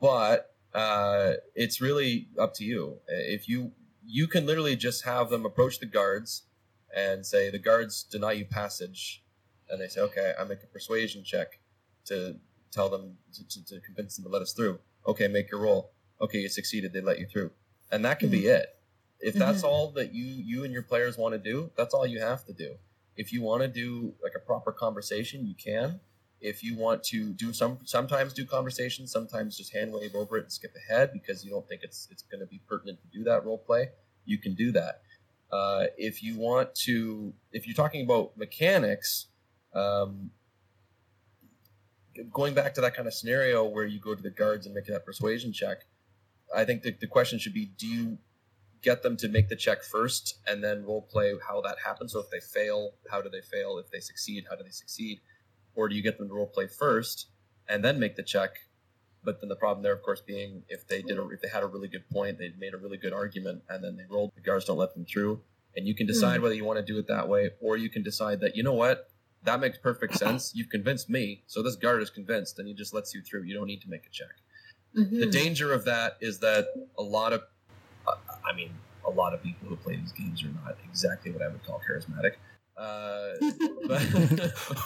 But 0.00 0.54
uh, 0.74 1.32
it's 1.54 1.80
really 1.80 2.28
up 2.38 2.54
to 2.54 2.64
you. 2.64 2.98
If 3.08 3.48
you 3.48 3.72
you 4.06 4.26
can 4.26 4.46
literally 4.46 4.76
just 4.76 5.04
have 5.04 5.30
them 5.30 5.44
approach 5.44 5.78
the 5.78 5.86
guards 5.86 6.42
and 6.94 7.24
say 7.24 7.50
the 7.50 7.58
guards 7.58 8.02
deny 8.02 8.32
you 8.32 8.44
passage, 8.44 9.22
and 9.68 9.80
they 9.80 9.88
say, 9.88 10.00
okay, 10.00 10.32
I 10.38 10.44
make 10.44 10.62
a 10.62 10.66
persuasion 10.66 11.22
check 11.24 11.60
to 12.06 12.36
tell 12.72 12.88
them 12.88 13.16
to, 13.34 13.46
to, 13.46 13.64
to 13.66 13.80
convince 13.80 14.16
them 14.16 14.24
to 14.24 14.30
let 14.30 14.42
us 14.42 14.52
through. 14.52 14.78
Okay, 15.06 15.28
make 15.28 15.50
your 15.50 15.60
roll. 15.60 15.92
Okay, 16.20 16.38
you 16.38 16.48
succeeded. 16.48 16.92
They 16.92 17.00
let 17.00 17.18
you 17.18 17.26
through, 17.26 17.50
and 17.90 18.04
that 18.04 18.18
can 18.18 18.28
mm-hmm. 18.28 18.42
be 18.42 18.46
it. 18.48 18.66
If 19.20 19.34
that's 19.34 19.58
mm-hmm. 19.58 19.66
all 19.68 19.90
that 19.92 20.14
you 20.14 20.24
you 20.24 20.64
and 20.64 20.72
your 20.72 20.82
players 20.82 21.16
want 21.18 21.34
to 21.34 21.38
do, 21.38 21.70
that's 21.76 21.94
all 21.94 22.06
you 22.06 22.20
have 22.20 22.44
to 22.46 22.52
do. 22.52 22.76
If 23.20 23.34
you 23.34 23.42
want 23.42 23.60
to 23.60 23.68
do 23.68 24.14
like 24.22 24.32
a 24.34 24.38
proper 24.38 24.72
conversation, 24.72 25.46
you 25.46 25.54
can. 25.54 26.00
If 26.40 26.64
you 26.64 26.74
want 26.74 27.04
to 27.12 27.34
do 27.34 27.52
some, 27.52 27.80
sometimes 27.84 28.32
do 28.32 28.46
conversations, 28.46 29.12
sometimes 29.12 29.58
just 29.58 29.74
hand 29.74 29.92
wave 29.92 30.14
over 30.14 30.38
it 30.38 30.44
and 30.44 30.50
skip 30.50 30.72
ahead 30.74 31.10
because 31.12 31.44
you 31.44 31.50
don't 31.50 31.68
think 31.68 31.82
it's 31.82 32.08
it's 32.10 32.22
going 32.22 32.40
to 32.40 32.46
be 32.46 32.62
pertinent 32.66 32.98
to 33.02 33.18
do 33.18 33.22
that 33.24 33.44
role 33.44 33.58
play. 33.58 33.90
You 34.24 34.38
can 34.38 34.54
do 34.54 34.72
that. 34.72 35.02
Uh, 35.52 35.84
if 35.98 36.22
you 36.22 36.38
want 36.38 36.74
to, 36.86 37.34
if 37.52 37.66
you're 37.66 37.76
talking 37.76 38.02
about 38.02 38.38
mechanics, 38.38 39.26
um, 39.74 40.30
going 42.32 42.54
back 42.54 42.72
to 42.72 42.80
that 42.80 42.94
kind 42.94 43.06
of 43.06 43.12
scenario 43.12 43.66
where 43.66 43.84
you 43.84 44.00
go 44.00 44.14
to 44.14 44.22
the 44.22 44.30
guards 44.30 44.64
and 44.64 44.74
make 44.74 44.86
that 44.86 45.04
persuasion 45.04 45.52
check, 45.52 45.84
I 46.56 46.64
think 46.64 46.84
the, 46.84 46.96
the 46.98 47.06
question 47.06 47.38
should 47.38 47.52
be: 47.52 47.66
Do 47.66 47.86
you 47.86 48.16
get 48.82 49.02
them 49.02 49.16
to 49.18 49.28
make 49.28 49.48
the 49.48 49.56
check 49.56 49.82
first 49.82 50.38
and 50.46 50.62
then 50.64 50.84
role 50.84 51.02
play 51.02 51.34
how 51.46 51.60
that 51.60 51.76
happens. 51.84 52.12
So 52.12 52.20
if 52.20 52.30
they 52.30 52.40
fail, 52.40 52.92
how 53.10 53.20
do 53.20 53.28
they 53.28 53.42
fail? 53.42 53.78
If 53.78 53.90
they 53.90 54.00
succeed, 54.00 54.44
how 54.48 54.56
do 54.56 54.64
they 54.64 54.70
succeed? 54.70 55.20
or 55.74 55.88
do 55.88 55.94
you 55.94 56.02
get 56.02 56.18
them 56.18 56.28
to 56.28 56.34
role 56.34 56.46
play 56.48 56.66
first 56.66 57.28
and 57.68 57.84
then 57.84 57.98
make 58.00 58.16
the 58.16 58.22
check? 58.22 58.50
But 59.22 59.40
then 59.40 59.48
the 59.48 59.56
problem 59.56 59.82
there, 59.82 59.92
of 59.92 60.02
course, 60.02 60.20
being 60.20 60.62
if 60.68 60.86
they 60.88 61.02
did 61.02 61.18
a, 61.18 61.28
if 61.28 61.40
they 61.42 61.48
had 61.48 61.62
a 61.62 61.66
really 61.66 61.88
good 61.88 62.08
point, 62.10 62.38
they 62.38 62.52
made 62.58 62.72
a 62.74 62.78
really 62.78 62.96
good 62.96 63.12
argument, 63.12 63.62
and 63.68 63.84
then 63.84 63.96
they 63.96 64.04
rolled, 64.08 64.32
the 64.34 64.40
guards 64.40 64.64
don't 64.64 64.78
let 64.78 64.94
them 64.94 65.04
through, 65.04 65.40
and 65.76 65.86
you 65.86 65.94
can 65.94 66.06
decide 66.06 66.40
whether 66.40 66.54
you 66.54 66.64
want 66.64 66.78
to 66.78 66.84
do 66.84 66.98
it 66.98 67.06
that 67.08 67.28
way, 67.28 67.50
or 67.60 67.76
you 67.76 67.90
can 67.90 68.02
decide 68.02 68.40
that 68.40 68.56
you 68.56 68.62
know 68.62 68.72
what, 68.72 69.10
that 69.44 69.60
makes 69.60 69.76
perfect 69.78 70.14
sense. 70.24 70.52
You've 70.54 70.70
convinced 70.70 71.10
me, 71.10 71.44
so 71.46 71.62
this 71.62 71.76
guard 71.76 72.02
is 72.02 72.08
convinced, 72.10 72.58
and 72.58 72.66
he 72.66 72.72
just 72.74 72.94
lets 72.94 73.14
you 73.14 73.20
through. 73.22 73.42
You 73.44 73.54
don't 73.54 73.66
need 73.66 73.82
to 73.82 73.88
make 73.90 74.06
a 74.06 74.10
check. 74.10 74.36
Mhm. 74.96 75.20
The 75.20 75.26
danger 75.26 75.72
of 75.72 75.84
that 75.84 76.16
is 76.20 76.40
that 76.40 76.66
a 76.98 77.02
lot 77.02 77.32
of, 77.34 77.42
I 78.08 78.54
mean, 78.54 78.70
a 79.06 79.10
lot 79.10 79.34
of 79.34 79.42
people 79.42 79.68
who 79.68 79.76
play 79.76 79.96
these 79.96 80.12
games 80.12 80.42
are 80.44 80.48
not 80.48 80.76
exactly 80.88 81.30
what 81.32 81.42
I 81.42 81.48
would 81.48 81.64
call 81.64 81.80
charismatic. 81.88 82.32
Uh, 82.76 83.32
but 83.86 84.02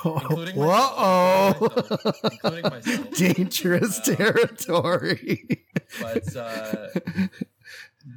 including 0.05 0.57
Whoa! 0.57 1.55
myself, 1.61 2.21
including 2.33 2.63
myself. 2.63 3.11
Dangerous 3.17 4.01
Uh, 4.01 4.15
territory. 4.17 5.67
but 6.01 6.37
uh, 6.37 6.89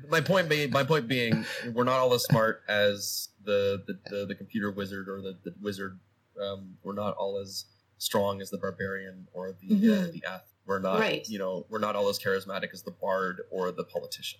my 0.09 0.19
point 0.21 0.49
being, 0.49 0.71
my 0.71 0.83
point 0.83 1.07
being, 1.07 1.45
we're 1.73 1.83
not 1.83 1.99
all 1.99 2.13
as 2.13 2.23
smart 2.23 2.63
as 2.67 3.29
the 3.43 3.83
the, 3.85 3.99
the, 4.09 4.25
the 4.27 4.35
computer 4.35 4.71
wizard 4.71 5.07
or 5.09 5.21
the, 5.21 5.37
the 5.43 5.53
wizard. 5.61 5.99
Um, 6.41 6.77
we're 6.83 6.93
not 6.93 7.15
all 7.15 7.37
as 7.37 7.65
strong 7.99 8.41
as 8.41 8.49
the 8.49 8.57
barbarian 8.57 9.27
or 9.33 9.53
the 9.61 9.67
uh, 9.75 9.77
Mhm. 10.07 10.11
the 10.13 10.23
ath. 10.27 10.43
We're 10.65 10.79
not, 10.79 10.99
Right. 10.99 11.27
you 11.29 11.39
know, 11.39 11.65
we're 11.69 11.79
not 11.79 11.95
all 11.95 12.09
as 12.09 12.19
charismatic 12.19 12.73
as 12.73 12.83
the 12.83 12.91
bard 12.91 13.41
or 13.51 13.71
the 13.71 13.83
politician. 13.85 14.39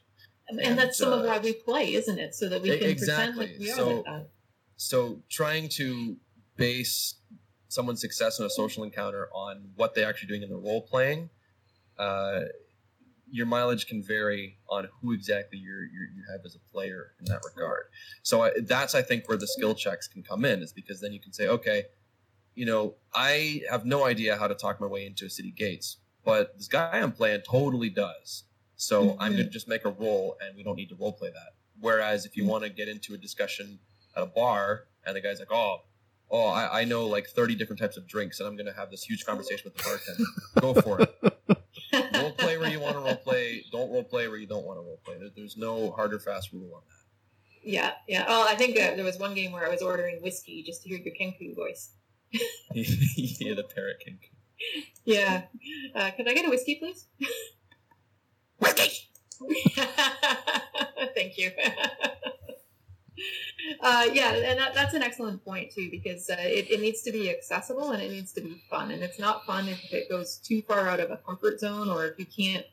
And, 0.49 0.59
and 0.59 0.77
that's 0.77 0.97
some 0.97 1.13
of 1.13 1.21
uh, 1.21 1.27
why 1.27 1.39
we 1.39 1.53
play, 1.53 1.93
isn't 1.93 2.19
it? 2.19 2.35
So 2.35 2.49
that 2.49 2.61
we 2.61 2.77
can 2.77 2.89
exactly. 2.89 3.35
pretend 3.35 3.37
like 3.37 3.59
we 3.59 3.71
are 3.71 3.75
So- 3.75 3.95
like 3.95 4.05
that. 4.05 4.29
So 4.79 5.23
trying 5.29 5.69
to 5.69 6.17
base 6.55 7.15
someone's 7.67 7.99
success 7.99 8.39
in 8.39 8.45
a 8.45 8.49
social 8.49 8.83
encounter 8.83 9.27
on 9.33 9.69
what 9.75 9.95
they're 9.95 10.07
actually 10.07 10.27
doing 10.27 10.43
in 10.43 10.49
the 10.49 10.55
role 10.57 10.81
playing, 10.81 11.29
uh, 11.97 12.41
your 13.29 13.45
mileage 13.45 13.87
can 13.87 14.01
vary 14.03 14.57
on 14.69 14.87
who 15.01 15.13
exactly 15.13 15.57
you're, 15.57 15.83
you're, 15.83 16.07
you 16.15 16.23
have 16.31 16.41
as 16.45 16.55
a 16.55 16.71
player 16.71 17.11
in 17.19 17.25
that 17.25 17.41
regard. 17.43 17.85
So 18.23 18.43
I, 18.43 18.51
that's 18.65 18.95
I 18.95 19.01
think 19.01 19.27
where 19.27 19.37
the 19.37 19.47
skill 19.47 19.75
checks 19.75 20.07
can 20.07 20.23
come 20.23 20.45
in 20.45 20.61
is 20.61 20.71
because 20.71 21.01
then 21.01 21.11
you 21.11 21.19
can 21.19 21.33
say, 21.33 21.47
okay, 21.47 21.83
you 22.55 22.65
know, 22.65 22.95
I 23.13 23.61
have 23.69 23.85
no 23.85 24.05
idea 24.05 24.37
how 24.37 24.47
to 24.47 24.55
talk 24.55 24.79
my 24.79 24.87
way 24.87 25.05
into 25.05 25.25
a 25.25 25.29
city 25.29 25.51
gates, 25.51 25.97
but 26.23 26.57
this 26.57 26.67
guy 26.67 26.99
I'm 26.99 27.11
playing 27.11 27.41
totally 27.49 27.89
does. 27.89 28.43
So 28.77 29.17
I'm 29.19 29.33
Mhm. 29.33 29.35
going 29.35 29.47
to 29.47 29.49
just 29.49 29.67
make 29.67 29.85
a 29.85 29.89
roll, 29.89 30.37
and 30.39 30.55
we 30.55 30.63
don't 30.63 30.75
need 30.75 30.89
to 30.89 30.95
role 30.95 31.11
play 31.13 31.29
that. 31.31 31.55
Whereas 31.79 32.25
if 32.25 32.37
you 32.37 32.45
want 32.45 32.63
to 32.63 32.69
get 32.69 32.87
into 32.87 33.13
a 33.13 33.17
discussion 33.17 33.79
at 34.15 34.23
a 34.23 34.27
bar, 34.27 34.87
and 35.05 35.15
the 35.15 35.21
guy's 35.21 35.39
like, 35.39 35.51
"Oh, 35.51 35.81
oh, 36.29 36.45
I, 36.47 36.81
I 36.81 36.83
know 36.85 37.07
like 37.07 37.27
30 37.27 37.55
different 37.55 37.79
types 37.79 37.97
of 37.97 38.07
drinks, 38.07 38.39
and 38.39 38.47
I'm 38.47 38.55
going 38.55 38.67
to 38.67 38.73
have 38.73 38.91
this 38.91 39.03
huge 39.03 39.25
conversation 39.25 39.63
with 39.65 39.75
the 39.75 39.83
bartender," 39.83 40.23
go 40.61 40.73
for 40.81 41.01
it. 41.01 41.15
role 42.13 42.31
play 42.33 42.57
where 42.57 42.69
you 42.69 42.79
want 42.79 42.95
to 42.95 42.99
role 42.99 43.15
play. 43.15 43.63
Don't 43.71 43.91
role 43.91 44.03
play 44.03 44.27
where 44.27 44.37
you 44.37 44.47
don't 44.47 44.65
want 44.65 44.77
to 44.77 44.81
role 44.81 44.99
play. 45.03 45.17
There, 45.17 45.29
there's 45.35 45.57
no 45.57 45.91
hard 45.91 46.13
or 46.13 46.19
fast 46.19 46.51
rule 46.51 46.73
on 46.75 46.81
that. 46.87 47.67
Yeah, 47.69 47.93
yeah. 48.07 48.25
Oh, 48.27 48.45
I 48.47 48.55
think 48.55 48.77
uh, 48.77 48.95
there 48.95 49.03
was 49.03 49.17
one 49.17 49.33
game 49.33 49.51
where 49.51 49.65
I 49.65 49.69
was 49.69 49.81
ordering 49.81 50.21
whiskey 50.21 50.63
just 50.63 50.83
to 50.83 50.89
hear 50.89 50.99
your 50.99 51.13
Kenku 51.15 51.55
voice. 51.55 51.91
yeah, 52.73 53.53
the 53.55 53.63
parrot 53.63 53.99
can. 53.99 54.19
Yeah. 55.05 55.43
Uh, 55.95 56.11
could 56.11 56.27
I 56.27 56.33
get 56.33 56.45
a 56.45 56.49
whiskey, 56.49 56.75
please? 56.75 57.05
Thank 61.15 61.37
you. 61.37 61.51
uh, 63.81 64.07
yeah, 64.13 64.33
and 64.33 64.59
that, 64.59 64.73
that's 64.73 64.93
an 64.93 65.03
excellent 65.03 65.43
point 65.43 65.71
too, 65.71 65.89
because 65.91 66.29
uh, 66.29 66.35
it, 66.39 66.71
it 66.71 66.81
needs 66.81 67.01
to 67.03 67.11
be 67.11 67.29
accessible 67.29 67.91
and 67.91 68.01
it 68.01 68.11
needs 68.11 68.31
to 68.33 68.41
be 68.41 68.61
fun. 68.69 68.91
And 68.91 69.03
it's 69.03 69.19
not 69.19 69.45
fun 69.45 69.67
if 69.67 69.81
it 69.91 70.09
goes 70.09 70.37
too 70.37 70.61
far 70.63 70.87
out 70.87 70.99
of 70.99 71.11
a 71.11 71.17
comfort 71.17 71.59
zone 71.59 71.89
or 71.89 72.05
if 72.05 72.19
you 72.19 72.25
can't 72.25 72.65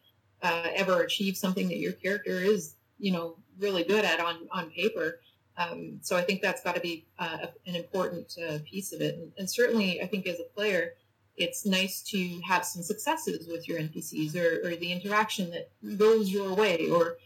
uh, 0.43 0.69
ever 0.75 1.03
achieve 1.03 1.37
something 1.37 1.69
that 1.69 1.79
your 1.79 1.93
character 1.93 2.39
is, 2.39 2.77
you 2.99 3.13
know, 3.13 3.37
really 3.59 3.85
good 3.85 4.05
at 4.05 4.21
on 4.21 4.49
on 4.53 4.71
paper. 4.71 5.21
Um, 5.57 6.01
so 6.03 6.17
I 6.17 6.23
think 6.23 6.43
that's 6.43 6.63
got 6.63 6.75
to 6.75 6.81
be 6.81 7.07
uh, 7.19 7.47
an 7.67 7.77
important 7.77 8.35
uh, 8.39 8.59
piece 8.69 8.93
of 8.93 9.01
it. 9.01 9.17
And, 9.17 9.33
and 9.39 9.49
certainly, 9.49 10.03
I 10.03 10.07
think 10.07 10.27
as 10.27 10.41
a 10.41 10.55
player, 10.55 10.95
it's 11.37 11.67
nice 11.67 12.01
to 12.03 12.41
have 12.47 12.65
some 12.65 12.83
successes 12.83 13.49
with 13.49 13.69
your 13.69 13.81
NPCs 13.81 14.37
or, 14.37 14.67
or 14.67 14.77
the 14.77 14.93
interaction 14.93 15.51
that 15.51 15.71
goes 15.99 16.31
your 16.31 16.55
way 16.55 16.89
or 16.91 17.17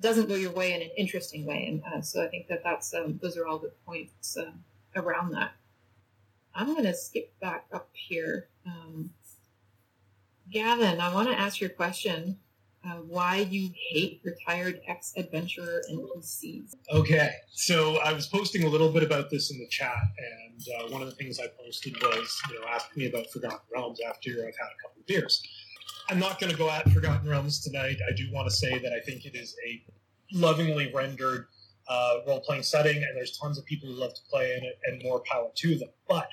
doesn't 0.00 0.28
go 0.28 0.34
your 0.34 0.52
way 0.52 0.72
in 0.72 0.82
an 0.82 0.90
interesting 0.96 1.44
way. 1.44 1.66
And 1.66 1.82
uh, 1.84 2.02
so 2.02 2.22
I 2.22 2.28
think 2.28 2.48
that 2.48 2.62
that's 2.64 2.94
um, 2.94 3.18
those 3.22 3.36
are 3.36 3.46
all 3.46 3.58
good 3.58 3.72
points 3.84 4.36
uh, 4.36 4.52
around 4.96 5.32
that. 5.32 5.52
I'm 6.54 6.68
going 6.68 6.84
to 6.84 6.94
skip 6.94 7.38
back 7.40 7.66
up 7.72 7.88
here. 7.92 8.48
Um, 8.66 9.10
Gavin, 10.50 11.00
I 11.00 11.12
want 11.12 11.28
to 11.28 11.38
ask 11.38 11.60
your 11.60 11.70
question. 11.70 12.38
Uh, 12.88 12.96
why 13.06 13.36
you 13.50 13.70
hate 13.90 14.20
retired 14.24 14.80
ex-adventurer 14.88 15.82
NPCs? 15.92 16.74
Okay, 16.90 17.30
so 17.52 17.98
I 17.98 18.12
was 18.12 18.28
posting 18.28 18.64
a 18.64 18.68
little 18.68 18.90
bit 18.90 19.02
about 19.02 19.28
this 19.30 19.50
in 19.50 19.58
the 19.58 19.68
chat, 19.68 19.92
and 20.18 20.62
uh, 20.78 20.88
one 20.88 21.02
of 21.02 21.08
the 21.08 21.14
things 21.14 21.38
I 21.38 21.48
posted 21.62 22.00
was, 22.00 22.40
you 22.48 22.58
know, 22.58 22.66
ask 22.68 22.96
me 22.96 23.06
about 23.06 23.26
Forgotten 23.30 23.58
Realms 23.74 23.98
after 24.08 24.30
I've 24.30 24.56
had 24.56 24.68
a 24.68 24.82
couple 24.82 25.00
of 25.00 25.06
beers. 25.06 25.42
I'm 26.08 26.18
not 26.18 26.40
going 26.40 26.50
to 26.50 26.56
go 26.56 26.70
at 26.70 26.90
Forgotten 26.90 27.28
Realms 27.28 27.60
tonight. 27.60 27.98
I 28.08 28.14
do 28.14 28.32
want 28.32 28.48
to 28.48 28.54
say 28.54 28.78
that 28.78 28.92
I 28.92 29.00
think 29.00 29.26
it 29.26 29.34
is 29.34 29.54
a 29.66 29.84
lovingly 30.32 30.90
rendered 30.94 31.48
uh, 31.88 32.18
role-playing 32.26 32.62
setting, 32.62 32.96
and 32.96 33.14
there's 33.14 33.36
tons 33.36 33.58
of 33.58 33.66
people 33.66 33.90
who 33.90 33.96
love 33.96 34.14
to 34.14 34.20
play 34.30 34.56
in 34.56 34.64
it, 34.64 34.78
and 34.84 35.02
more 35.02 35.22
power 35.30 35.48
to 35.56 35.78
them. 35.78 35.90
But 36.08 36.28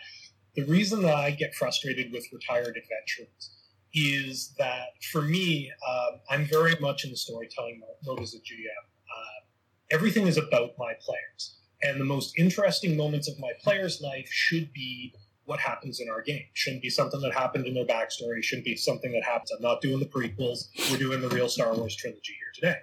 the 0.55 0.63
reason 0.63 1.01
that 1.01 1.15
I 1.15 1.31
get 1.31 1.53
frustrated 1.53 2.13
with 2.13 2.25
retired 2.31 2.77
adventurers 2.77 3.49
is 3.95 4.53
that 4.59 4.89
for 5.11 5.21
me, 5.21 5.71
um, 5.89 6.19
I'm 6.29 6.45
very 6.45 6.75
much 6.81 7.05
in 7.05 7.11
the 7.11 7.17
storytelling 7.17 7.81
mode 8.05 8.19
as 8.21 8.33
a 8.33 8.37
GM. 8.37 8.41
Uh, 8.43 9.45
everything 9.91 10.27
is 10.27 10.37
about 10.37 10.71
my 10.77 10.93
players. 11.01 11.57
And 11.81 11.99
the 11.99 12.05
most 12.05 12.37
interesting 12.37 12.97
moments 12.97 13.29
of 13.29 13.39
my 13.39 13.51
player's 13.63 14.01
life 14.01 14.27
should 14.29 14.73
be 14.73 15.13
what 15.45 15.59
happens 15.59 15.99
in 15.99 16.09
our 16.09 16.21
game. 16.21 16.45
Shouldn't 16.53 16.81
be 16.81 16.89
something 16.89 17.21
that 17.21 17.33
happened 17.33 17.67
in 17.67 17.73
their 17.73 17.85
backstory. 17.85 18.43
Shouldn't 18.43 18.65
be 18.65 18.75
something 18.75 19.11
that 19.13 19.23
happens. 19.23 19.51
I'm 19.51 19.61
not 19.61 19.81
doing 19.81 19.99
the 19.99 20.05
prequels. 20.05 20.67
We're 20.91 20.97
doing 20.97 21.21
the 21.21 21.29
real 21.29 21.47
Star 21.47 21.73
Wars 21.73 21.95
trilogy 21.95 22.33
here 22.33 22.51
today. 22.53 22.79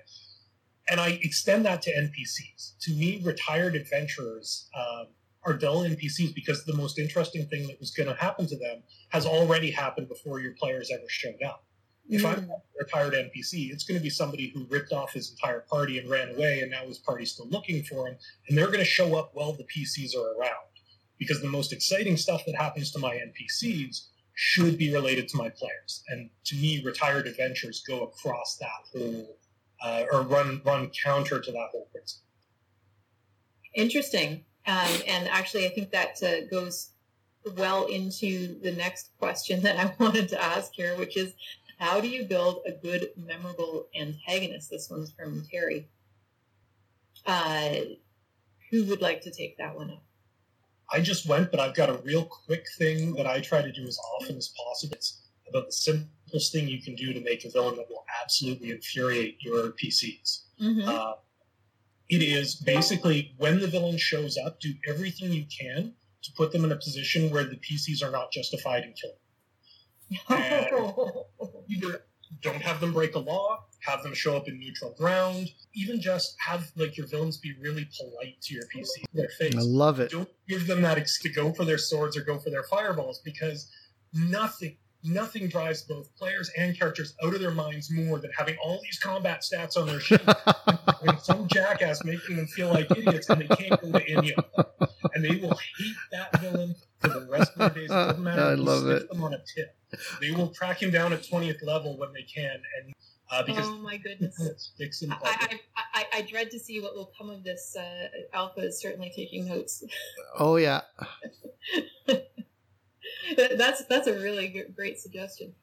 And 0.88 1.00
I 1.00 1.18
extend 1.22 1.64
that 1.66 1.82
to 1.82 1.90
NPCs. 1.90 2.78
To 2.82 2.92
me, 2.92 3.20
retired 3.24 3.74
adventurers 3.74 4.68
um, 4.76 5.06
are 5.44 5.54
dull 5.54 5.82
NPCs 5.82 6.34
because 6.34 6.64
the 6.64 6.74
most 6.74 6.98
interesting 6.98 7.46
thing 7.46 7.66
that 7.66 7.80
was 7.80 7.90
going 7.90 8.08
to 8.08 8.14
happen 8.14 8.46
to 8.46 8.56
them 8.56 8.82
has 9.08 9.26
already 9.26 9.70
happened 9.70 10.08
before 10.08 10.40
your 10.40 10.52
players 10.52 10.90
ever 10.92 11.08
showed 11.08 11.42
up. 11.44 11.64
If 12.08 12.26
I'm 12.26 12.50
a 12.50 12.58
retired 12.78 13.14
NPC, 13.14 13.72
it's 13.72 13.84
going 13.84 13.98
to 13.98 14.02
be 14.02 14.10
somebody 14.10 14.52
who 14.54 14.66
ripped 14.68 14.92
off 14.92 15.12
his 15.12 15.30
entire 15.30 15.60
party 15.60 15.98
and 15.98 16.10
ran 16.10 16.34
away, 16.34 16.60
and 16.60 16.70
now 16.70 16.84
his 16.86 16.98
party's 16.98 17.32
still 17.32 17.48
looking 17.48 17.82
for 17.84 18.08
him, 18.08 18.16
and 18.48 18.58
they're 18.58 18.66
going 18.66 18.80
to 18.80 18.84
show 18.84 19.16
up 19.16 19.30
while 19.34 19.52
the 19.52 19.64
PCs 19.64 20.16
are 20.16 20.38
around. 20.38 20.66
Because 21.18 21.40
the 21.40 21.48
most 21.48 21.72
exciting 21.72 22.16
stuff 22.16 22.42
that 22.46 22.56
happens 22.56 22.90
to 22.92 22.98
my 22.98 23.14
NPCs 23.14 24.08
should 24.34 24.76
be 24.76 24.92
related 24.92 25.28
to 25.28 25.36
my 25.36 25.48
players, 25.48 26.02
and 26.08 26.28
to 26.44 26.56
me, 26.56 26.82
retired 26.84 27.26
adventures 27.26 27.82
go 27.86 28.02
across 28.02 28.56
that 28.60 28.68
whole, 28.92 29.36
uh, 29.82 30.04
or 30.12 30.22
run 30.22 30.60
run 30.64 30.90
counter 31.04 31.40
to 31.40 31.52
that 31.52 31.68
whole 31.70 31.88
principle. 31.92 32.26
Interesting. 33.74 34.44
Um, 34.66 35.02
and 35.08 35.28
actually, 35.28 35.66
I 35.66 35.70
think 35.70 35.90
that 35.90 36.22
uh, 36.22 36.46
goes 36.50 36.90
well 37.56 37.86
into 37.86 38.60
the 38.60 38.72
next 38.72 39.10
question 39.18 39.62
that 39.62 39.76
I 39.76 39.94
wanted 40.02 40.28
to 40.30 40.42
ask 40.42 40.72
here, 40.72 40.96
which 40.96 41.16
is 41.16 41.34
how 41.78 42.00
do 42.00 42.08
you 42.08 42.24
build 42.24 42.60
a 42.66 42.72
good, 42.72 43.08
memorable 43.16 43.88
antagonist? 43.98 44.70
This 44.70 44.88
one's 44.88 45.10
from 45.10 45.44
Terry. 45.50 45.88
Uh, 47.26 47.74
who 48.70 48.84
would 48.86 49.02
like 49.02 49.20
to 49.22 49.30
take 49.30 49.58
that 49.58 49.76
one 49.76 49.90
up? 49.90 50.02
I 50.92 51.00
just 51.00 51.26
went, 51.26 51.50
but 51.50 51.58
I've 51.58 51.74
got 51.74 51.90
a 51.90 51.94
real 52.04 52.24
quick 52.24 52.66
thing 52.78 53.14
that 53.14 53.26
I 53.26 53.40
try 53.40 53.62
to 53.62 53.72
do 53.72 53.82
as 53.84 53.98
often 54.16 54.36
as 54.36 54.48
possible. 54.48 54.94
It's 54.94 55.22
about 55.48 55.66
the 55.66 55.72
simplest 55.72 56.52
thing 56.52 56.68
you 56.68 56.82
can 56.82 56.94
do 56.94 57.12
to 57.12 57.20
make 57.20 57.44
a 57.44 57.50
villain 57.50 57.76
that 57.76 57.88
will 57.88 58.04
absolutely 58.22 58.70
infuriate 58.70 59.38
your 59.40 59.72
PCs. 59.72 60.42
Mm-hmm. 60.60 60.88
Uh, 60.88 61.12
it 62.12 62.22
is 62.22 62.56
basically 62.56 63.34
when 63.38 63.58
the 63.58 63.66
villain 63.66 63.96
shows 63.96 64.36
up, 64.36 64.60
do 64.60 64.74
everything 64.86 65.32
you 65.32 65.46
can 65.46 65.94
to 66.22 66.32
put 66.36 66.52
them 66.52 66.62
in 66.62 66.70
a 66.70 66.76
position 66.76 67.30
where 67.30 67.44
the 67.44 67.56
PCs 67.56 68.02
are 68.06 68.10
not 68.10 68.30
justified 68.30 68.84
in 68.84 68.92
killing. 68.92 69.16
Either 71.70 72.04
don't 72.42 72.60
have 72.60 72.80
them 72.80 72.92
break 72.92 73.14
a 73.14 73.18
law, 73.18 73.64
have 73.80 74.02
them 74.02 74.12
show 74.12 74.36
up 74.36 74.46
in 74.46 74.60
neutral 74.60 74.92
ground, 74.92 75.48
even 75.74 76.02
just 76.02 76.36
have 76.38 76.70
like 76.76 76.98
your 76.98 77.06
villains 77.06 77.38
be 77.38 77.54
really 77.58 77.88
polite 77.98 78.38
to 78.42 78.54
your 78.54 78.64
PC, 78.64 79.04
their 79.14 79.30
face. 79.30 79.56
I 79.56 79.62
love 79.62 79.98
it. 79.98 80.10
Don't 80.10 80.28
give 80.46 80.66
them 80.66 80.82
that 80.82 80.98
ex- 80.98 81.18
to 81.20 81.30
go 81.30 81.50
for 81.54 81.64
their 81.64 81.78
swords 81.78 82.14
or 82.14 82.20
go 82.20 82.38
for 82.38 82.50
their 82.50 82.64
fireballs 82.64 83.22
because 83.24 83.70
nothing 84.12 84.76
nothing 85.04 85.48
drives 85.48 85.82
both 85.82 86.14
players 86.16 86.50
and 86.56 86.78
characters 86.78 87.14
out 87.24 87.34
of 87.34 87.40
their 87.40 87.50
minds 87.50 87.90
more 87.90 88.18
than 88.18 88.30
having 88.36 88.56
all 88.62 88.80
these 88.82 88.98
combat 88.98 89.42
stats 89.42 89.76
on 89.76 89.86
their 89.86 90.00
sheet 90.00 90.20
and 91.02 91.18
some 91.20 91.48
jackass 91.48 92.04
making 92.04 92.36
them 92.36 92.46
feel 92.46 92.68
like 92.68 92.90
idiots 92.96 93.28
and 93.28 93.40
they 93.40 93.48
can't 93.48 93.80
go 93.80 93.92
to 93.92 94.08
any 94.08 94.34
of 94.34 94.44
them. 94.56 94.88
And 95.14 95.24
they 95.24 95.36
will 95.36 95.56
hate 95.78 95.96
that 96.12 96.40
villain 96.40 96.74
for 97.00 97.08
the 97.08 97.26
rest 97.28 97.52
of 97.52 97.58
their 97.58 97.70
days. 97.70 97.90
It 97.90 97.94
doesn't 97.94 98.22
matter 98.22 98.42
I 98.42 98.54
will 98.54 98.64
love 98.64 98.82
stick 98.82 99.02
it. 99.02 99.10
Them 99.10 99.24
on 99.24 99.34
a 99.34 99.38
tip. 99.38 99.76
They 100.20 100.30
will 100.30 100.48
track 100.48 100.82
him 100.82 100.90
down 100.90 101.12
at 101.12 101.28
twentieth 101.28 101.62
level 101.62 101.98
when 101.98 102.12
they 102.14 102.22
can, 102.22 102.62
and 102.78 102.94
uh, 103.30 103.42
because 103.42 103.66
oh 103.66 103.76
my 103.78 103.98
goodness. 103.98 104.40
it 104.40 104.60
sticks. 104.60 105.02
I, 105.10 105.16
I, 105.22 105.58
I, 105.94 106.06
I 106.14 106.22
dread 106.22 106.50
to 106.50 106.58
see 106.58 106.80
what 106.80 106.94
will 106.94 107.10
come 107.18 107.28
of 107.28 107.44
this. 107.44 107.76
Uh, 107.76 108.08
Alpha 108.32 108.60
is 108.60 108.80
certainly 108.80 109.12
taking 109.14 109.46
notes. 109.46 109.84
Oh 110.38 110.56
yeah. 110.56 110.82
That- 113.36 113.58
that's 113.58 113.84
that's 113.86 114.06
a 114.06 114.14
really 114.18 114.48
g- 114.48 114.64
great 114.74 114.98
suggestion. 114.98 115.54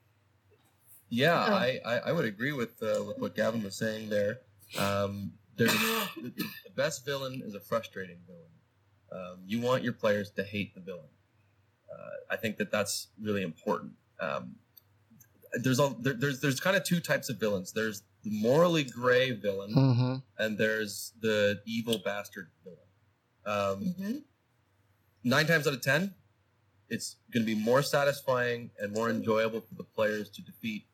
Yeah, 1.09 1.45
Oh. 1.49 1.53
I, 1.53 1.79
I, 1.85 1.97
I 1.97 2.11
would 2.11 2.25
agree 2.25 2.51
with 2.53 2.81
uh, 2.83 3.03
with 3.03 3.17
what 3.17 3.35
Gavin 3.35 3.63
was 3.63 3.75
saying 3.75 4.09
there. 4.09 4.39
Um, 4.77 5.33
there's 5.57 5.71
the, 5.73 6.07
the 6.35 6.45
best 6.75 7.05
villain 7.05 7.41
is 7.43 7.55
a 7.55 7.59
frustrating 7.59 8.17
villain. 8.27 8.43
Um, 9.11 9.39
you 9.45 9.59
want 9.59 9.83
your 9.83 9.93
players 9.93 10.29
to 10.31 10.43
hate 10.43 10.75
the 10.75 10.81
villain. 10.81 11.09
Uh, 11.91 12.33
I 12.33 12.35
think 12.37 12.57
that 12.57 12.71
that's 12.71 13.07
really 13.19 13.41
important. 13.41 13.93
Um, 14.21 14.55
there's 15.53 15.79
a, 15.79 15.95
there, 15.99 16.13
there's 16.13 16.39
there's 16.41 16.59
kind 16.59 16.77
of 16.77 16.83
two 16.83 16.99
types 16.99 17.29
of 17.29 17.37
villains. 17.39 17.71
There's 17.71 18.03
the 18.23 18.29
morally 18.31 18.83
gray 18.83 19.31
villain, 19.31 19.73
hmm 19.73 20.15
and 20.37 20.57
there's 20.57 21.13
the 21.21 21.59
evil 21.65 21.99
bastard 22.05 22.49
villain. 22.63 22.77
Um, 23.45 23.85
hmm 23.93 24.17
nine 25.23 25.47
times 25.47 25.65
out 25.67 25.73
of 25.73 25.81
ten, 25.81 26.13
it's 26.89 27.17
going 27.33 27.45
to 27.45 27.55
be 27.55 27.59
more 27.59 27.81
satisfying 27.81 28.71
and 28.79 28.93
more 28.93 29.09
enjoyable 29.09 29.61
for 29.61 29.75
the 29.75 29.83
players 29.83 30.29
to 30.29 30.41
defeat 30.41 30.85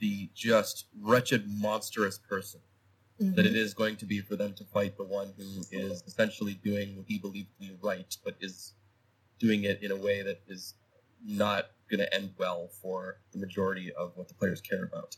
the 0.00 0.30
just 0.34 0.86
wretched, 1.00 1.44
monstrous 1.48 2.18
person 2.18 2.60
that 3.20 3.46
it 3.46 3.56
is 3.56 3.74
going 3.74 3.96
to 3.96 4.06
be 4.06 4.20
for 4.20 4.36
them 4.36 4.52
to 4.54 4.64
fight 4.64 4.96
the 4.96 5.04
one 5.04 5.32
who 5.36 5.44
is 5.72 6.02
essentially 6.06 6.54
doing 6.62 6.96
what 6.96 7.04
he 7.08 7.18
believes 7.18 7.48
to 7.48 7.68
be 7.68 7.76
right, 7.82 8.16
but 8.24 8.36
is 8.40 8.74
doing 9.40 9.64
it 9.64 9.82
in 9.82 9.90
a 9.90 9.96
way 9.96 10.22
that 10.22 10.40
is 10.46 10.74
not 11.26 11.66
going 11.90 11.98
to 11.98 12.14
end 12.14 12.30
well 12.38 12.68
for 12.80 13.18
the 13.32 13.38
majority 13.38 13.92
of 13.92 14.12
what 14.14 14.28
the 14.28 14.34
players 14.34 14.60
care 14.60 14.84
about. 14.84 15.16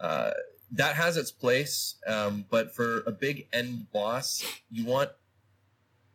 Uh, 0.00 0.30
that 0.70 0.94
has 0.94 1.16
its 1.16 1.32
place, 1.32 1.96
um, 2.06 2.44
but 2.50 2.74
for 2.74 3.02
a 3.06 3.10
big 3.10 3.48
end 3.52 3.90
boss, 3.92 4.44
you 4.70 4.84
want, 4.84 5.10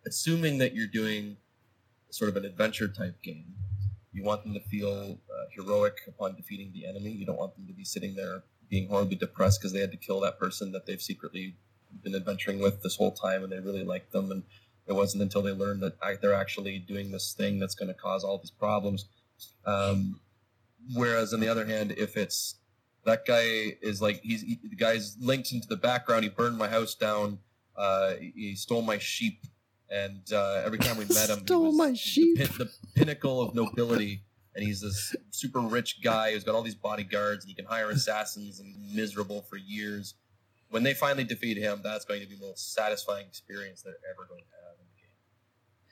assuming 0.06 0.58
that 0.60 0.74
you're 0.74 0.88
doing 0.88 1.36
sort 2.14 2.30
of 2.30 2.38
an 2.38 2.45
adventure 2.45 2.88
type 2.88 3.22
game, 3.22 3.53
you 4.11 4.24
want 4.24 4.43
them 4.43 4.53
to 4.53 4.59
feel 4.59 5.18
uh, 5.30 5.45
heroic 5.55 5.97
upon 6.07 6.36
defeating 6.36 6.72
the 6.74 6.86
enemy. 6.86 7.11
You 7.11 7.26
don't 7.26 7.38
want 7.38 7.55
them 7.55 7.66
to 7.68 7.74
be 7.74 7.84
sitting 7.84 8.16
there 8.16 8.43
being 8.70 8.88
horribly 8.88 9.16
depressed 9.16 9.59
because 9.59 9.74
they 9.74 9.80
had 9.80 9.91
to 9.91 9.97
kill 9.97 10.20
that 10.22 10.39
person 10.39 10.72
that 10.72 10.86
they've 10.86 11.01
secretly 11.01 11.55
been 12.03 12.16
adventuring 12.16 12.59
with 12.59 12.82
this 12.82 12.95
whole 12.95 13.11
time 13.11 13.43
and 13.43 13.51
they 13.51 13.59
really 13.59 13.84
liked 13.84 14.11
them. 14.11 14.32
And 14.32 14.43
it 14.88 14.93
wasn't 14.93 15.24
until 15.24 15.41
they 15.41 15.51
learned 15.51 15.82
that 15.82 15.93
they're 16.22 16.34
actually 16.34 16.80
doing 16.80 17.11
this 17.11 17.34
thing 17.34 17.59
that's 17.59 17.76
going 17.76 17.88
to 17.89 17.93
cause 17.93 18.24
all 18.24 18.38
these 18.38 18.51
problems. 18.51 19.05
Um, 19.66 20.20
whereas 20.93 21.34
on 21.34 21.39
the 21.39 21.47
other 21.47 21.66
hand, 21.66 21.93
if 21.93 22.18
it's 22.18 22.55
that 23.05 23.26
guy 23.26 23.76
is 23.82 24.01
like 24.01 24.22
he's 24.22 24.41
he, 24.41 24.59
the 24.64 24.76
guy's 24.76 25.18
linked 25.20 25.51
into 25.51 25.68
the 25.68 25.78
background. 25.78 26.24
He 26.24 26.30
burned 26.30 26.57
my 26.57 26.68
house 26.68 26.95
down. 26.95 27.39
Uh, 27.76 28.14
he 28.20 28.55
stole 28.55 28.82
my 28.82 28.97
sheep, 28.97 29.45
and 29.94 30.34
uh, 30.34 30.64
every 30.66 30.80
time 30.80 30.98
we 30.98 31.06
met 31.06 31.30
him, 31.30 31.39
he 31.39 31.46
Stole 31.46 31.72
my 31.72 31.91
the 31.91 32.34
pin- 32.36 32.58
the 32.58 32.70
pinnacle 32.96 33.41
of 33.41 33.54
nobility. 33.54 34.24
And 34.56 34.64
he's 34.64 34.82
this 34.82 35.16
super 35.32 35.62
rich 35.62 36.04
guy 36.04 36.34
who's 36.34 36.44
got 36.44 36.54
all 36.54 36.62
these 36.62 36.76
bodyguards, 36.76 37.44
and 37.44 37.50
he 37.50 37.56
can 37.56 37.66
hire 37.66 37.89
assassins 37.89 38.60
and 38.60 38.76
miserable 38.94 39.41
for 39.41 39.58
years. 39.58 40.14
When 40.70 40.84
they 40.84 40.94
finally 40.94 41.24
defeat 41.24 41.58
him, 41.58 41.82
that's 41.84 42.06
going 42.06 42.22
to 42.22 42.28
be 42.28 42.36
the 42.36 42.46
most 42.46 42.74
satisfying 42.74 43.26
experience 43.28 43.82
they're 43.82 43.94
ever 44.12 44.28
going 44.28 44.41
to 44.41 44.46
have 44.46 44.48
in 44.48 44.48
the 44.48 44.52
game. 44.52 44.62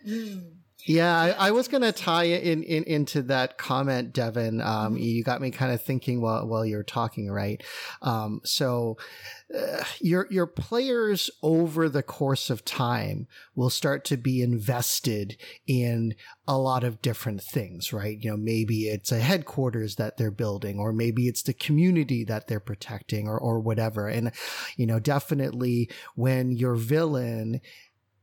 Mm. 0.08 0.62
Yeah, 0.86 1.16
I, 1.16 1.30
I 1.48 1.52
was 1.52 1.68
gonna 1.68 1.92
tie 1.92 2.24
in, 2.24 2.64
in 2.64 2.84
into 2.86 3.22
that 3.24 3.58
comment, 3.58 4.14
Devin. 4.14 4.62
Um, 4.62 4.98
you 4.98 5.24
got 5.24 5.42
me 5.42 5.52
kind 5.52 5.72
of 5.72 5.82
thinking 5.82 6.22
while 6.22 6.48
while 6.48 6.66
you're 6.66 6.84
talking, 6.84 7.30
right? 7.30 7.62
Um, 8.02 8.42
so 8.44 8.98
uh, 9.56 9.84
your 10.00 10.28
your 10.32 10.48
players 10.48 11.30
over 11.44 11.88
the 11.88 12.02
course 12.04 12.50
of 12.50 12.66
time 12.66 13.28
will 13.56 13.70
start 13.70 14.06
to 14.06 14.18
be 14.18 14.42
invested 14.42 15.38
in 15.68 16.16
a 16.48 16.58
lot 16.58 16.84
of 16.84 17.02
different 17.02 17.44
things, 17.44 17.94
right? 17.94 18.18
You 18.20 18.32
know, 18.32 18.38
maybe 18.38 18.88
it's 18.88 19.12
a 19.12 19.20
headquarters 19.20 19.98
that 19.98 20.18
they're 20.18 20.32
building, 20.32 20.80
or 20.80 20.92
maybe 20.92 21.28
it's 21.28 21.44
the 21.44 21.54
community 21.54 22.24
that 22.24 22.48
they're 22.48 22.60
protecting, 22.60 23.28
or 23.28 23.38
or 23.38 23.60
whatever. 23.60 24.08
And 24.08 24.32
you 24.78 24.88
know, 24.88 25.00
definitely 25.00 25.90
when 26.16 26.52
your 26.52 26.76
villain 26.76 27.62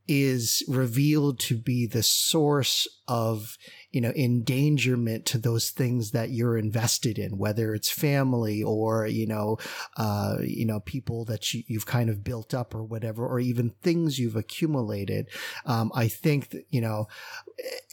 is 0.09 0.63
revealed 0.67 1.39
to 1.39 1.55
be 1.55 1.85
the 1.85 2.01
source 2.01 2.87
of 3.07 3.59
you 3.91 4.01
know 4.01 4.11
endangerment 4.15 5.23
to 5.23 5.37
those 5.37 5.69
things 5.69 6.11
that 6.11 6.31
you're 6.31 6.57
invested 6.57 7.19
in 7.19 7.37
whether 7.37 7.75
it's 7.75 7.91
family 7.91 8.63
or 8.63 9.05
you 9.05 9.27
know 9.27 9.55
uh 9.97 10.37
you 10.41 10.65
know 10.65 10.79
people 10.79 11.25
that 11.25 11.53
you, 11.53 11.61
you've 11.67 11.85
kind 11.85 12.09
of 12.09 12.23
built 12.23 12.55
up 12.55 12.73
or 12.73 12.83
whatever 12.83 13.25
or 13.27 13.39
even 13.39 13.69
things 13.69 14.17
you've 14.17 14.35
accumulated. 14.35 15.29
Um 15.65 15.91
i 15.93 16.07
think 16.07 16.49
that 16.49 16.65
you 16.71 16.81
know 16.81 17.07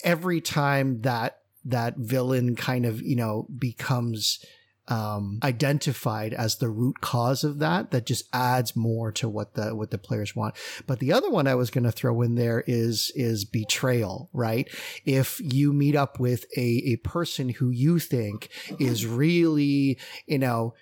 every 0.03 0.41
time 0.41 1.01
that 1.01 1.41
that 1.65 1.97
villain 1.97 2.55
kind 2.55 2.85
of 2.85 2.99
you 3.03 3.15
know 3.15 3.47
becomes 3.59 4.43
um, 4.87 5.39
identified 5.43 6.33
as 6.33 6.57
the 6.57 6.69
root 6.69 7.01
cause 7.01 7.43
of 7.43 7.59
that 7.59 7.91
that 7.91 8.05
just 8.05 8.25
adds 8.33 8.75
more 8.75 9.11
to 9.13 9.27
what 9.27 9.53
the 9.55 9.75
what 9.75 9.91
the 9.91 9.97
players 9.97 10.35
want. 10.35 10.55
But 10.85 10.99
the 10.99 11.13
other 11.13 11.29
one 11.29 11.47
i 11.47 11.55
was 11.55 11.69
going 11.69 11.83
to 11.83 11.91
throw 11.91 12.21
in 12.21 12.35
there 12.35 12.63
is 12.67 13.11
is 13.15 13.45
betrayal 13.45 14.29
right? 14.33 14.67
If 15.05 15.39
you 15.43 15.73
meet 15.73 15.95
up 15.95 16.19
with 16.19 16.45
a 16.55 16.83
a 16.85 16.95
person 16.97 17.49
who 17.49 17.69
you 17.69 17.99
think 17.99 18.49
is 18.79 19.05
really 19.05 19.97
you 20.25 20.39
know 20.39 20.73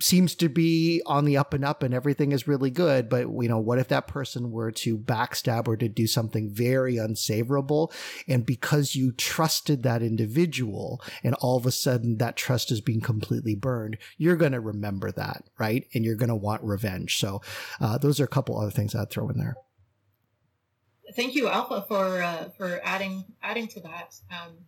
seems 0.00 0.34
to 0.34 0.48
be 0.48 1.02
on 1.06 1.24
the 1.24 1.36
up 1.36 1.52
and 1.54 1.64
up 1.64 1.82
and 1.82 1.92
everything 1.92 2.32
is 2.32 2.48
really 2.48 2.70
good 2.70 3.08
but 3.08 3.22
you 3.22 3.48
know 3.48 3.58
what 3.58 3.78
if 3.78 3.88
that 3.88 4.06
person 4.06 4.50
were 4.50 4.70
to 4.70 4.96
backstab 4.96 5.68
or 5.68 5.76
to 5.76 5.88
do 5.88 6.06
something 6.06 6.50
very 6.50 6.96
unsavorable 6.96 7.92
and 8.26 8.46
because 8.46 8.94
you 8.94 9.12
trusted 9.12 9.82
that 9.82 10.02
individual 10.02 11.02
and 11.22 11.34
all 11.36 11.56
of 11.56 11.66
a 11.66 11.72
sudden 11.72 12.18
that 12.18 12.36
trust 12.36 12.70
is 12.70 12.80
being 12.80 13.00
completely 13.00 13.54
burned 13.54 13.98
you're 14.16 14.36
going 14.36 14.52
to 14.52 14.60
remember 14.60 15.10
that 15.12 15.44
right? 15.58 15.86
And 15.94 16.04
you're 16.04 16.16
going 16.16 16.28
to 16.28 16.36
want 16.36 16.62
revenge. 16.62 17.18
So 17.18 17.42
uh, 17.80 17.98
those 17.98 18.20
are 18.20 18.24
a 18.24 18.28
couple 18.28 18.58
other 18.58 18.70
things 18.70 18.94
i'd 18.94 19.10
throw 19.10 19.28
in 19.28 19.38
there. 19.38 19.56
Thank 21.14 21.34
you, 21.34 21.48
Alpha, 21.48 21.86
for 21.88 22.22
uh, 22.22 22.50
for 22.56 22.80
adding 22.84 23.24
adding 23.42 23.66
to 23.68 23.80
that. 23.80 24.14
Um, 24.30 24.58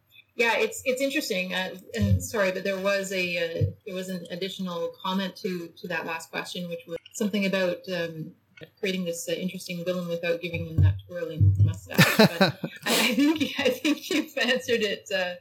yeah, 0.40 0.56
it's 0.56 0.80
it's 0.86 1.02
interesting. 1.02 1.52
Uh, 1.52 1.74
and 1.94 2.24
sorry, 2.24 2.50
but 2.50 2.64
there 2.64 2.78
was 2.78 3.12
a 3.12 3.26
uh, 3.36 3.70
there 3.84 3.94
was 3.94 4.08
an 4.08 4.26
additional 4.30 4.94
comment 5.02 5.36
to 5.36 5.68
to 5.76 5.86
that 5.88 6.06
last 6.06 6.30
question, 6.30 6.66
which 6.70 6.80
was 6.86 6.96
something 7.12 7.44
about 7.44 7.80
um, 7.94 8.32
creating 8.78 9.04
this 9.04 9.28
uh, 9.28 9.32
interesting 9.32 9.84
villain 9.84 10.08
without 10.08 10.40
giving 10.40 10.66
him 10.66 10.76
that 10.76 10.94
twirling 11.06 11.54
mustache. 11.62 12.16
But 12.16 12.40
I, 12.86 13.14
think 13.14 13.54
I 13.58 13.68
think 13.68 14.08
you've 14.08 14.32
answered 14.38 14.80
it 14.80 15.10
uh, 15.14 15.34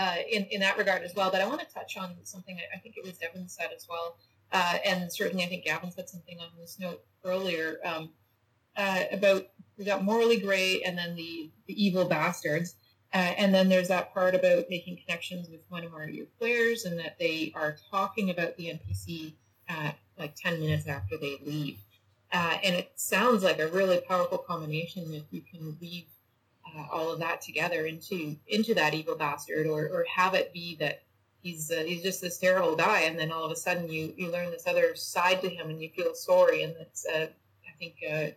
uh, 0.00 0.16
in 0.30 0.44
in 0.52 0.60
that 0.60 0.78
regard 0.78 1.02
as 1.02 1.16
well. 1.16 1.32
But 1.32 1.40
I 1.40 1.46
want 1.48 1.60
to 1.60 1.66
touch 1.74 1.96
on 1.96 2.14
something 2.22 2.56
I, 2.56 2.76
I 2.76 2.78
think 2.78 2.96
it 2.96 3.04
was 3.04 3.18
Devin 3.18 3.48
said 3.48 3.70
as 3.74 3.88
well, 3.90 4.18
uh, 4.52 4.76
and 4.86 5.12
certainly 5.12 5.42
I 5.42 5.48
think 5.48 5.64
Gavin 5.64 5.90
said 5.90 6.08
something 6.08 6.38
on 6.38 6.46
this 6.60 6.78
note 6.78 7.02
earlier 7.24 7.78
um, 7.84 8.10
uh, 8.76 9.02
about 9.10 9.48
we 9.76 9.84
got 9.84 10.04
morally 10.04 10.38
gray 10.38 10.80
and 10.82 10.96
then 10.96 11.16
the 11.16 11.50
the 11.66 11.84
evil 11.84 12.04
bastards. 12.04 12.76
Uh, 13.14 13.32
and 13.38 13.54
then 13.54 13.68
there's 13.68 13.88
that 13.88 14.12
part 14.12 14.34
about 14.34 14.64
making 14.68 14.96
connections 14.96 15.48
with 15.48 15.60
one 15.68 15.86
or 15.94 16.08
your 16.08 16.26
players 16.38 16.84
and 16.84 16.98
that 16.98 17.16
they 17.20 17.52
are 17.54 17.76
talking 17.90 18.30
about 18.30 18.56
the 18.56 18.66
NPC 18.66 19.34
uh, 19.68 19.92
like 20.18 20.34
10 20.34 20.60
minutes 20.60 20.88
after 20.88 21.16
they 21.16 21.38
leave. 21.46 21.78
Uh, 22.32 22.58
and 22.64 22.74
it 22.74 22.90
sounds 22.96 23.44
like 23.44 23.60
a 23.60 23.68
really 23.68 24.00
powerful 24.08 24.38
combination 24.38 25.14
if 25.14 25.22
you 25.30 25.40
can 25.40 25.76
weave 25.80 26.06
uh, 26.66 26.86
all 26.90 27.12
of 27.12 27.20
that 27.20 27.40
together 27.40 27.86
into 27.86 28.36
into 28.48 28.74
that 28.74 28.94
evil 28.94 29.14
bastard 29.14 29.66
or, 29.66 29.82
or 29.82 30.04
have 30.12 30.34
it 30.34 30.52
be 30.52 30.74
that 30.76 31.02
he's 31.40 31.70
uh, 31.70 31.84
he's 31.86 32.02
just 32.02 32.20
this 32.20 32.38
terrible 32.38 32.74
guy 32.74 33.02
and 33.02 33.16
then 33.16 33.30
all 33.30 33.44
of 33.44 33.52
a 33.52 33.56
sudden 33.56 33.88
you, 33.88 34.12
you 34.16 34.32
learn 34.32 34.50
this 34.50 34.66
other 34.66 34.96
side 34.96 35.40
to 35.42 35.48
him 35.48 35.70
and 35.70 35.80
you 35.80 35.90
feel 35.90 36.14
sorry 36.14 36.64
and 36.64 36.74
that's 36.76 37.06
uh, 37.06 37.26
I 37.28 37.78
think 37.78 37.94
uh, 38.10 38.34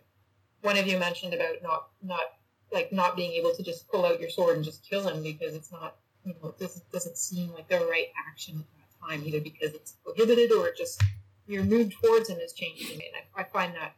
one 0.60 0.76
of 0.76 0.86
you 0.86 0.98
mentioned 0.98 1.34
about 1.34 1.56
not 1.62 1.88
not 2.02 2.37
like 2.72 2.92
not 2.92 3.16
being 3.16 3.32
able 3.32 3.54
to 3.54 3.62
just 3.62 3.88
pull 3.88 4.04
out 4.04 4.20
your 4.20 4.30
sword 4.30 4.56
and 4.56 4.64
just 4.64 4.88
kill 4.88 5.06
him 5.06 5.22
because 5.22 5.54
it's 5.54 5.72
not 5.72 5.96
you 6.24 6.34
know 6.34 6.48
it 6.48 6.58
doesn't 6.58 6.90
doesn't 6.92 7.16
seem 7.16 7.52
like 7.52 7.68
the 7.68 7.78
right 7.90 8.08
action 8.28 8.56
at 8.58 8.66
that 8.76 9.08
time 9.08 9.22
either 9.26 9.40
because 9.40 9.74
it's 9.74 9.92
prohibited 10.04 10.52
or 10.52 10.68
it 10.68 10.76
just 10.76 11.02
your 11.46 11.64
mood 11.64 11.92
towards 12.02 12.28
him 12.28 12.38
is 12.38 12.52
changing 12.52 12.92
and 12.92 13.12
I, 13.36 13.40
I 13.40 13.44
find 13.44 13.74
that 13.74 13.94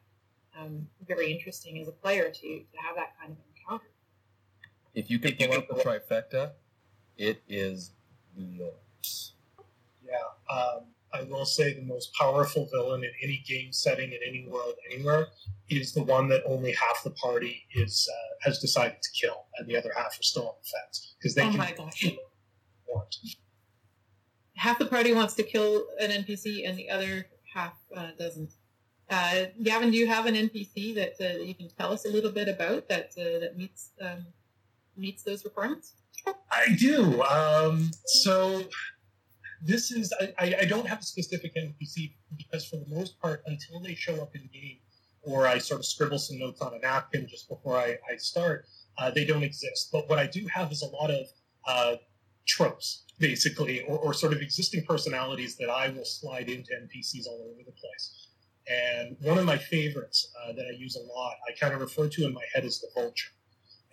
um, 0.58 0.86
very 1.06 1.32
interesting 1.32 1.78
as 1.80 1.88
a 1.88 1.92
player 1.92 2.30
to 2.30 2.40
to 2.40 2.78
have 2.84 2.96
that 2.96 3.18
kind 3.18 3.32
of 3.32 3.38
encounter. 3.56 3.90
If 4.94 5.10
you 5.10 5.18
can 5.18 5.36
pull 5.36 5.56
out 5.56 5.68
the 5.68 5.74
trifecta, 5.74 6.52
it 7.16 7.42
is 7.48 7.92
yours. 8.36 9.32
Yeah, 10.04 10.54
um, 10.54 10.82
I 11.12 11.22
will 11.22 11.44
say 11.44 11.74
the 11.74 11.82
most 11.82 12.12
powerful 12.14 12.68
villain 12.72 13.02
in 13.04 13.10
any 13.22 13.42
game 13.46 13.72
setting 13.72 14.12
in 14.12 14.18
any 14.26 14.46
world 14.48 14.74
anywhere 14.90 15.28
is 15.68 15.92
the 15.92 16.02
one 16.02 16.28
that 16.28 16.42
only 16.46 16.72
half 16.72 17.02
the 17.02 17.10
party 17.10 17.64
is 17.74 18.08
uh, 18.10 18.48
has 18.48 18.58
decided 18.58 19.02
to 19.02 19.10
kill, 19.20 19.46
and 19.56 19.68
the 19.68 19.76
other 19.76 19.92
half 19.96 20.18
are 20.18 20.22
still 20.22 20.48
on 20.48 20.54
the 20.62 20.68
fence 20.68 21.14
because 21.18 21.34
they 21.34 21.42
oh 21.42 21.50
can 21.50 21.58
my 21.58 21.72
gosh! 21.72 22.02
don't. 22.86 23.16
half 24.56 24.78
the 24.78 24.86
party 24.86 25.12
wants 25.12 25.34
to 25.34 25.42
kill 25.42 25.84
an 26.00 26.10
NPC 26.10 26.68
and 26.68 26.78
the 26.78 26.90
other 26.90 27.26
half 27.54 27.74
uh, 27.96 28.10
doesn't. 28.18 28.52
Uh, 29.08 29.46
Gavin, 29.62 29.90
do 29.90 29.96
you 29.96 30.06
have 30.06 30.26
an 30.26 30.36
NPC 30.36 30.94
that 30.94 31.14
uh, 31.20 31.42
you 31.42 31.54
can 31.54 31.68
tell 31.76 31.92
us 31.92 32.04
a 32.04 32.08
little 32.08 32.30
bit 32.30 32.48
about 32.48 32.88
that 32.88 33.10
uh, 33.18 33.40
that 33.40 33.56
meets 33.56 33.90
um, 34.00 34.26
meets 34.96 35.24
those 35.24 35.44
requirements? 35.44 35.94
I 36.52 36.76
do. 36.78 37.22
Um, 37.22 37.90
so 38.04 38.64
this 39.62 39.90
is 39.90 40.12
I, 40.20 40.54
I 40.60 40.64
don't 40.64 40.86
have 40.86 41.00
a 41.00 41.02
specific 41.02 41.54
NPC 41.54 42.12
because 42.36 42.64
for 42.64 42.76
the 42.76 42.86
most 42.88 43.20
part, 43.20 43.42
until 43.46 43.80
they 43.80 43.94
show 43.94 44.20
up 44.22 44.34
in 44.34 44.48
game, 44.52 44.78
or 45.22 45.46
I 45.46 45.58
sort 45.58 45.80
of 45.80 45.86
scribble 45.86 46.18
some 46.18 46.38
notes 46.38 46.60
on 46.60 46.74
a 46.74 46.78
napkin 46.78 47.26
just 47.28 47.48
before 47.48 47.76
I, 47.76 47.98
I 48.10 48.16
start, 48.16 48.66
uh, 48.98 49.10
they 49.10 49.24
don't 49.24 49.42
exist. 49.42 49.90
But 49.92 50.08
what 50.08 50.18
I 50.18 50.26
do 50.26 50.46
have 50.52 50.72
is 50.72 50.82
a 50.82 50.86
lot 50.86 51.10
of 51.10 51.26
uh, 51.66 51.96
tropes, 52.46 53.04
basically, 53.18 53.82
or, 53.82 53.98
or 53.98 54.14
sort 54.14 54.32
of 54.32 54.40
existing 54.40 54.84
personalities 54.84 55.56
that 55.56 55.68
I 55.68 55.90
will 55.90 56.04
slide 56.04 56.48
into 56.48 56.72
NPCs 56.72 57.26
all 57.26 57.50
over 57.52 57.62
the 57.64 57.72
place. 57.72 58.28
And 58.68 59.16
one 59.20 59.38
of 59.38 59.44
my 59.44 59.58
favorites 59.58 60.32
uh, 60.42 60.52
that 60.52 60.64
I 60.64 60.76
use 60.76 60.96
a 60.96 61.00
lot, 61.00 61.34
I 61.48 61.58
kind 61.58 61.74
of 61.74 61.80
refer 61.80 62.08
to 62.08 62.24
in 62.24 62.32
my 62.32 62.44
head 62.54 62.64
as 62.64 62.80
the 62.80 62.88
vulture. 62.94 63.30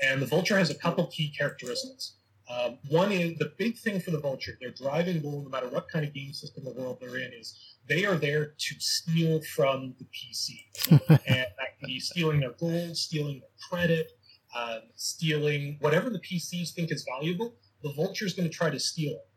And 0.01 0.21
the 0.21 0.27
vulture 0.27 0.57
has 0.57 0.69
a 0.69 0.75
couple 0.75 1.07
key 1.07 1.33
characteristics. 1.35 2.16
Um, 2.49 2.77
one 2.89 3.11
is 3.11 3.37
the 3.37 3.51
big 3.57 3.77
thing 3.77 3.99
for 3.99 4.11
the 4.11 4.19
vulture, 4.19 4.57
their 4.61 4.71
driving 4.71 5.21
goal, 5.21 5.41
no 5.43 5.49
matter 5.49 5.67
what 5.67 5.89
kind 5.89 6.05
of 6.05 6.13
game 6.13 6.31
system 6.31 6.63
the 6.63 6.71
world 6.71 6.97
they're 7.01 7.17
in, 7.17 7.33
is 7.33 7.75
they 7.89 8.05
are 8.05 8.15
there 8.15 8.53
to 8.57 8.75
steal 8.79 9.41
from 9.41 9.95
the 9.99 10.05
PC. 10.05 10.91
and 11.09 11.19
that 11.27 11.79
can 11.79 11.87
be 11.87 11.99
stealing 11.99 12.39
their 12.39 12.53
gold, 12.53 12.95
stealing 12.95 13.41
their 13.41 13.49
credit, 13.69 14.11
um, 14.55 14.79
stealing 14.95 15.77
whatever 15.81 16.09
the 16.09 16.19
PCs 16.19 16.73
think 16.73 16.91
is 16.91 17.05
valuable, 17.17 17.55
the 17.83 17.91
vulture 17.93 18.25
is 18.25 18.33
going 18.33 18.49
to 18.49 18.55
try 18.55 18.69
to 18.69 18.79
steal 18.79 19.13
it. 19.13 19.27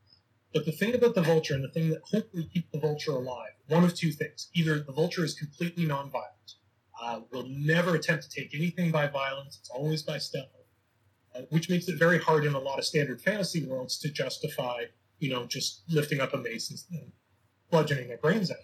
But 0.53 0.65
the 0.65 0.73
thing 0.73 0.95
about 0.95 1.15
the 1.15 1.23
vulture 1.23 1.55
and 1.55 1.63
the 1.63 1.69
thing 1.69 1.91
that 1.91 2.01
hopefully 2.11 2.49
keeps 2.53 2.71
the 2.73 2.81
vulture 2.81 3.13
alive, 3.13 3.53
one 3.69 3.85
of 3.85 3.95
two 3.95 4.11
things. 4.11 4.51
Either 4.55 4.81
the 4.81 4.93
vulture 4.93 5.25
is 5.25 5.35
completely 5.35 5.85
nonviolent, 5.85 6.55
uh, 7.01 7.21
will 7.33 7.47
never 7.49 7.95
attempt 7.95 8.25
to 8.25 8.41
take 8.41 8.55
anything 8.55 8.91
by 8.91 9.07
violence, 9.07 9.59
it's 9.61 9.71
always 9.71 10.03
by 10.03 10.19
stealth, 10.19 10.49
uh, 11.35 11.43
which 11.51 11.69
makes 11.71 11.89
it 11.89 11.99
very 11.99 12.19
hard 12.19 12.45
in 12.45 12.55
a 12.55 12.59
lot 12.59 12.79
of 12.79 12.85
standard 12.85 13.21
fantasy 13.21 13.65
worlds 13.65 13.99
to 13.99 14.09
justify, 14.11 14.85
you 15.19 15.31
know, 15.31 15.47
just 15.47 15.83
lifting 15.89 16.21
up 16.21 16.35
a 16.35 16.37
mace 16.39 16.71
and, 16.71 17.01
and 17.01 17.13
bludgeoning 17.71 18.09
their 18.09 18.19
brains 18.19 18.51
out. 18.51 18.57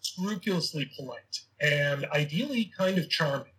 Scrupulously 0.00 0.90
polite 0.96 1.40
and 1.60 2.06
ideally 2.12 2.72
kind 2.76 2.98
of 2.98 3.08
charming. 3.10 3.52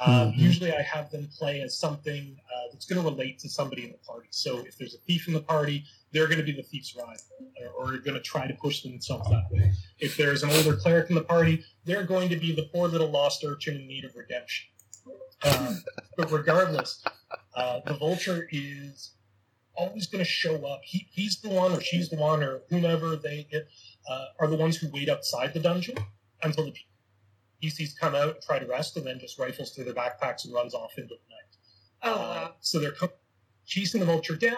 Um, 0.00 0.32
Mhm. 0.32 0.38
Usually, 0.38 0.72
I 0.72 0.82
have 0.82 1.10
them 1.10 1.28
play 1.36 1.60
as 1.62 1.76
something 1.76 2.38
uh, 2.54 2.68
that's 2.70 2.86
going 2.86 3.02
to 3.02 3.10
relate 3.10 3.38
to 3.40 3.48
somebody 3.48 3.84
in 3.84 3.90
the 3.90 3.98
party. 3.98 4.28
So, 4.30 4.58
if 4.64 4.78
there's 4.78 4.94
a 4.94 4.98
thief 4.98 5.26
in 5.26 5.34
the 5.34 5.40
party, 5.40 5.84
they're 6.12 6.26
going 6.26 6.38
to 6.38 6.44
be 6.44 6.52
the 6.52 6.62
thief's 6.62 6.94
rival, 6.94 7.16
or, 7.60 7.94
or 7.94 7.98
going 7.98 8.14
to 8.14 8.20
try 8.20 8.46
to 8.46 8.54
push 8.54 8.82
themselves 8.82 9.28
that 9.28 9.50
way. 9.50 9.72
If 9.98 10.16
there's 10.16 10.44
an 10.44 10.50
older 10.50 10.76
cleric 10.76 11.08
in 11.10 11.16
the 11.16 11.24
party, 11.24 11.64
they're 11.84 12.04
going 12.04 12.28
to 12.28 12.36
be 12.36 12.54
the 12.54 12.68
poor 12.72 12.86
little 12.86 13.10
lost 13.10 13.42
urchin 13.44 13.74
in 13.74 13.88
need 13.88 14.04
of 14.04 14.14
redemption. 14.14 14.68
Um, 15.44 15.82
but 16.16 16.30
regardless, 16.32 17.04
uh, 17.54 17.80
the 17.86 17.94
vulture 17.94 18.48
is 18.50 19.12
always 19.76 20.06
going 20.06 20.24
to 20.24 20.28
show 20.28 20.56
up. 20.66 20.80
He, 20.82 21.06
he's 21.12 21.40
the 21.40 21.48
one, 21.48 21.72
or 21.72 21.80
she's 21.80 22.08
the 22.10 22.16
one, 22.16 22.42
or 22.42 22.62
whomever 22.70 23.14
they 23.16 23.46
uh, 24.10 24.24
are 24.40 24.48
the 24.48 24.56
ones 24.56 24.76
who 24.76 24.88
wait 24.92 25.08
outside 25.08 25.54
the 25.54 25.60
dungeon 25.60 25.96
until 26.42 26.64
the 26.64 26.74
PCs 27.62 27.96
come 27.98 28.14
out 28.14 28.34
and 28.34 28.42
try 28.42 28.58
to 28.58 28.66
rest, 28.66 28.96
and 28.96 29.06
then 29.06 29.18
just 29.20 29.38
rifles 29.38 29.72
through 29.72 29.84
their 29.84 29.94
backpacks 29.94 30.44
and 30.44 30.52
runs 30.54 30.74
off 30.74 30.92
into 30.98 31.14
the 31.14 31.34
night. 31.34 31.56
Oh, 32.02 32.20
Uh, 32.20 32.48
so 32.60 32.78
they're 32.80 32.92
co- 32.92 33.12
chasing 33.66 34.00
the 34.00 34.06
vulture 34.06 34.36
down, 34.36 34.56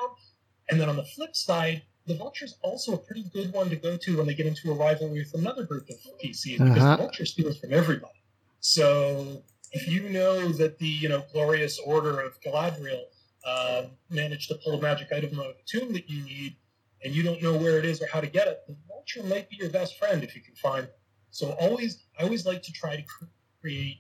and 0.71 0.81
then 0.81 0.89
on 0.89 0.97
the 0.97 1.05
flip 1.05 1.35
side, 1.37 1.83
the 2.07 2.15
vulture's 2.15 2.57
also 2.63 2.95
a 2.95 2.99
pretty 2.99 3.25
good 3.33 3.53
one 3.53 3.69
to 3.69 3.77
go 3.77 3.97
to 3.97 4.17
when 4.17 4.27
they 4.27 4.35
get 4.35 4.47
into 4.47 4.71
a 4.71 4.75
rivalry 4.75 5.19
with 5.21 5.35
another 5.35 5.65
group 5.65 5.89
of 5.91 5.97
PCs 6.23 6.59
because 6.59 6.71
Uh-huh. 6.79 6.91
the 6.97 7.03
vulture 7.03 7.27
steals 7.27 7.59
from 7.59 7.73
everybody. 7.75 8.13
So 8.61 9.43
if 9.73 9.89
you 9.89 10.09
know 10.09 10.49
that 10.49 10.79
the 10.79 10.87
you 10.87 11.09
know 11.09 11.25
glorious 11.33 11.79
order 11.79 12.21
of 12.21 12.41
Galadriel 12.41 13.03
uh, 13.45 13.85
managed 14.09 14.49
to 14.49 14.55
pull 14.57 14.79
a 14.79 14.81
magic 14.81 15.13
item 15.13 15.39
out 15.39 15.47
of 15.47 15.57
the 15.57 15.79
tomb 15.79 15.93
that 15.93 16.09
you 16.09 16.23
need, 16.25 16.57
and 17.05 17.15
you 17.15 17.23
don't 17.23 17.43
know 17.43 17.57
where 17.57 17.79
it 17.79 17.85
is 17.85 18.03
or 18.03 18.07
how 18.07 18.21
to 18.21 18.27
get 18.27 18.47
it, 18.49 18.63
the 18.67 18.77
vulture 18.89 19.23
might 19.23 19.49
be 19.49 19.57
your 19.57 19.71
best 19.71 19.99
friend 19.99 20.23
if 20.23 20.35
you 20.35 20.43
can 20.43 20.55
find. 20.55 20.85
It. 20.85 20.99
So 21.31 21.53
always, 21.61 22.05
I 22.19 22.25
always 22.25 22.45
like 22.45 22.63
to 22.63 22.73
try 22.73 22.97
to 22.97 23.03
cr- 23.03 23.25
create 23.61 23.99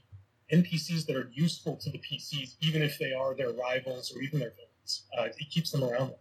NPCs 0.52 1.06
that 1.06 1.16
are 1.16 1.30
useful 1.32 1.76
to 1.76 1.90
the 1.90 1.98
PCs, 1.98 2.56
even 2.60 2.82
if 2.82 2.98
they 2.98 3.12
are 3.12 3.34
their 3.34 3.52
rivals 3.52 4.12
or 4.14 4.20
even 4.20 4.40
their 4.40 4.50
villains. 4.50 5.04
Uh, 5.16 5.24
it 5.24 5.50
keeps 5.50 5.70
them 5.70 5.84
around. 5.84 6.12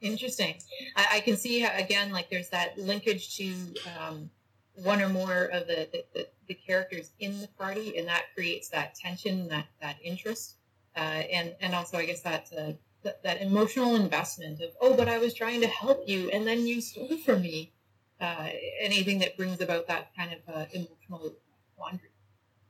Interesting. 0.00 0.56
I, 0.96 1.06
I 1.12 1.20
can 1.20 1.36
see 1.36 1.60
how, 1.60 1.76
again, 1.76 2.12
like 2.12 2.28
there's 2.28 2.50
that 2.50 2.76
linkage 2.78 3.36
to 3.38 3.54
um, 3.98 4.30
one 4.74 5.00
or 5.00 5.08
more 5.08 5.44
of 5.44 5.66
the, 5.66 5.88
the, 6.14 6.26
the, 6.48 6.54
characters 6.54 7.12
in 7.20 7.40
the 7.40 7.48
party, 7.58 7.96
and 7.96 8.08
that 8.08 8.24
creates 8.34 8.68
that 8.70 8.94
tension, 8.94 9.48
that 9.48 9.66
that 9.80 9.96
interest, 10.02 10.56
uh, 10.96 11.00
and 11.00 11.54
and 11.60 11.74
also 11.74 11.98
I 11.98 12.06
guess 12.06 12.22
that, 12.22 12.48
uh, 12.56 12.72
that 13.02 13.22
that 13.22 13.40
emotional 13.40 13.94
investment 13.94 14.60
of 14.60 14.70
oh, 14.80 14.96
but 14.96 15.08
I 15.08 15.18
was 15.18 15.32
trying 15.34 15.60
to 15.60 15.68
help 15.68 16.08
you, 16.08 16.28
and 16.30 16.46
then 16.46 16.66
you 16.66 16.80
stole 16.80 17.16
from 17.18 17.42
me. 17.42 17.72
Uh, 18.20 18.48
anything 18.80 19.18
that 19.18 19.36
brings 19.36 19.60
about 19.60 19.86
that 19.88 20.10
kind 20.16 20.32
of 20.32 20.54
uh, 20.54 20.64
emotional 20.72 21.34
quandary, 21.76 22.10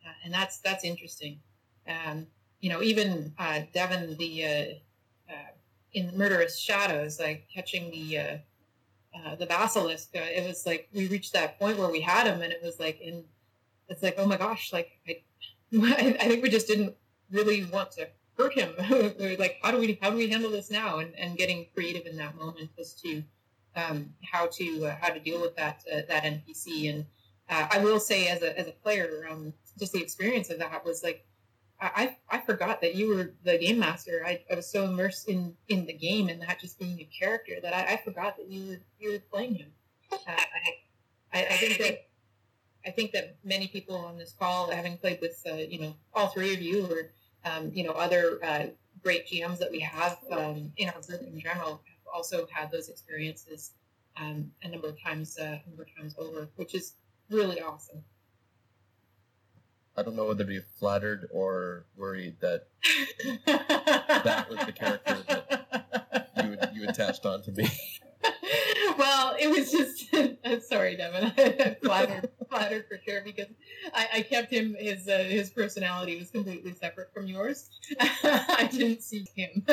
uh, 0.04 0.12
and 0.24 0.32
that's 0.32 0.58
that's 0.58 0.84
interesting. 0.84 1.38
Um, 1.86 2.26
you 2.60 2.70
know, 2.70 2.82
even 2.82 3.34
uh, 3.38 3.60
Devin, 3.72 4.16
the 4.18 4.80
in 5.92 6.10
murderous 6.18 6.58
shadows, 6.58 7.20
like 7.20 7.46
catching 7.54 7.88
the 7.90 8.40
uh, 9.14 9.34
the 9.36 9.46
basilisk. 9.46 10.10
Uh, 10.14 10.20
it 10.20 10.46
was 10.46 10.66
like 10.66 10.88
we 10.92 11.08
reached 11.08 11.32
that 11.32 11.58
point 11.58 11.78
where 11.78 11.90
we 11.90 12.00
had 12.00 12.26
him, 12.26 12.42
and 12.42 12.52
it 12.52 12.60
was 12.62 12.78
like, 12.80 13.00
in 13.00 13.24
it's 13.88 14.02
like, 14.02 14.14
oh 14.18 14.26
my 14.26 14.36
gosh, 14.36 14.72
like 14.72 14.90
I, 15.08 15.22
I 16.20 16.28
think 16.28 16.42
we 16.42 16.50
just 16.50 16.66
didn't 16.66 16.94
really 17.30 17.64
want 17.64 17.92
to 17.92 18.08
hurt 18.38 18.54
him. 18.54 18.72
we 19.18 19.36
like, 19.36 19.58
how 19.62 19.70
do 19.70 19.78
we 19.78 19.98
how 20.00 20.10
do 20.10 20.16
we 20.16 20.28
handle 20.28 20.50
this 20.50 20.70
now? 20.70 20.98
And 20.98 21.14
and 21.16 21.36
getting 21.36 21.66
creative 21.74 22.06
in 22.06 22.16
that 22.16 22.36
moment 22.36 22.70
as 22.78 22.94
to 23.02 23.22
um, 23.76 24.14
how 24.22 24.46
to 24.46 24.86
uh, 24.86 24.96
how 25.00 25.08
to 25.08 25.20
deal 25.20 25.40
with 25.40 25.56
that 25.56 25.82
uh, 25.92 26.00
that 26.08 26.24
NPC. 26.24 26.90
And 26.90 27.06
uh, 27.48 27.68
I 27.70 27.78
will 27.78 28.00
say, 28.00 28.28
as 28.28 28.42
a 28.42 28.58
as 28.58 28.66
a 28.68 28.72
player, 28.72 29.26
um, 29.30 29.52
just 29.78 29.92
the 29.92 30.00
experience 30.00 30.50
of 30.50 30.58
that 30.58 30.84
was 30.84 31.02
like. 31.02 31.26
I, 31.94 32.16
I 32.30 32.40
forgot 32.40 32.80
that 32.80 32.94
you 32.94 33.08
were 33.14 33.34
the 33.44 33.58
game 33.58 33.78
master. 33.78 34.22
I, 34.26 34.40
I 34.50 34.54
was 34.54 34.70
so 34.70 34.84
immersed 34.84 35.28
in, 35.28 35.54
in 35.68 35.86
the 35.86 35.92
game 35.92 36.28
and 36.28 36.40
that 36.42 36.60
just 36.60 36.78
being 36.78 37.00
a 37.00 37.08
character 37.18 37.54
that 37.62 37.74
I, 37.74 37.94
I 37.94 37.96
forgot 38.04 38.36
that 38.36 38.50
you 38.50 38.68
were 38.68 38.80
you 38.98 39.12
were 39.12 39.18
playing 39.18 39.56
him. 39.56 39.68
Uh, 40.12 40.16
I, 40.28 41.38
I, 41.38 41.46
I 41.46 41.56
think 41.56 41.78
that 41.78 42.06
I 42.86 42.90
think 42.90 43.12
that 43.12 43.36
many 43.44 43.68
people 43.68 43.96
on 43.96 44.18
this 44.18 44.34
call, 44.38 44.70
having 44.70 44.96
played 44.98 45.20
with 45.20 45.42
uh, 45.50 45.56
you 45.56 45.80
know 45.80 45.94
all 46.14 46.28
three 46.28 46.52
of 46.54 46.60
you 46.60 46.86
or 46.86 47.10
um, 47.50 47.70
you 47.74 47.84
know 47.84 47.92
other 47.92 48.38
uh, 48.42 48.66
great 49.02 49.26
GMs 49.26 49.58
that 49.58 49.70
we 49.70 49.80
have 49.80 50.18
um, 50.30 50.72
in 50.76 50.88
our 50.88 51.00
group 51.00 51.22
in 51.22 51.38
general, 51.38 51.82
have 51.84 52.14
also 52.14 52.46
had 52.50 52.70
those 52.70 52.88
experiences 52.88 53.72
um, 54.16 54.50
a 54.62 54.68
number 54.68 54.88
of 54.88 55.00
times, 55.02 55.38
uh, 55.38 55.58
a 55.64 55.68
number 55.68 55.82
of 55.82 55.96
times 55.96 56.14
over, 56.18 56.48
which 56.56 56.74
is 56.74 56.94
really 57.30 57.60
awesome. 57.60 58.02
I 59.96 60.02
don't 60.02 60.16
know 60.16 60.26
whether 60.26 60.44
to 60.44 60.48
be 60.48 60.60
flattered 60.78 61.28
or 61.32 61.86
worried 61.96 62.36
that 62.40 62.66
that 63.46 64.46
was 64.50 64.66
the 64.66 64.72
character 64.72 65.16
that 65.28 66.30
you 66.74 66.82
you 66.82 66.88
attached 66.88 67.24
onto 67.24 67.52
me. 67.52 67.68
well, 68.98 69.36
it 69.38 69.48
was 69.48 69.70
just 69.70 70.68
sorry, 70.68 70.96
Devin. 70.96 71.32
I 71.38 71.76
flattered, 71.82 72.30
flattered 72.50 72.86
for 72.88 72.98
sure 73.06 73.22
because 73.24 73.46
I, 73.94 74.08
I 74.14 74.22
kept 74.22 74.52
him. 74.52 74.74
His 74.78 75.08
uh, 75.08 75.18
his 75.18 75.50
personality 75.50 76.18
was 76.18 76.30
completely 76.30 76.74
separate 76.74 77.12
from 77.14 77.26
yours. 77.26 77.70
I 78.00 78.68
didn't 78.70 79.02
see 79.02 79.26
him. 79.36 79.64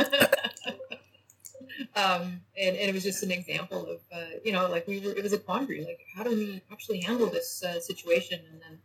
um, 1.96 2.42
and, 2.58 2.76
and 2.76 2.90
it 2.90 2.94
was 2.94 3.04
just 3.04 3.24
an 3.24 3.32
example 3.32 3.88
of 3.88 4.00
uh, 4.14 4.38
you 4.44 4.52
know 4.52 4.70
like 4.70 4.88
we 4.88 5.00
were. 5.00 5.12
It 5.12 5.24
was 5.24 5.34
a 5.34 5.40
quandary. 5.40 5.84
Like 5.84 6.00
how 6.16 6.24
do 6.24 6.30
we 6.30 6.62
actually 6.72 7.02
handle 7.02 7.28
this 7.28 7.64
uh, 7.64 7.80
situation? 7.80 8.40
And 8.52 8.62
then. 8.62 8.80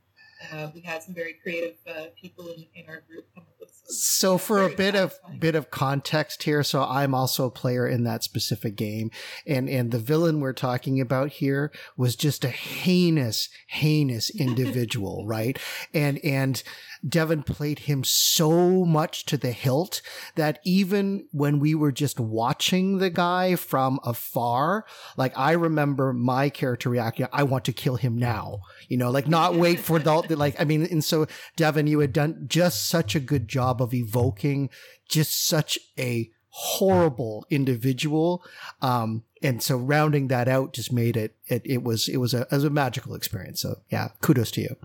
Uh, 0.52 0.68
we 0.74 0.80
had 0.80 1.02
some 1.02 1.14
very 1.14 1.34
creative 1.34 1.76
uh, 1.88 2.06
people 2.20 2.48
in, 2.48 2.66
in 2.74 2.88
our 2.88 3.02
group 3.08 3.26
come 3.34 3.44
up 3.44 3.54
with 3.58 3.70
So 3.88 4.36
for 4.36 4.62
a 4.62 4.68
bit 4.68 4.94
of 4.94 5.14
bit 5.38 5.54
of 5.54 5.70
context 5.70 6.42
here, 6.42 6.62
so 6.62 6.82
I'm 6.82 7.14
also 7.14 7.46
a 7.46 7.50
player 7.50 7.86
in 7.86 8.04
that 8.04 8.22
specific 8.22 8.76
game, 8.76 9.10
and 9.46 9.68
and 9.68 9.90
the 9.90 9.98
villain 9.98 10.40
we're 10.40 10.52
talking 10.52 11.00
about 11.00 11.30
here 11.30 11.72
was 11.96 12.16
just 12.16 12.44
a 12.44 12.48
heinous, 12.48 13.48
heinous 13.68 14.30
individual, 14.38 15.26
right? 15.26 15.58
And 15.94 16.18
and 16.24 16.62
Devin 17.06 17.42
played 17.44 17.80
him 17.80 18.04
so 18.04 18.84
much 18.84 19.24
to 19.26 19.36
the 19.36 19.52
hilt 19.52 20.02
that 20.34 20.58
even 20.64 21.26
when 21.30 21.60
we 21.60 21.74
were 21.74 21.92
just 21.92 22.18
watching 22.18 22.98
the 22.98 23.10
guy 23.10 23.54
from 23.54 24.00
afar, 24.04 24.84
like 25.16 25.36
I 25.36 25.52
remember 25.52 26.12
my 26.12 26.48
character 26.48 26.90
reacting, 26.90 27.26
I 27.32 27.44
want 27.44 27.64
to 27.66 27.72
kill 27.72 27.96
him 27.96 28.16
now, 28.16 28.60
you 28.88 28.96
know, 28.96 29.10
like 29.10 29.28
not 29.28 29.54
wait 29.54 29.78
for 29.78 29.98
the 29.98 30.25
like. 30.34 30.60
I 30.60 30.64
mean, 30.64 30.84
and 30.90 31.04
so 31.04 31.26
Devin, 31.54 31.86
you 31.86 32.00
had 32.00 32.12
done 32.12 32.46
just 32.48 32.88
such 32.88 33.14
a 33.14 33.20
good 33.20 33.46
job 33.46 33.80
of 33.80 33.94
evoking 33.94 34.70
just 35.08 35.46
such 35.46 35.78
a 35.98 36.30
horrible 36.48 37.46
individual. 37.50 38.42
Um, 38.80 39.24
and 39.42 39.62
so 39.62 39.76
rounding 39.76 40.28
that 40.28 40.48
out 40.48 40.72
just 40.72 40.90
made 40.90 41.16
it, 41.16 41.36
it, 41.46 41.62
it 41.66 41.82
was, 41.82 42.08
it 42.08 42.16
was 42.16 42.32
a, 42.32 42.46
as 42.50 42.64
a 42.64 42.70
magical 42.70 43.14
experience. 43.14 43.60
So 43.60 43.82
yeah, 43.90 44.08
kudos 44.22 44.50
to 44.52 44.62
you. 44.62 44.76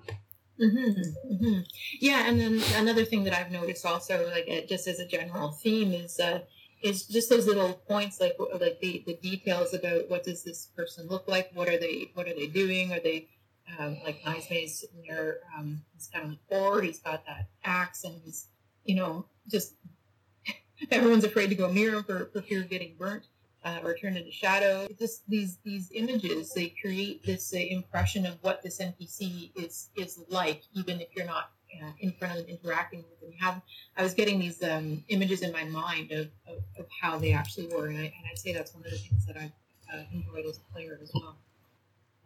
Mm-hmm, 0.62 1.34
mm-hmm. 1.34 1.60
Yeah, 2.00 2.28
and 2.28 2.39
then 2.39 2.62
another 2.76 3.04
thing 3.04 3.24
that 3.24 3.34
I've 3.34 3.52
noticed 3.52 3.86
also, 3.86 4.30
like 4.30 4.48
uh, 4.52 4.68
just 4.68 4.88
as 4.88 5.00
a 5.00 5.08
general 5.08 5.52
theme, 5.52 5.92
is 5.92 6.20
uh, 6.20 6.42
is 6.84 7.08
just 7.08 7.32
those 7.32 7.48
little 7.48 7.74
points, 7.88 8.20
like 8.20 8.36
like 8.60 8.80
the, 8.80 9.04
the 9.08 9.16
details 9.16 9.74
about 9.74 10.08
what 10.10 10.24
does 10.24 10.44
this 10.44 10.68
person 10.76 11.08
look 11.08 11.28
like, 11.28 11.50
what 11.56 11.68
are 11.68 11.80
they 11.80 12.12
what 12.14 12.28
are 12.28 12.36
they 12.36 12.46
doing, 12.46 12.94
are 12.94 13.00
they 13.00 13.28
um, 13.80 13.98
like 14.04 14.22
sitting 14.68 15.04
there, 15.08 15.40
um, 15.58 15.82
he's 15.94 16.08
kind 16.08 16.32
of 16.32 16.50
bored, 16.50 16.84
he's 16.84 17.00
got 17.00 17.26
that 17.26 17.48
axe, 17.64 18.04
and 18.04 18.16
he's 18.24 18.48
you 18.86 18.96
know 18.96 19.26
just 19.48 19.76
everyone's 20.92 21.24
afraid 21.24 21.48
to 21.48 21.56
go 21.56 21.72
near 21.72 21.96
him 21.96 22.04
for, 22.04 22.30
for 22.34 22.42
fear 22.42 22.62
of 22.62 22.70
getting 22.70 22.96
burnt 22.98 23.24
uh, 23.64 23.80
or 23.84 23.96
turned 23.96 24.18
into 24.18 24.32
shadow. 24.32 24.88
Just 24.98 25.28
these 25.30 25.58
these 25.64 25.92
images, 25.94 26.54
they 26.54 26.74
create 26.82 27.24
this 27.26 27.54
uh, 27.54 27.58
impression 27.58 28.26
of 28.26 28.38
what 28.42 28.62
this 28.62 28.80
NPC 28.80 29.52
is 29.56 29.90
is 29.96 30.20
like, 30.30 30.64
even 30.74 31.00
if 31.02 31.10
you're 31.16 31.26
not 31.26 31.52
uh, 31.82 31.92
in 32.00 32.12
front 32.14 32.38
of 32.38 32.46
them 32.46 32.58
interacting 32.58 33.04
with 33.10 33.20
them. 33.22 33.32
Have, 33.40 33.62
I 33.98 34.04
was 34.04 34.14
getting 34.14 34.40
these 34.40 34.62
um, 34.64 35.04
images 35.08 35.42
in 35.42 35.52
my 35.52 35.64
mind 35.64 36.12
of, 36.12 36.28
of, 36.48 36.58
of, 36.78 36.86
how 37.02 37.18
they 37.18 37.32
actually 37.32 37.68
were, 37.68 37.88
and, 37.88 37.98
I, 37.98 38.14
I'd 38.30 38.38
say 38.38 38.54
that's 38.54 38.74
one 38.74 38.84
of 38.86 38.92
the 38.92 38.98
things 38.98 39.26
that 39.26 39.38
I've 39.38 39.52
uh, 39.94 40.04
enjoyed 40.14 40.46
as 40.46 40.58
a 40.58 40.74
player 40.74 41.00
as 41.02 41.12
well. 41.14 41.38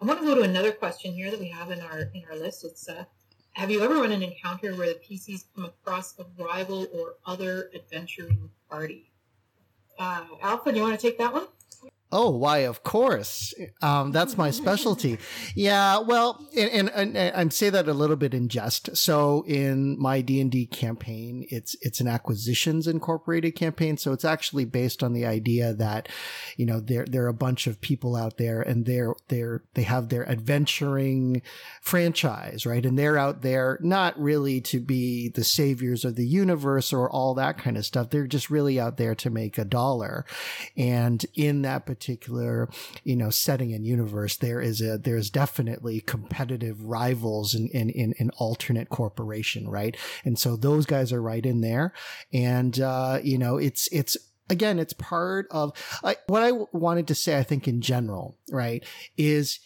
I 0.02 0.06
want 0.06 0.20
to 0.20 0.26
go 0.26 0.36
to 0.36 0.42
another 0.42 0.72
question 0.74 1.14
here 1.14 1.32
that 1.32 1.40
we 1.40 1.50
have 1.50 1.72
in 1.72 1.80
our 1.82 2.12
in 2.14 2.24
our 2.30 2.36
list. 2.36 2.66
It's 2.66 2.90
uh, 2.90 3.06
have 3.54 3.72
you 3.72 3.82
ever 3.82 3.96
run 3.96 4.12
an 4.12 4.22
encounter 4.22 4.76
where 4.76 4.88
the 4.88 5.00
PCs 5.00 5.46
come 5.56 5.66
across 5.66 6.20
a 6.20 6.26
rival 6.38 6.88
or 6.94 7.16
other 7.26 7.72
adventuring 7.74 8.50
party? 8.70 9.12
Uh, 9.98 10.26
Alpha, 10.42 10.72
do 10.72 10.78
you 10.78 10.84
want 10.84 11.00
to 11.00 11.02
take 11.02 11.18
that 11.18 11.32
one? 11.32 11.48
Oh, 12.18 12.30
why? 12.30 12.60
Of 12.60 12.82
course. 12.84 13.54
Um, 13.82 14.14
that's 14.14 14.38
my 14.38 14.50
specialty. 14.50 15.18
Yeah. 15.54 16.00
Well, 16.00 16.48
and, 16.56 16.90
and, 16.90 17.18
and 17.18 17.36
I 17.36 17.50
say 17.50 17.70
that 17.70 17.90
a 17.90 17.94
little 17.94 18.16
bit 18.16 18.34
in 18.34 18.48
jest. 18.48 18.96
So 18.96 19.44
in 19.48 20.00
my 20.00 20.22
D 20.22 20.40
and 20.40 20.50
D 20.50 20.66
campaign, 20.66 21.46
it's 21.52 21.76
it's 21.82 22.00
an 22.00 22.08
acquisitions 22.08 22.88
incorporated 22.88 23.56
campaign. 23.56 23.98
So 23.98 24.14
it's 24.14 24.24
actually 24.24 24.64
based 24.64 25.04
on 25.04 25.12
the 25.12 25.26
idea 25.26 25.74
that, 25.74 26.08
you 26.56 26.66
know, 26.66 26.80
there 26.80 27.04
there 27.06 27.26
are 27.26 27.28
a 27.28 27.34
bunch 27.34 27.68
of 27.68 27.82
people 27.82 28.16
out 28.16 28.38
there, 28.38 28.62
and 28.62 28.86
they're 28.86 29.14
they're 29.28 29.64
they 29.74 29.84
have 29.84 30.08
their 30.08 30.26
adventuring 30.30 31.42
franchise, 31.82 32.66
right? 32.66 32.86
And 32.86 32.98
they're 32.98 33.18
out 33.18 33.42
there 33.42 33.78
not 33.82 34.18
really 34.18 34.62
to 34.62 34.80
be 34.80 35.28
the 35.28 35.44
saviors 35.44 36.06
of 36.06 36.16
the 36.16 36.26
universe 36.26 36.94
or 36.94 37.10
all 37.10 37.34
that 37.34 37.58
kind 37.58 37.76
of 37.76 37.86
stuff. 37.86 38.10
They're 38.10 38.26
just 38.26 38.50
really 38.50 38.80
out 38.80 38.96
there 38.96 39.16
to 39.16 39.30
make 39.30 39.58
a 39.58 39.66
dollar, 39.66 40.26
and 40.78 41.26
in 41.36 41.64
that 41.64 41.86
particular, 41.86 42.05
you 43.04 43.16
know, 43.16 43.30
setting 43.30 43.74
and 43.74 43.86
universe, 43.86 44.38
there 44.38 44.62
is 44.62 44.82
a, 44.82 44.98
there's 44.98 45.30
definitely 45.30 46.02
competitive 46.02 46.84
rivals 46.86 47.54
in, 47.56 47.68
in, 47.70 47.90
in, 47.90 48.14
in 48.14 48.30
alternate 48.38 48.90
corporation, 48.90 49.68
right? 49.68 49.96
And 50.24 50.38
so 50.38 50.56
those 50.56 50.86
guys 50.86 51.12
are 51.12 51.22
right 51.22 51.46
in 51.46 51.62
there. 51.62 51.94
And, 52.34 52.80
uh, 52.80 53.20
you 53.24 53.38
know, 53.38 53.58
it's, 53.58 53.88
it's, 53.92 54.18
again, 54.50 54.80
it's 54.80 54.94
part 54.94 55.48
of 55.52 55.72
like, 56.04 56.20
what 56.28 56.44
I 56.44 56.52
wanted 56.72 57.08
to 57.08 57.16
say, 57.16 57.38
I 57.38 57.44
think 57.44 57.68
in 57.68 57.82
general, 57.82 58.38
right, 58.52 58.84
is 59.18 59.60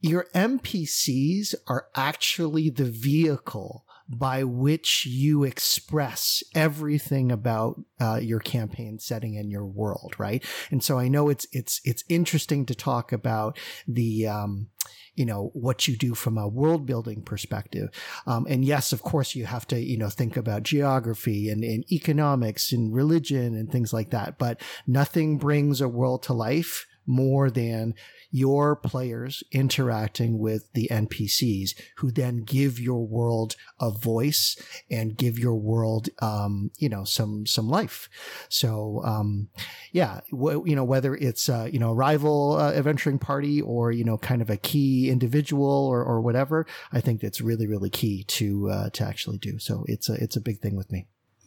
your 0.00 0.26
NPCs 0.34 1.54
are 1.66 1.86
actually 1.94 2.70
the 2.70 2.84
vehicle 2.84 3.85
by 4.08 4.44
which 4.44 5.06
you 5.06 5.44
express 5.44 6.42
everything 6.54 7.32
about 7.32 7.80
uh, 8.00 8.20
your 8.22 8.40
campaign 8.40 8.98
setting 8.98 9.36
and 9.36 9.50
your 9.50 9.66
world, 9.66 10.14
right? 10.18 10.44
And 10.70 10.82
so 10.82 10.98
I 10.98 11.08
know 11.08 11.28
it's 11.28 11.46
it's 11.52 11.80
it's 11.84 12.04
interesting 12.08 12.66
to 12.66 12.74
talk 12.74 13.12
about 13.12 13.58
the 13.88 14.28
um, 14.28 14.68
you 15.16 15.24
know 15.24 15.50
what 15.54 15.88
you 15.88 15.96
do 15.96 16.14
from 16.14 16.38
a 16.38 16.46
world 16.46 16.86
building 16.86 17.22
perspective 17.22 17.88
um, 18.26 18.46
and 18.48 18.64
yes 18.64 18.92
of 18.92 19.02
course 19.02 19.34
you 19.34 19.46
have 19.46 19.66
to 19.66 19.80
you 19.80 19.96
know 19.96 20.10
think 20.10 20.36
about 20.36 20.62
geography 20.62 21.48
and, 21.48 21.64
and 21.64 21.90
economics 21.90 22.70
and 22.70 22.94
religion 22.94 23.56
and 23.56 23.72
things 23.72 23.92
like 23.92 24.10
that 24.10 24.38
but 24.38 24.60
nothing 24.86 25.38
brings 25.38 25.80
a 25.80 25.88
world 25.88 26.22
to 26.22 26.32
life 26.32 26.86
more 27.06 27.50
than 27.50 27.94
your 28.30 28.76
players 28.76 29.42
interacting 29.52 30.38
with 30.38 30.72
the 30.72 30.88
NPCs 30.90 31.70
who 31.98 32.10
then 32.10 32.38
give 32.38 32.78
your 32.78 33.06
world 33.06 33.56
a 33.80 33.90
voice 33.90 34.56
and 34.90 35.16
give 35.16 35.38
your 35.38 35.54
world, 35.54 36.08
um, 36.20 36.70
you 36.78 36.88
know, 36.88 37.04
some, 37.04 37.46
some 37.46 37.68
life. 37.68 38.08
So, 38.48 39.02
um, 39.04 39.48
yeah, 39.92 40.20
w- 40.30 40.64
you 40.66 40.76
know, 40.76 40.84
whether 40.84 41.14
it's, 41.14 41.48
uh, 41.48 41.68
you 41.70 41.78
know, 41.78 41.90
a 41.90 41.94
rival 41.94 42.56
uh, 42.56 42.72
adventuring 42.72 43.18
party 43.18 43.60
or, 43.60 43.92
you 43.92 44.04
know, 44.04 44.18
kind 44.18 44.42
of 44.42 44.50
a 44.50 44.56
key 44.56 45.10
individual 45.10 45.86
or, 45.86 46.02
or 46.04 46.20
whatever, 46.20 46.66
I 46.92 47.00
think 47.00 47.20
that's 47.20 47.40
really, 47.40 47.66
really 47.66 47.90
key 47.90 48.24
to, 48.24 48.70
uh, 48.70 48.90
to 48.90 49.04
actually 49.04 49.38
do. 49.38 49.58
So 49.58 49.84
it's 49.88 50.08
a, 50.08 50.14
it's 50.14 50.36
a 50.36 50.40
big 50.40 50.60
thing 50.60 50.76
with 50.76 50.90
me. 50.90 51.06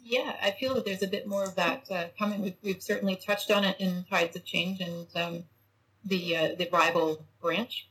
Yeah, 0.10 0.36
I 0.42 0.52
feel 0.52 0.74
that 0.74 0.86
there's 0.86 1.04
a 1.04 1.08
bit 1.08 1.28
more 1.28 1.44
of 1.44 1.56
that 1.56 1.84
uh, 1.92 2.06
coming. 2.18 2.42
We've, 2.42 2.56
we've, 2.64 2.82
certainly 2.82 3.16
touched 3.16 3.52
on 3.52 3.64
it 3.64 3.80
in 3.80 4.06
Tides 4.10 4.36
of 4.36 4.44
Change, 4.44 4.82
and 4.82 5.06
um, 5.16 5.44
the 6.06 6.38
uh, 6.38 6.56
the 6.56 6.70
rival 6.72 7.26
branch. 7.42 7.90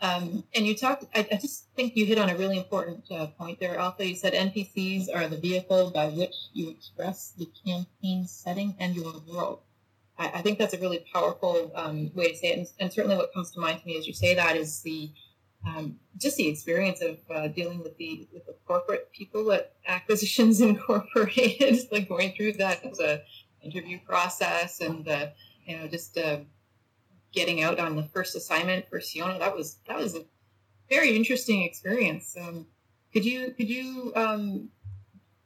Um, 0.00 0.44
and 0.54 0.66
you 0.66 0.76
talked, 0.76 1.04
I, 1.14 1.26
I, 1.32 1.36
just 1.36 1.68
think 1.76 1.96
you 1.96 2.04
hit 2.04 2.18
on 2.18 2.28
a 2.28 2.36
really 2.36 2.58
important 2.58 3.10
uh, 3.10 3.28
point 3.28 3.58
there, 3.58 3.80
Also, 3.80 4.02
You 4.02 4.16
said 4.16 4.34
NPCs 4.34 5.08
are 5.14 5.28
the 5.28 5.38
vehicle 5.38 5.92
by 5.92 6.08
which 6.08 6.34
you 6.52 6.68
express 6.68 7.32
the 7.38 7.48
campaign 7.64 8.26
setting 8.26 8.74
and 8.78 8.94
your 8.94 9.14
world. 9.26 9.60
I, 10.18 10.26
I 10.26 10.42
think 10.42 10.58
that's 10.58 10.74
a 10.74 10.78
really 10.78 11.06
powerful 11.10 11.72
um, 11.74 12.10
way 12.14 12.32
to 12.32 12.36
say 12.36 12.48
it. 12.48 12.58
And, 12.58 12.66
and, 12.80 12.92
certainly 12.92 13.16
what 13.16 13.32
comes 13.32 13.52
to 13.52 13.60
mind 13.60 13.80
to 13.80 13.86
me 13.86 13.96
as 13.96 14.06
you 14.06 14.12
say 14.12 14.34
that 14.34 14.56
is 14.56 14.82
the 14.82 15.10
um, 15.66 15.96
just 16.18 16.36
the 16.36 16.48
experience 16.48 17.00
of 17.00 17.18
uh, 17.34 17.48
dealing 17.48 17.78
with 17.78 17.96
the 17.96 18.28
with 18.32 18.44
the 18.44 18.54
corporate 18.66 19.10
people 19.12 19.50
at 19.52 19.74
Acquisitions 19.86 20.60
Incorporated, 20.70 21.78
like 21.90 22.08
going 22.08 22.34
through 22.36 22.54
that 22.54 22.84
as 22.84 23.00
a 23.00 23.22
interview 23.62 23.98
process 24.06 24.80
and 24.80 25.08
uh, 25.08 25.28
you 25.64 25.78
know 25.78 25.88
just 25.88 26.18
uh, 26.18 26.40
getting 27.34 27.62
out 27.62 27.78
on 27.78 27.96
the 27.96 28.04
first 28.04 28.36
assignment 28.36 28.88
for 28.88 29.00
Siona. 29.00 29.38
That 29.38 29.54
was 29.54 29.78
that 29.88 29.96
was 29.96 30.14
a 30.14 30.24
very 30.88 31.16
interesting 31.16 31.62
experience. 31.62 32.36
Um, 32.40 32.66
could 33.12 33.24
you 33.24 33.52
could 33.52 33.68
you 33.68 34.12
um, 34.14 34.68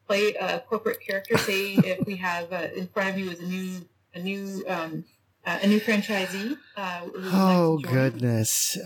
play 0.06 0.34
a 0.34 0.60
corporate 0.60 1.00
character? 1.00 1.38
Say 1.38 1.74
if 1.74 2.06
we 2.06 2.16
have 2.16 2.52
uh, 2.52 2.68
in 2.76 2.88
front 2.88 3.10
of 3.10 3.18
you 3.18 3.30
is 3.30 3.40
a 3.40 3.46
new 3.46 3.88
a 4.14 4.20
new 4.20 4.64
um, 4.68 5.04
uh, 5.46 5.58
a 5.62 5.66
new 5.66 5.80
franchisee. 5.80 6.58
Uh, 6.76 7.00
oh 7.32 7.80
like 7.82 7.92
goodness, 7.92 8.76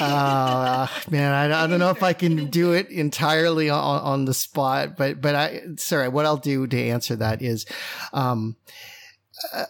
uh, 0.00 0.86
man! 1.10 1.34
I, 1.34 1.64
I 1.64 1.66
don't 1.66 1.78
know 1.78 1.90
if 1.90 2.02
I 2.02 2.12
can 2.12 2.46
do 2.46 2.72
it 2.72 2.88
entirely 2.88 3.68
on, 3.68 4.00
on 4.00 4.24
the 4.24 4.34
spot, 4.34 4.96
but 4.96 5.20
but 5.20 5.34
I 5.34 5.62
sorry. 5.76 6.08
What 6.08 6.26
I'll 6.26 6.36
do 6.36 6.66
to 6.66 6.80
answer 6.80 7.16
that 7.16 7.42
is, 7.42 7.66
um, 8.12 8.56
uh, 9.52 9.66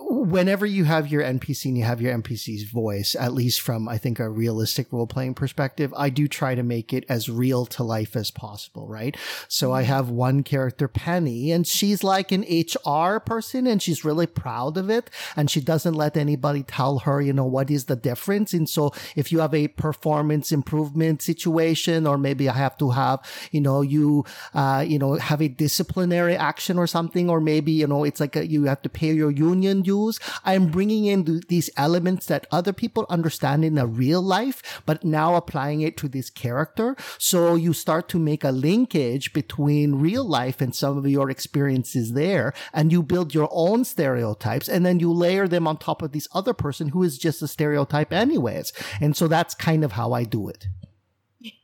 whenever 0.00 0.66
you 0.66 0.84
have 0.84 1.08
your 1.08 1.22
NPC 1.22 1.66
and 1.66 1.78
you 1.78 1.84
have 1.84 2.00
your 2.00 2.12
NPC's 2.16 2.64
voice, 2.64 3.14
at 3.18 3.32
least 3.32 3.60
from 3.60 3.88
I 3.88 3.98
think 3.98 4.18
a 4.18 4.28
realistic 4.28 4.92
role 4.92 5.06
playing 5.06 5.34
perspective, 5.34 5.94
I 5.96 6.10
do 6.10 6.26
try 6.26 6.56
to 6.56 6.64
make 6.64 6.92
it 6.92 7.04
as 7.08 7.28
real 7.28 7.66
to 7.66 7.84
life 7.84 8.16
as 8.16 8.32
possible, 8.32 8.88
right? 8.88 9.16
So 9.46 9.72
I 9.72 9.82
have 9.82 10.10
one 10.10 10.42
character, 10.42 10.88
Penny, 10.88 11.52
and 11.52 11.66
she's 11.66 12.02
like 12.02 12.32
an 12.32 12.42
HR 12.42 13.20
person 13.20 13.68
and 13.68 13.80
she's 13.80 14.04
really 14.04 14.26
proud 14.26 14.76
of 14.76 14.90
it. 14.90 15.08
And 15.36 15.48
she 15.48 15.60
doesn't 15.60 15.94
let 15.94 16.16
anybody 16.16 16.64
tell 16.64 17.00
her, 17.00 17.20
you 17.20 17.32
know, 17.32 17.46
what 17.46 17.70
is 17.70 17.84
the 17.84 17.96
difference. 17.96 18.52
And 18.52 18.68
so 18.68 18.92
if 19.14 19.30
you 19.30 19.38
have 19.38 19.54
a 19.54 19.68
performance 19.68 20.50
improvement 20.50 21.22
situation, 21.22 22.08
or 22.08 22.18
maybe 22.18 22.48
I 22.48 22.54
have 22.54 22.76
to 22.78 22.90
have, 22.90 23.20
you 23.52 23.60
know, 23.60 23.82
you, 23.82 24.24
uh, 24.52 24.84
you 24.86 24.98
know, 24.98 25.14
have 25.14 25.40
a 25.40 25.48
disciplinary 25.48 26.34
action 26.34 26.76
or 26.76 26.88
something, 26.88 27.30
or 27.30 27.40
maybe, 27.40 27.70
you 27.70 27.86
know, 27.86 28.02
it's 28.02 28.18
like 28.18 28.34
a, 28.34 28.46
you 28.46 28.64
have 28.64 28.82
to 28.82 28.88
pay 28.88 29.12
your 29.12 29.30
union 29.30 29.59
dues. 29.60 30.18
I'm 30.44 30.68
bringing 30.68 31.06
in 31.06 31.42
these 31.48 31.70
elements 31.76 32.26
that 32.26 32.46
other 32.50 32.72
people 32.72 33.06
understand 33.08 33.64
in 33.64 33.78
a 33.78 33.86
real 33.86 34.22
life, 34.22 34.82
but 34.86 35.04
now 35.04 35.34
applying 35.34 35.80
it 35.80 35.96
to 35.98 36.08
this 36.08 36.30
character. 36.30 36.96
So 37.18 37.54
you 37.54 37.72
start 37.72 38.08
to 38.10 38.18
make 38.18 38.44
a 38.44 38.50
linkage 38.50 39.32
between 39.32 39.96
real 39.96 40.24
life 40.24 40.60
and 40.60 40.74
some 40.74 40.98
of 40.98 41.06
your 41.06 41.30
experiences 41.30 42.12
there, 42.12 42.52
and 42.72 42.92
you 42.92 43.02
build 43.02 43.34
your 43.34 43.48
own 43.50 43.84
stereotypes, 43.84 44.68
and 44.68 44.84
then 44.84 45.00
you 45.00 45.12
layer 45.12 45.48
them 45.48 45.66
on 45.66 45.76
top 45.78 46.02
of 46.02 46.12
this 46.12 46.28
other 46.32 46.54
person 46.54 46.88
who 46.88 47.02
is 47.02 47.18
just 47.18 47.42
a 47.42 47.48
stereotype 47.48 48.12
anyways. 48.12 48.72
And 49.00 49.16
so 49.16 49.28
that's 49.28 49.54
kind 49.54 49.84
of 49.84 49.92
how 49.92 50.12
I 50.12 50.24
do 50.24 50.48
it. 50.48 50.66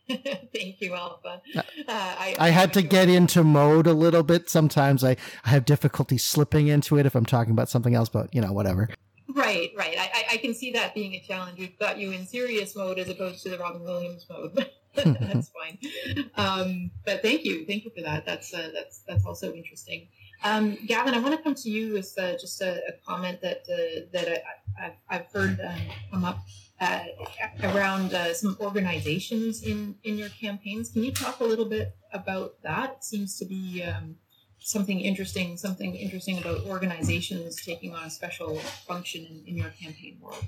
Thank 0.54 0.80
you, 0.80 0.94
Alpha. 0.94 1.42
Uh, 1.57 1.62
I, 1.88 2.36
I, 2.38 2.50
had 2.50 2.72
to 2.74 2.82
get 2.82 3.09
into 3.09 3.42
mode 3.42 3.86
a 3.88 3.92
little 3.92 4.22
bit. 4.22 4.48
Sometimes 4.48 5.02
I, 5.02 5.16
I 5.44 5.50
have 5.50 5.64
difficulty 5.64 6.16
slipping 6.16 6.68
into 6.68 6.96
it 6.96 7.07
if 7.07 7.16
I'm 7.16 7.26
talking 7.26 7.52
about 7.52 7.68
something 7.68 7.94
else, 7.94 8.09
but 8.09 8.32
you 8.32 8.40
know, 8.40 8.52
whatever. 8.52 8.88
Right, 9.28 9.72
right. 9.76 9.96
I, 9.98 10.24
I 10.32 10.36
can 10.36 10.54
see 10.54 10.70
that 10.72 10.94
being 10.94 11.14
a 11.14 11.20
challenge. 11.20 11.59
We've 11.59 11.78
got 11.78 11.98
you 11.98 12.12
in 12.12 12.24
serious 12.24 12.76
mode 12.76 12.98
as 12.98 13.09
opposed 13.09 13.42
to 13.42 13.48
the 13.48 13.59
Robin 13.59 13.82
Williams 13.82 14.26
mode. 14.30 14.70
that's 15.04 15.50
fine. 15.50 16.30
Um, 16.36 16.90
but 17.04 17.20
thank 17.20 17.44
you, 17.44 17.66
thank 17.66 17.84
you 17.84 17.90
for 17.94 18.00
that. 18.02 18.24
That's 18.24 18.54
uh, 18.54 18.70
that's 18.72 19.00
that's 19.07 19.26
also 19.26 19.52
interesting. 19.52 20.09
Um, 20.42 20.78
Gavin, 20.86 21.12
I 21.12 21.18
want 21.18 21.36
to 21.36 21.42
come 21.42 21.54
to 21.54 21.70
you 21.70 21.92
with 21.92 22.14
uh, 22.18 22.32
just 22.32 22.62
a, 22.62 22.76
a, 22.88 22.92
comment 23.07 23.40
that 23.42 23.62
uh, 23.70 24.07
that 24.12 24.28
I, 24.28 24.82
have 24.82 24.92
I've 25.09 25.26
heard 25.32 25.61
um, 25.61 25.80
come 26.11 26.24
up 26.24 26.38
uh, 26.81 27.05
around 27.62 28.12
uh, 28.12 28.35
some 28.35 28.57
organizations 28.61 29.62
in 29.62 29.97
in 30.05 30.18
your 30.18 30.29
campaigns. 30.29 30.91
Can 30.91 31.05
you 31.05 31.12
talk 31.12 31.41
a 31.41 31.45
little 31.45 31.64
bit 31.64 31.97
about 32.12 32.62
that? 32.62 32.97
It 32.99 33.05
seems 33.05 33.39
to 33.39 33.45
be 33.45 33.83
um, 33.83 34.16
something 34.59 35.01
interesting, 35.01 35.57
something 35.57 35.95
interesting 35.95 36.39
about 36.39 36.64
organizations 36.66 37.57
taking 37.64 37.95
on 37.95 38.05
a 38.05 38.11
special 38.11 38.59
function 38.87 39.24
in, 39.24 39.45
in 39.47 39.57
your 39.57 39.70
campaign 39.70 40.18
world. 40.20 40.45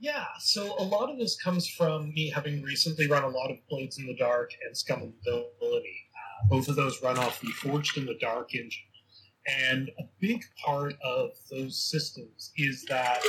Yeah, 0.00 0.26
so 0.38 0.76
a 0.78 0.82
lot 0.84 1.10
of 1.10 1.18
this 1.18 1.40
comes 1.40 1.66
from 1.66 2.10
me 2.10 2.30
having 2.30 2.62
recently 2.62 3.08
run 3.08 3.24
a 3.24 3.28
lot 3.28 3.50
of 3.50 3.56
Blades 3.68 3.98
in 3.98 4.06
the 4.06 4.14
Dark 4.16 4.52
and 4.64 4.76
Scum 4.76 5.02
and 5.02 5.12
Villainy. 5.24 5.96
Uh, 6.14 6.48
both 6.48 6.68
of 6.68 6.76
those 6.76 7.02
run 7.02 7.18
off 7.18 7.40
the 7.40 7.48
Forged 7.48 7.98
in 7.98 8.06
the 8.06 8.16
Dark 8.20 8.54
engine. 8.54 8.84
And 9.48 9.90
a 9.98 10.04
big 10.20 10.44
part 10.64 10.94
of 11.02 11.30
those 11.50 11.82
systems 11.82 12.52
is 12.56 12.84
that 12.88 13.20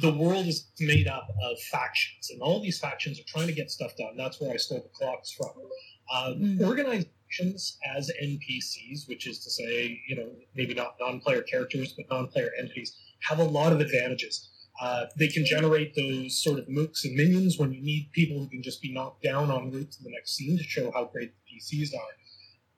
the 0.00 0.12
world 0.12 0.46
is 0.46 0.68
made 0.80 1.06
up 1.08 1.26
of 1.50 1.58
factions, 1.70 2.30
and 2.30 2.40
all 2.40 2.62
these 2.62 2.78
factions 2.78 3.20
are 3.20 3.24
trying 3.26 3.46
to 3.46 3.52
get 3.52 3.70
stuff 3.70 3.96
done. 3.96 4.16
That's 4.16 4.40
where 4.40 4.52
I 4.52 4.56
stole 4.56 4.82
the 4.82 4.88
clocks 4.88 5.32
from. 5.32 5.50
Um, 6.14 6.34
mm. 6.34 6.62
Organizations 6.62 7.78
as 7.94 8.10
NPCs, 8.22 9.08
which 9.08 9.26
is 9.26 9.38
to 9.44 9.50
say, 9.50 10.00
you 10.08 10.16
know, 10.16 10.30
maybe 10.54 10.74
not 10.74 10.96
non 11.00 11.20
player 11.20 11.42
characters, 11.42 11.92
but 11.92 12.06
non 12.10 12.28
player 12.28 12.50
entities, 12.58 12.96
have 13.28 13.38
a 13.38 13.44
lot 13.44 13.72
of 13.72 13.80
advantages 13.80 14.50
uh, 14.80 15.06
they 15.16 15.28
can 15.28 15.44
generate 15.44 15.94
those 15.94 16.42
sort 16.42 16.58
of 16.58 16.66
mooks 16.66 17.04
and 17.04 17.14
minions 17.14 17.58
when 17.58 17.72
you 17.72 17.80
need 17.80 18.10
people 18.12 18.38
who 18.38 18.48
can 18.48 18.62
just 18.62 18.82
be 18.82 18.92
knocked 18.92 19.22
down 19.22 19.50
en 19.50 19.70
route 19.70 19.92
to 19.92 20.02
the 20.02 20.10
next 20.10 20.34
scene 20.34 20.58
to 20.58 20.64
show 20.64 20.90
how 20.90 21.04
great 21.04 21.32
the 21.32 21.56
PCs 21.56 21.94
are. 21.94 22.12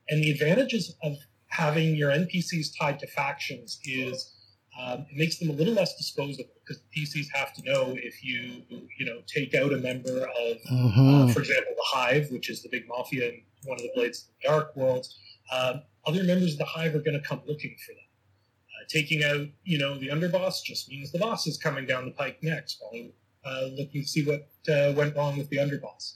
And 0.08 0.22
the 0.22 0.30
advantages 0.30 0.94
of 1.02 1.14
having 1.48 1.96
your 1.96 2.10
NPCs 2.10 2.78
tied 2.78 2.98
to 2.98 3.06
factions 3.06 3.80
is 3.84 4.34
um, 4.80 5.06
it 5.10 5.16
makes 5.16 5.38
them 5.38 5.50
a 5.50 5.52
little 5.52 5.74
less 5.74 5.96
disposable 5.96 6.50
because 6.64 6.82
the 6.82 7.00
PCs 7.00 7.26
have 7.32 7.52
to 7.54 7.62
know 7.62 7.94
if 7.96 8.22
you 8.22 8.62
you 8.98 9.06
know 9.06 9.20
take 9.26 9.54
out 9.54 9.72
a 9.72 9.78
member 9.78 10.22
of, 10.22 10.56
mm-hmm. 10.70 11.14
uh, 11.14 11.32
for 11.32 11.40
example, 11.40 11.72
the 11.76 11.84
Hive, 11.84 12.30
which 12.30 12.50
is 12.50 12.62
the 12.62 12.68
big 12.68 12.86
mafia 12.88 13.28
in 13.28 13.42
one 13.64 13.76
of 13.76 13.82
the 13.82 13.90
Blades 13.94 14.22
of 14.22 14.26
the 14.42 14.48
Dark 14.48 14.76
worlds. 14.76 15.18
Um, 15.52 15.82
other 16.06 16.24
members 16.24 16.52
of 16.52 16.58
the 16.58 16.64
Hive 16.64 16.94
are 16.94 17.00
going 17.00 17.20
to 17.20 17.26
come 17.26 17.40
looking 17.46 17.76
for 17.84 17.92
them 17.92 18.02
taking 18.88 19.24
out, 19.24 19.46
you 19.64 19.78
know, 19.78 19.98
the 19.98 20.08
underboss 20.08 20.62
just 20.62 20.88
means 20.88 21.12
the 21.12 21.18
boss 21.18 21.46
is 21.46 21.56
coming 21.56 21.86
down 21.86 22.04
the 22.04 22.10
pike 22.12 22.38
next 22.42 22.80
while 22.80 23.08
uh, 23.44 23.66
looking 23.76 24.02
to 24.02 24.08
see 24.08 24.24
what 24.24 24.48
uh, 24.72 24.92
went 24.96 25.16
wrong 25.16 25.36
with 25.36 25.48
the 25.50 25.56
underboss. 25.56 26.14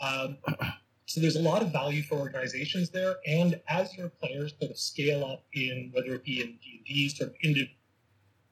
Um, 0.00 0.38
so 1.06 1.20
there's 1.20 1.36
a 1.36 1.42
lot 1.42 1.62
of 1.62 1.72
value 1.72 2.02
for 2.02 2.16
organizations 2.16 2.90
there, 2.90 3.16
and 3.26 3.60
as 3.68 3.96
your 3.96 4.08
players 4.08 4.54
sort 4.58 4.70
of 4.70 4.78
scale 4.78 5.24
up 5.24 5.44
in 5.54 5.90
whether 5.94 6.14
it 6.14 6.24
be 6.24 6.40
in 6.40 6.58
D 6.62 6.76
and 6.76 6.84
D 6.86 7.08
sort 7.08 7.30
of 7.30 7.36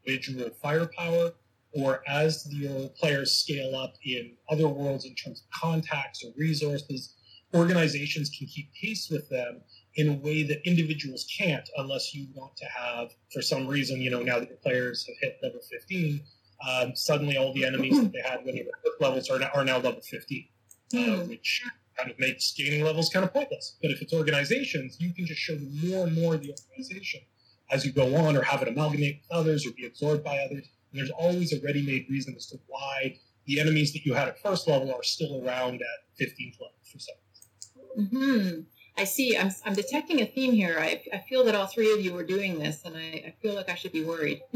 individual 0.07 0.50
firepower, 0.62 1.32
or 1.72 2.02
as 2.09 2.46
your 2.50 2.88
players 3.00 3.32
scale 3.32 3.74
up 3.74 3.94
in 4.05 4.32
other 4.48 4.68
worlds 4.68 5.05
in 5.05 5.14
terms 5.14 5.42
of 5.42 5.61
contacts 5.61 6.24
or 6.24 6.32
resources, 6.36 7.14
organizations 7.52 8.30
can 8.30 8.46
keep 8.46 8.70
pace 8.80 9.09
with 9.11 9.28
them 9.28 9.61
in 9.96 10.09
a 10.09 10.12
way 10.12 10.42
that 10.42 10.61
individuals 10.66 11.26
can't 11.36 11.68
unless 11.76 12.14
you 12.14 12.26
want 12.34 12.57
to 12.57 12.66
have, 12.66 13.11
for 13.32 13.42
some 13.42 13.66
reason, 13.66 14.00
you 14.00 14.11
know, 14.11 14.22
now 14.22 14.38
that 14.38 14.48
the 14.48 14.57
players 14.57 15.07
have 15.07 15.16
hit 15.20 15.38
level 15.42 15.61
15, 15.70 16.20
um, 16.68 16.96
suddenly 16.96 17.36
all 17.36 17.52
the 17.52 17.64
enemies 17.64 18.00
that 18.00 18.12
they 18.12 18.20
had 18.20 18.44
when 18.44 18.55
they 18.55 18.62
were 18.62 19.07
levels 19.07 19.28
are 19.28 19.38
now, 19.38 19.50
are 19.55 19.64
now 19.64 19.76
level 19.76 20.00
15, 20.00 20.48
uh, 20.94 20.98
hmm. 20.98 21.28
which 21.28 21.62
kind 21.96 22.11
of 22.11 22.18
makes 22.18 22.52
gaining 22.52 22.84
levels 22.84 23.09
kind 23.09 23.24
of 23.24 23.32
pointless. 23.32 23.76
But 23.82 23.90
if 23.90 24.02
it's 24.02 24.12
organizations, 24.12 24.96
you 25.00 25.12
can 25.12 25.26
just 25.26 25.40
show 25.40 25.57
more 25.84 26.07
and 26.07 26.14
more 26.14 26.34
of 26.34 26.40
the 26.40 26.50
organization 26.50 27.20
as 27.70 27.84
you 27.84 27.92
go 27.92 28.14
on 28.16 28.36
or 28.36 28.42
have 28.42 28.62
it 28.62 28.68
amalgamate 28.68 29.22
with 29.22 29.38
others 29.38 29.66
or 29.66 29.72
be 29.72 29.86
absorbed 29.86 30.24
by 30.24 30.38
others. 30.38 30.68
And 30.92 31.00
there's 31.00 31.10
always 31.10 31.52
a 31.52 31.60
ready-made 31.64 32.06
reason 32.08 32.34
as 32.36 32.46
to 32.46 32.58
why 32.66 33.18
the 33.46 33.60
enemies 33.60 33.92
that 33.92 34.04
you 34.04 34.14
had 34.14 34.28
at 34.28 34.40
first 34.40 34.68
level 34.68 34.92
are 34.92 35.02
still 35.02 35.44
around 35.44 35.82
at 35.82 36.20
15th 36.20 36.60
level 36.60 36.76
for 36.82 36.98
some. 36.98 37.14
Mm-hmm. 37.98 38.60
I 38.96 39.04
see. 39.04 39.36
I'm, 39.36 39.50
I'm 39.64 39.74
detecting 39.74 40.20
a 40.20 40.26
theme 40.26 40.52
here. 40.52 40.76
I, 40.78 41.02
I 41.12 41.18
feel 41.18 41.44
that 41.44 41.54
all 41.54 41.66
three 41.66 41.92
of 41.92 42.00
you 42.00 42.16
are 42.16 42.24
doing 42.24 42.58
this, 42.58 42.84
and 42.84 42.96
I, 42.96 43.24
I 43.26 43.34
feel 43.42 43.54
like 43.54 43.68
I 43.68 43.74
should 43.74 43.92
be 43.92 44.04
worried. 44.04 44.40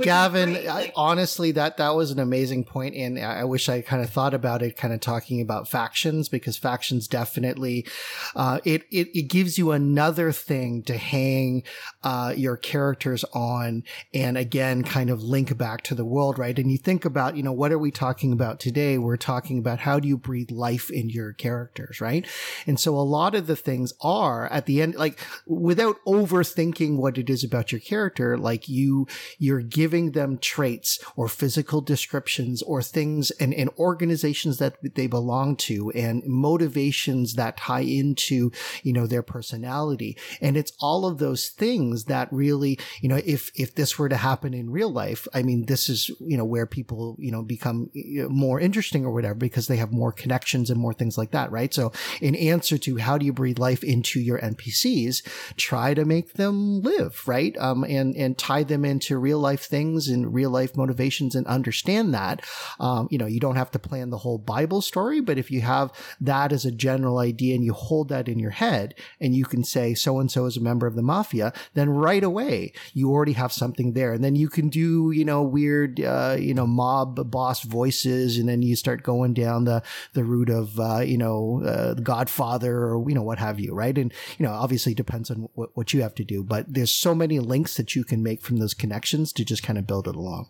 Gavin, 0.00 0.56
I, 0.68 0.92
honestly, 0.96 1.52
that 1.52 1.76
that 1.78 1.94
was 1.94 2.10
an 2.10 2.18
amazing 2.18 2.64
point, 2.64 2.94
and 2.94 3.18
I 3.18 3.44
wish 3.44 3.68
I 3.68 3.80
kind 3.80 4.02
of 4.02 4.10
thought 4.10 4.34
about 4.34 4.62
it, 4.62 4.76
kind 4.76 4.92
of 4.94 5.00
talking 5.00 5.40
about 5.40 5.68
factions 5.68 6.28
because 6.28 6.56
factions 6.56 7.08
definitely 7.08 7.86
uh, 8.34 8.60
it, 8.64 8.84
it 8.90 9.08
it 9.14 9.28
gives 9.28 9.58
you 9.58 9.70
another 9.70 10.32
thing 10.32 10.82
to 10.84 10.96
hang 10.96 11.62
uh, 12.02 12.34
your 12.36 12.56
characters 12.56 13.24
on, 13.32 13.84
and 14.12 14.36
again, 14.36 14.82
kind 14.82 15.10
of 15.10 15.22
link 15.22 15.56
back 15.56 15.82
to 15.82 15.94
the 15.94 16.04
world, 16.04 16.38
right? 16.38 16.58
And 16.58 16.70
you 16.70 16.78
think 16.78 17.04
about, 17.04 17.36
you 17.36 17.42
know, 17.42 17.52
what 17.52 17.72
are 17.72 17.78
we 17.78 17.90
talking 17.90 18.32
about 18.32 18.60
today? 18.60 18.98
We're 18.98 19.16
talking 19.16 19.58
about 19.58 19.80
how 19.80 19.98
do 19.98 20.08
you 20.08 20.16
breathe 20.16 20.50
life 20.50 20.90
in 20.90 21.10
your 21.10 21.32
characters, 21.32 22.00
right? 22.00 22.26
And 22.66 22.78
so 22.78 22.96
a 22.96 23.02
lot 23.02 23.34
of 23.34 23.46
the 23.46 23.56
things 23.56 23.92
are 24.00 24.46
at 24.48 24.66
the 24.66 24.82
end, 24.82 24.94
like 24.94 25.20
without 25.46 25.96
overthinking 26.06 26.96
what 26.96 27.18
it 27.18 27.30
is 27.30 27.44
about 27.44 27.72
your 27.72 27.80
character, 27.80 28.36
like 28.36 28.68
you 28.68 29.06
you're 29.38 29.62
giving 29.62 29.83
them 29.92 30.38
traits 30.38 30.98
or 31.16 31.28
physical 31.28 31.80
descriptions 31.80 32.62
or 32.62 32.82
things 32.82 33.30
and, 33.32 33.54
and 33.54 33.70
organizations 33.78 34.58
that 34.58 34.76
they 34.94 35.06
belong 35.06 35.56
to 35.56 35.90
and 35.92 36.22
motivations 36.26 37.34
that 37.34 37.56
tie 37.56 37.80
into, 37.80 38.50
you 38.82 38.92
know, 38.92 39.06
their 39.06 39.22
personality. 39.22 40.16
And 40.40 40.56
it's 40.56 40.72
all 40.80 41.06
of 41.06 41.18
those 41.18 41.48
things 41.48 42.04
that 42.04 42.28
really, 42.32 42.78
you 43.00 43.08
know, 43.08 43.20
if, 43.24 43.50
if 43.54 43.74
this 43.74 43.98
were 43.98 44.08
to 44.08 44.16
happen 44.16 44.54
in 44.54 44.70
real 44.70 44.90
life, 44.90 45.26
I 45.34 45.42
mean, 45.42 45.66
this 45.66 45.88
is, 45.88 46.10
you 46.20 46.36
know, 46.36 46.44
where 46.44 46.66
people, 46.66 47.16
you 47.18 47.30
know, 47.30 47.42
become 47.42 47.90
more 48.28 48.60
interesting 48.60 49.04
or 49.04 49.12
whatever 49.12 49.34
because 49.34 49.66
they 49.66 49.76
have 49.76 49.92
more 49.92 50.12
connections 50.12 50.70
and 50.70 50.80
more 50.80 50.94
things 50.94 51.18
like 51.18 51.32
that, 51.32 51.50
right? 51.50 51.72
So 51.72 51.92
in 52.20 52.34
answer 52.34 52.78
to 52.78 52.96
how 52.98 53.18
do 53.18 53.26
you 53.26 53.32
breathe 53.32 53.58
life 53.58 53.84
into 53.84 54.20
your 54.20 54.38
NPCs, 54.38 55.22
try 55.56 55.94
to 55.94 56.04
make 56.04 56.34
them 56.34 56.80
live, 56.82 57.22
right? 57.26 57.56
Um, 57.58 57.84
and, 57.84 58.16
and 58.16 58.36
tie 58.36 58.62
them 58.62 58.84
into 58.84 59.18
real 59.18 59.38
life 59.38 59.68
things 59.74 60.08
and 60.08 60.32
real 60.32 60.50
life 60.50 60.76
motivations 60.76 61.34
and 61.34 61.44
understand 61.48 62.14
that. 62.14 62.40
Um, 62.78 63.08
you 63.10 63.18
know, 63.18 63.26
you 63.26 63.40
don't 63.40 63.56
have 63.56 63.72
to 63.72 63.78
plan 63.80 64.10
the 64.10 64.18
whole 64.18 64.38
Bible 64.38 64.80
story, 64.80 65.20
but 65.20 65.36
if 65.36 65.50
you 65.50 65.62
have 65.62 65.90
that 66.20 66.52
as 66.52 66.64
a 66.64 66.70
general 66.70 67.18
idea 67.18 67.56
and 67.56 67.64
you 67.64 67.72
hold 67.72 68.08
that 68.10 68.28
in 68.28 68.38
your 68.38 68.52
head 68.52 68.94
and 69.20 69.34
you 69.34 69.44
can 69.44 69.64
say 69.64 69.92
so 69.92 70.20
and 70.20 70.30
so 70.30 70.46
is 70.46 70.56
a 70.56 70.60
member 70.60 70.86
of 70.86 70.94
the 70.94 71.02
mafia, 71.02 71.52
then 71.74 71.90
right 71.90 72.22
away 72.22 72.72
you 72.92 73.10
already 73.10 73.32
have 73.32 73.52
something 73.52 73.94
there. 73.94 74.12
And 74.12 74.22
then 74.22 74.36
you 74.36 74.48
can 74.48 74.68
do, 74.68 75.10
you 75.10 75.24
know, 75.24 75.42
weird, 75.42 76.00
uh, 76.00 76.36
you 76.38 76.54
know, 76.54 76.68
mob 76.68 77.28
boss 77.32 77.64
voices. 77.64 78.38
And 78.38 78.48
then 78.48 78.62
you 78.62 78.76
start 78.76 79.02
going 79.02 79.34
down 79.34 79.64
the, 79.64 79.82
the 80.12 80.22
route 80.22 80.50
of, 80.50 80.78
uh, 80.78 81.00
you 81.00 81.18
know, 81.18 81.64
uh, 81.66 81.94
Godfather 81.94 82.76
or, 82.76 83.04
you 83.08 83.16
know, 83.16 83.22
what 83.24 83.40
have 83.40 83.58
you, 83.58 83.74
right? 83.74 83.98
And, 83.98 84.12
you 84.38 84.46
know, 84.46 84.52
obviously 84.52 84.94
depends 84.94 85.32
on 85.32 85.48
what, 85.54 85.70
what 85.74 85.92
you 85.92 86.02
have 86.02 86.14
to 86.14 86.24
do, 86.24 86.44
but 86.44 86.72
there's 86.72 86.92
so 86.92 87.12
many 87.12 87.40
links 87.40 87.76
that 87.76 87.96
you 87.96 88.04
can 88.04 88.22
make 88.22 88.40
from 88.40 88.58
those 88.58 88.74
connections 88.74 89.32
to 89.32 89.44
just 89.44 89.63
kind 89.64 89.78
of 89.78 89.86
build 89.86 90.06
it 90.06 90.14
along. 90.14 90.48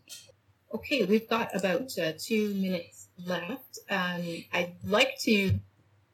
Okay, 0.75 1.05
we've 1.05 1.29
got 1.29 1.55
about 1.55 1.97
uh, 1.99 2.12
two 2.19 2.53
minutes 2.55 3.09
left. 3.25 3.79
Um, 3.89 4.45
I'd 4.53 4.75
like 4.85 5.19
to 5.21 5.61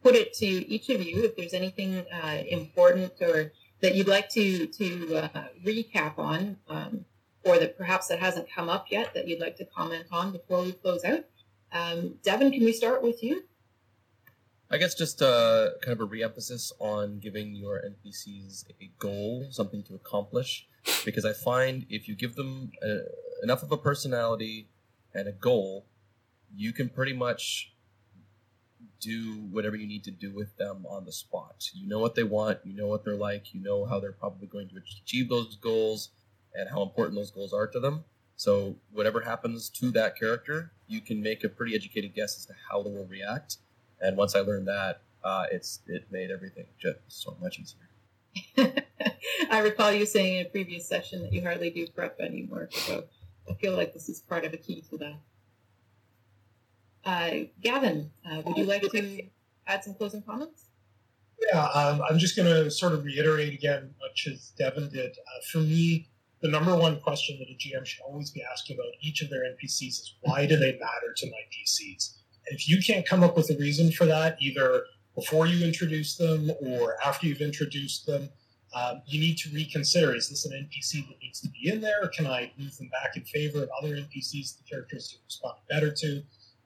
put 0.02 0.14
it 0.14 0.34
to 0.34 0.46
each 0.46 0.88
of 0.90 1.02
you 1.02 1.24
if 1.24 1.36
there's 1.36 1.54
anything 1.54 2.04
uh, 2.12 2.42
important 2.48 3.12
or 3.20 3.52
that 3.80 3.94
you'd 3.94 4.08
like 4.08 4.28
to 4.30 4.66
to 4.66 5.16
uh, 5.16 5.44
recap 5.64 6.18
on, 6.18 6.58
um, 6.68 7.06
or 7.44 7.58
that 7.58 7.78
perhaps 7.78 8.08
that 8.08 8.18
hasn't 8.18 8.50
come 8.54 8.68
up 8.68 8.86
yet 8.90 9.14
that 9.14 9.26
you'd 9.26 9.40
like 9.40 9.56
to 9.56 9.64
comment 9.64 10.04
on 10.12 10.32
before 10.32 10.62
we 10.62 10.72
close 10.72 11.04
out. 11.04 11.24
Um, 11.72 12.16
Devin, 12.22 12.50
can 12.52 12.64
we 12.64 12.72
start 12.72 13.02
with 13.02 13.22
you? 13.22 13.44
I 14.70 14.76
guess 14.76 14.94
just 14.94 15.20
uh, 15.20 15.70
kind 15.82 15.94
of 15.94 16.00
a 16.00 16.04
re-emphasis 16.04 16.72
on 16.78 17.18
giving 17.18 17.54
your 17.56 17.80
NPCs 17.80 18.66
a 18.80 18.90
goal, 18.98 19.48
something 19.50 19.82
to 19.84 19.94
accomplish, 19.94 20.68
because 21.04 21.24
I 21.24 21.32
find 21.32 21.86
if 21.88 22.08
you 22.08 22.14
give 22.14 22.34
them 22.34 22.72
a, 22.82 22.92
uh, 22.92 22.98
enough 23.42 23.62
of 23.62 23.72
a 23.72 23.76
personality 23.76 24.68
and 25.14 25.28
a 25.28 25.32
goal, 25.32 25.86
you 26.54 26.72
can 26.72 26.88
pretty 26.88 27.12
much 27.12 27.72
do 29.00 29.46
whatever 29.50 29.76
you 29.76 29.86
need 29.86 30.04
to 30.04 30.10
do 30.10 30.30
with 30.30 30.56
them 30.58 30.84
on 30.88 31.04
the 31.04 31.12
spot. 31.12 31.70
You 31.72 31.88
know 31.88 31.98
what 31.98 32.14
they 32.14 32.24
want, 32.24 32.58
you 32.64 32.74
know 32.74 32.86
what 32.86 33.04
they're 33.04 33.16
like, 33.16 33.54
you 33.54 33.62
know 33.62 33.86
how 33.86 33.98
they're 33.98 34.12
probably 34.12 34.46
going 34.46 34.68
to 34.68 34.76
achieve 34.76 35.28
those 35.28 35.56
goals 35.56 36.10
and 36.54 36.68
how 36.68 36.82
important 36.82 37.16
those 37.16 37.30
goals 37.30 37.52
are 37.52 37.66
to 37.68 37.80
them. 37.80 38.04
So 38.36 38.76
whatever 38.92 39.20
happens 39.20 39.68
to 39.70 39.90
that 39.92 40.18
character, 40.18 40.72
you 40.86 41.00
can 41.00 41.22
make 41.22 41.44
a 41.44 41.48
pretty 41.48 41.74
educated 41.74 42.14
guess 42.14 42.36
as 42.36 42.46
to 42.46 42.54
how 42.70 42.82
they 42.82 42.90
will 42.90 43.06
react 43.06 43.58
and 44.00 44.16
once 44.16 44.34
I 44.34 44.40
learned 44.40 44.66
that, 44.68 45.02
uh, 45.22 45.44
it's 45.52 45.80
it 45.86 46.06
made 46.10 46.30
everything 46.30 46.66
just 46.78 46.98
so 47.08 47.36
much 47.40 47.60
easier. 47.60 48.74
I 49.50 49.60
recall 49.60 49.92
you 49.92 50.06
saying 50.06 50.38
in 50.38 50.46
a 50.46 50.48
previous 50.48 50.88
session 50.88 51.22
that 51.22 51.32
you 51.32 51.42
hardly 51.42 51.70
do 51.70 51.86
prep 51.88 52.20
anymore, 52.20 52.68
so 52.72 53.04
I 53.48 53.54
feel 53.54 53.74
like 53.74 53.92
this 53.92 54.08
is 54.08 54.20
part 54.20 54.44
of 54.44 54.52
a 54.52 54.56
key 54.56 54.84
to 54.90 54.98
that. 54.98 55.20
Uh, 57.04 57.46
Gavin, 57.62 58.10
uh, 58.30 58.42
would 58.44 58.56
you 58.56 58.64
like 58.64 58.82
to 58.82 59.22
add 59.66 59.84
some 59.84 59.94
closing 59.94 60.22
comments? 60.22 60.66
Yeah, 61.52 61.64
um, 61.68 62.02
I'm 62.08 62.18
just 62.18 62.36
going 62.36 62.48
to 62.48 62.70
sort 62.70 62.92
of 62.92 63.04
reiterate 63.04 63.54
again, 63.54 63.94
much 64.00 64.28
as 64.30 64.52
Devin 64.58 64.90
did. 64.90 65.12
Uh, 65.12 65.40
for 65.50 65.58
me, 65.58 66.08
the 66.42 66.48
number 66.48 66.76
one 66.76 67.00
question 67.00 67.38
that 67.38 67.48
a 67.48 67.54
GM 67.56 67.84
should 67.86 68.02
always 68.02 68.30
be 68.30 68.42
asking 68.50 68.76
about 68.76 68.92
each 69.00 69.22
of 69.22 69.30
their 69.30 69.42
NPCs 69.44 69.88
is 69.88 70.14
why 70.20 70.46
do 70.46 70.56
they 70.56 70.72
matter 70.72 71.14
to 71.16 71.26
my 71.26 71.38
PCs? 71.50 72.16
And 72.46 72.58
if 72.58 72.68
you 72.68 72.82
can't 72.82 73.06
come 73.06 73.22
up 73.22 73.36
with 73.36 73.50
a 73.50 73.56
reason 73.58 73.90
for 73.90 74.06
that, 74.06 74.36
either 74.40 74.84
before 75.14 75.46
you 75.46 75.64
introduce 75.64 76.16
them 76.16 76.50
or 76.60 76.96
after 77.04 77.26
you've 77.26 77.40
introduced 77.40 78.06
them, 78.06 78.28
um, 78.72 79.02
you 79.06 79.18
need 79.18 79.36
to 79.38 79.50
reconsider 79.50 80.14
is 80.14 80.28
this 80.28 80.46
an 80.46 80.52
NPC 80.52 81.06
that 81.08 81.20
needs 81.20 81.40
to 81.40 81.48
be 81.48 81.70
in 81.70 81.80
there? 81.80 82.02
Or 82.02 82.08
Can 82.08 82.26
I 82.26 82.52
move 82.56 82.76
them 82.76 82.88
back 82.88 83.16
in 83.16 83.24
favor 83.24 83.62
of 83.62 83.70
other 83.78 83.96
NPCs 83.96 84.58
the 84.58 84.64
characters 84.68 85.18
respond 85.24 85.56
better 85.68 85.90
to? 85.90 86.22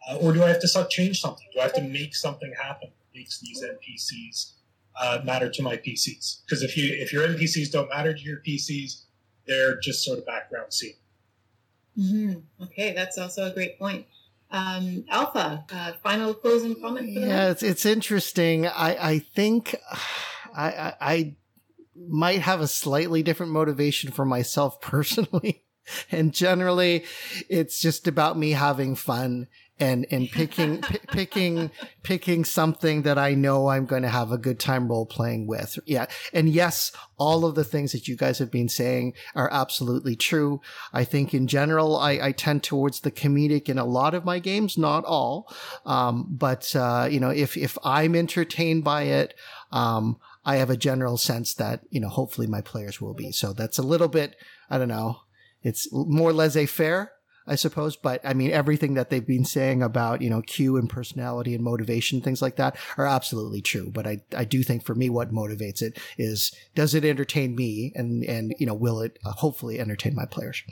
Uh, 0.09 0.17
or 0.17 0.33
do 0.33 0.43
I 0.43 0.49
have 0.49 0.61
to 0.61 0.87
change 0.91 1.21
something? 1.21 1.47
Do 1.55 1.61
I 1.61 1.63
have 1.65 1.73
to 1.75 1.83
make 1.83 2.15
something 2.15 2.53
happen 2.61 2.91
that 2.91 3.19
makes 3.19 3.41
these 3.41 3.63
NPCs 3.63 4.53
uh, 5.01 5.21
matter 5.25 5.49
to 5.49 5.63
my 5.63 5.77
PCs? 5.77 6.43
Because 6.45 6.63
if 6.63 6.77
you 6.77 6.95
if 6.95 7.13
your 7.13 7.27
NPCs 7.27 7.71
don't 7.71 7.89
matter 7.89 8.13
to 8.13 8.21
your 8.21 8.41
PCs, 8.47 9.05
they're 9.47 9.79
just 9.81 10.05
sort 10.05 10.19
of 10.19 10.27
background 10.27 10.75
scene. 10.75 10.95
Mm-hmm. 11.99 12.65
Okay, 12.65 12.93
that's 12.93 13.17
also 13.17 13.51
a 13.51 13.55
great 13.55 13.79
point. 13.79 14.07
Um, 14.51 15.05
Alpha, 15.09 15.65
uh, 15.73 15.93
final 16.03 16.35
closing 16.35 16.79
comment. 16.81 17.09
yeah, 17.09 17.51
it's 17.51 17.63
it's 17.63 17.87
interesting. 17.87 18.67
I 18.67 19.13
I 19.13 19.19
think 19.21 19.75
I, 20.55 20.69
I, 20.69 20.95
I 21.01 21.37
might 21.97 22.41
have 22.41 22.61
a 22.61 22.69
slightly 22.69 23.23
different 23.23 23.53
motivation 23.53 24.11
for 24.11 24.25
myself 24.25 24.81
personally. 24.81 25.65
And 26.11 26.33
generally, 26.33 27.05
it's 27.51 27.79
just 27.81 28.09
about 28.09 28.39
me 28.39 28.53
having 28.53 28.95
fun 28.95 29.49
and 29.81 30.07
and 30.11 30.31
picking 30.31 30.81
p- 30.83 30.99
picking 31.09 31.71
picking 32.03 32.45
something 32.45 33.03
that 33.03 33.19
I 33.19 33.35
know 33.35 33.69
I'm 33.69 33.87
going 33.87 34.03
to 34.03 34.09
have 34.09 34.31
a 34.31 34.39
good 34.39 34.59
time 34.59 34.89
role 34.89 35.07
playing 35.07 35.47
with. 35.47 35.79
Yeah, 35.85 36.07
and 36.33 36.49
yes, 36.49 36.93
all 37.19 37.45
of 37.45 37.55
the 37.55 37.65
things 37.65 37.93
that 37.93 38.09
you 38.09 38.17
guys 38.17 38.39
have 38.39 38.51
been 38.51 38.69
saying 38.69 39.15
are 39.35 39.51
absolutely 39.53 40.17
true. 40.17 40.61
I 40.93 41.05
think 41.05 41.35
in 41.35 41.47
general, 41.47 41.97
I, 41.97 42.13
I 42.23 42.33
tend 42.33 42.63
towards 42.63 43.01
the 43.01 43.11
comedic 43.11 43.69
in 43.69 43.79
a 43.79 43.85
lot 43.85 44.15
of 44.15 44.25
my 44.25 44.39
games, 44.39 44.79
not 44.79 45.05
all, 45.05 45.53
um, 45.85 46.27
but 46.31 46.75
uh, 46.77 47.09
you 47.11 47.21
know, 47.21 47.31
if 47.31 47.57
if 47.57 47.77
I'm 47.85 48.15
entertained 48.15 48.85
by 48.85 49.05
it. 49.05 49.35
Um, 49.73 50.19
I 50.45 50.57
have 50.57 50.71
a 50.71 50.77
general 50.77 51.17
sense 51.17 51.55
that, 51.55 51.81
you 51.91 52.01
know, 52.01 52.09
hopefully 52.09 52.47
my 52.47 52.61
players 52.61 53.01
will 53.01 53.15
be. 53.15 53.33
So 53.33 53.53
that's 53.53 53.79
a 53.79 53.83
little 53.83 54.09
bit, 54.09 54.37
I 54.69 54.79
don't 54.79 54.89
know, 54.89 55.21
it's 55.63 55.89
more 55.93 56.33
laissez 56.33 56.67
faire 56.67 57.13
I 57.47 57.57
suppose. 57.57 57.97
But 57.97 58.21
I 58.25 58.35
mean, 58.35 58.51
everything 58.51 58.95
that 58.95 59.11
they've 59.11 59.27
been 59.27 59.45
saying 59.45 59.83
about, 59.83 60.23
you 60.23 60.31
know, 60.31 60.43
Q 60.43 60.77
and 60.77 60.89
personality 60.89 61.55
and 61.55 61.63
motivation, 61.63 62.21
things 62.21 62.43
like 62.43 62.57
that 62.57 62.77
are 62.97 63.07
absolutely 63.07 63.61
true. 63.61 63.91
But 63.91 64.07
I, 64.07 64.23
I 64.37 64.45
do 64.45 64.63
think 64.63 64.85
for 64.85 64.95
me, 64.95 65.11
what 65.11 65.33
motivates 65.33 65.83
it 65.83 65.99
is, 66.17 66.55
does 66.75 66.95
it 66.95 67.05
entertain 67.05 67.55
me? 67.55 67.93
And, 67.95 68.25
and, 68.25 68.55
you 68.59 68.67
know, 68.67 68.75
will 68.75 69.01
it 69.01 69.19
uh, 69.25 69.33
hopefully 69.33 69.79
entertain 69.79 70.15
my 70.15 70.27
players? 70.27 70.63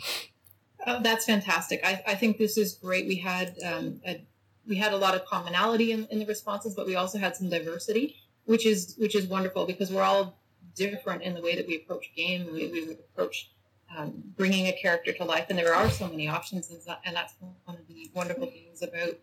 Oh, 0.87 1.01
that's 1.03 1.27
fantastic. 1.27 1.81
I, 1.85 2.03
I 2.07 2.15
think 2.15 2.39
this 2.39 2.57
is 2.57 2.75
great. 2.75 3.07
We 3.07 3.17
had, 3.17 3.57
um, 3.65 4.01
a, 4.07 4.27
we 4.67 4.77
had 4.77 4.93
a 4.93 4.97
lot 4.97 5.15
of 5.15 5.25
commonality 5.27 5.93
in, 5.93 6.07
in 6.11 6.19
the 6.19 6.27
responses, 6.27 6.75
but 6.75 6.87
we 6.87 6.97
also 6.97 7.19
had 7.19 7.37
some 7.37 7.51
diversity, 7.51 8.17
which 8.45 8.67
is, 8.67 8.95
which 8.99 9.15
is 9.15 9.27
wonderful 9.27 9.67
because 9.67 9.91
we're 9.91 10.03
all 10.03 10.37
different 10.75 11.23
in 11.23 11.35
the 11.35 11.41
way 11.41 11.57
that 11.57 11.67
we 11.67 11.77
approach 11.77 12.13
game. 12.17 12.47
We, 12.53 12.69
we 12.69 12.93
approach 12.93 13.51
um, 13.97 14.23
bringing 14.37 14.67
a 14.69 14.73
character 14.73 15.13
to 15.13 15.25
life. 15.25 15.47
And 15.49 15.59
there 15.59 15.75
are 15.75 15.91
so 15.91 16.09
many 16.09 16.29
options, 16.29 16.71
and 16.71 17.17
that's 17.17 17.35
one 17.65 17.77
of 17.77 17.87
the 17.89 18.11
wonderful 18.15 18.47
things 18.47 18.83
about 18.83 19.19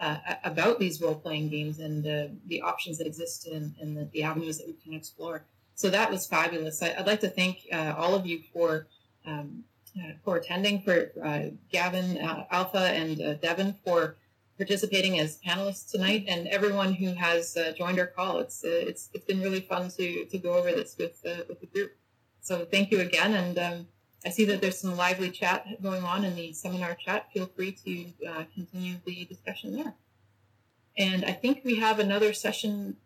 uh, 0.00 0.16
about 0.42 0.80
these 0.80 1.00
role 1.00 1.14
playing 1.14 1.48
games 1.48 1.78
and 1.78 2.06
uh, 2.06 2.26
the 2.46 2.60
options 2.60 2.98
that 2.98 3.06
exist 3.06 3.46
and, 3.46 3.74
and 3.80 3.96
the, 3.96 4.04
the, 4.12 4.24
avenues 4.24 4.58
that 4.58 4.66
we 4.66 4.72
can 4.72 4.92
explore. 4.92 5.44
So 5.76 5.88
that 5.88 6.10
was 6.10 6.26
fabulous. 6.26 6.82
I, 6.82 6.94
would 6.96 7.06
like 7.06 7.20
to 7.20 7.28
thank 7.28 7.58
uh, 7.72 7.94
all 7.96 8.14
of 8.14 8.26
you 8.26 8.42
for 8.52 8.88
um, 9.24 9.62
uh, 9.96 10.14
for 10.24 10.36
attending, 10.36 10.82
for 10.82 11.12
uh, 11.24 11.44
Gavin, 11.70 12.18
uh, 12.18 12.44
Alpha, 12.50 12.78
and 12.78 13.40
Devin 13.40 13.76
for 13.84 14.16
participating 14.56 15.18
as 15.18 15.38
panelists 15.46 15.90
tonight, 15.90 16.24
and 16.28 16.46
everyone 16.48 16.92
who 16.94 17.12
has 17.14 17.56
joined 17.76 17.98
our 17.98 18.06
call. 18.06 18.38
It's 18.38 18.62
it's 18.64 19.10
it's 19.12 19.24
been 19.24 19.40
really 19.40 19.60
fun 19.60 19.90
to 19.90 20.24
to 20.26 20.38
go 20.38 20.54
over 20.54 20.70
this 20.72 20.96
with 20.98 21.20
with 21.48 21.60
the 21.60 21.66
group. 21.66 21.92
So 22.40 22.64
thank 22.64 22.90
you 22.90 23.00
again, 23.00 23.32
and 23.34 23.58
um, 23.58 23.86
I 24.24 24.30
see 24.30 24.44
that 24.46 24.60
there's 24.60 24.78
some 24.78 24.96
lively 24.96 25.30
chat 25.30 25.66
going 25.82 26.02
on 26.02 26.24
in 26.24 26.34
the 26.34 26.52
seminar 26.52 26.94
chat. 26.94 27.30
Feel 27.32 27.46
free 27.46 27.72
to 27.84 28.28
uh, 28.28 28.44
continue 28.54 28.96
the 29.04 29.26
discussion 29.26 29.76
there. 29.76 29.94
And 30.96 31.24
I 31.24 31.32
think 31.32 31.62
we 31.64 31.76
have 31.76 31.98
another 31.98 32.32
session 32.32 32.96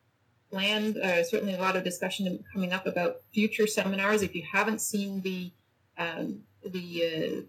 planned, 0.50 0.96
uh, 0.96 1.24
certainly 1.24 1.54
a 1.54 1.60
lot 1.60 1.76
of 1.76 1.84
discussion 1.84 2.44
coming 2.52 2.72
up 2.72 2.86
about 2.86 3.22
future 3.32 3.66
seminars. 3.66 4.22
If 4.22 4.34
you 4.34 4.44
haven't 4.50 4.80
seen 4.80 5.22
the, 5.22 5.52
um, 5.96 6.42
the 6.64 7.04
uh, 7.04 7.42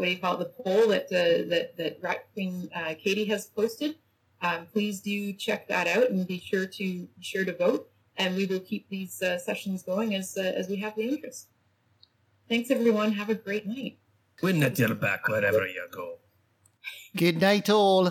what 0.00 0.06
do 0.06 0.12
you 0.12 0.18
call 0.18 0.36
it, 0.36 0.38
the 0.38 0.62
poll 0.62 0.88
that, 0.88 1.04
uh, 1.12 1.46
that, 1.50 1.76
that 1.76 1.98
Rat 2.00 2.26
Queen 2.32 2.70
uh, 2.74 2.94
Katie 2.98 3.26
has 3.26 3.44
posted, 3.44 3.96
um, 4.40 4.66
please 4.72 5.00
do 5.00 5.34
check 5.34 5.68
that 5.68 5.86
out 5.86 6.08
and 6.08 6.26
be 6.26 6.40
sure 6.40 6.64
to, 6.64 6.84
be 6.84 7.08
sure 7.20 7.44
to 7.44 7.54
vote. 7.54 7.90
And 8.16 8.34
we 8.34 8.46
will 8.46 8.60
keep 8.60 8.88
these 8.88 9.20
uh, 9.20 9.38
sessions 9.38 9.82
going 9.82 10.14
as, 10.14 10.38
as 10.38 10.70
we 10.70 10.76
have 10.76 10.96
the 10.96 11.06
interest. 11.06 11.48
Thanks, 12.48 12.70
everyone. 12.70 13.12
Have 13.12 13.28
a 13.28 13.34
great 13.34 13.66
night. 13.66 13.98
Win 14.42 14.60
the 14.60 14.70
deal 14.70 14.94
back 14.94 15.28
wherever 15.28 15.66
you 15.66 15.86
go. 15.90 16.16
Good 17.14 17.38
night, 17.38 17.68
all. 17.68 18.10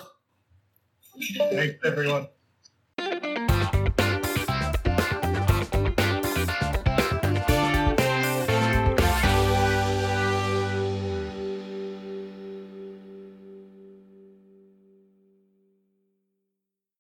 Thanks, 1.40 1.84
everyone. 1.84 2.28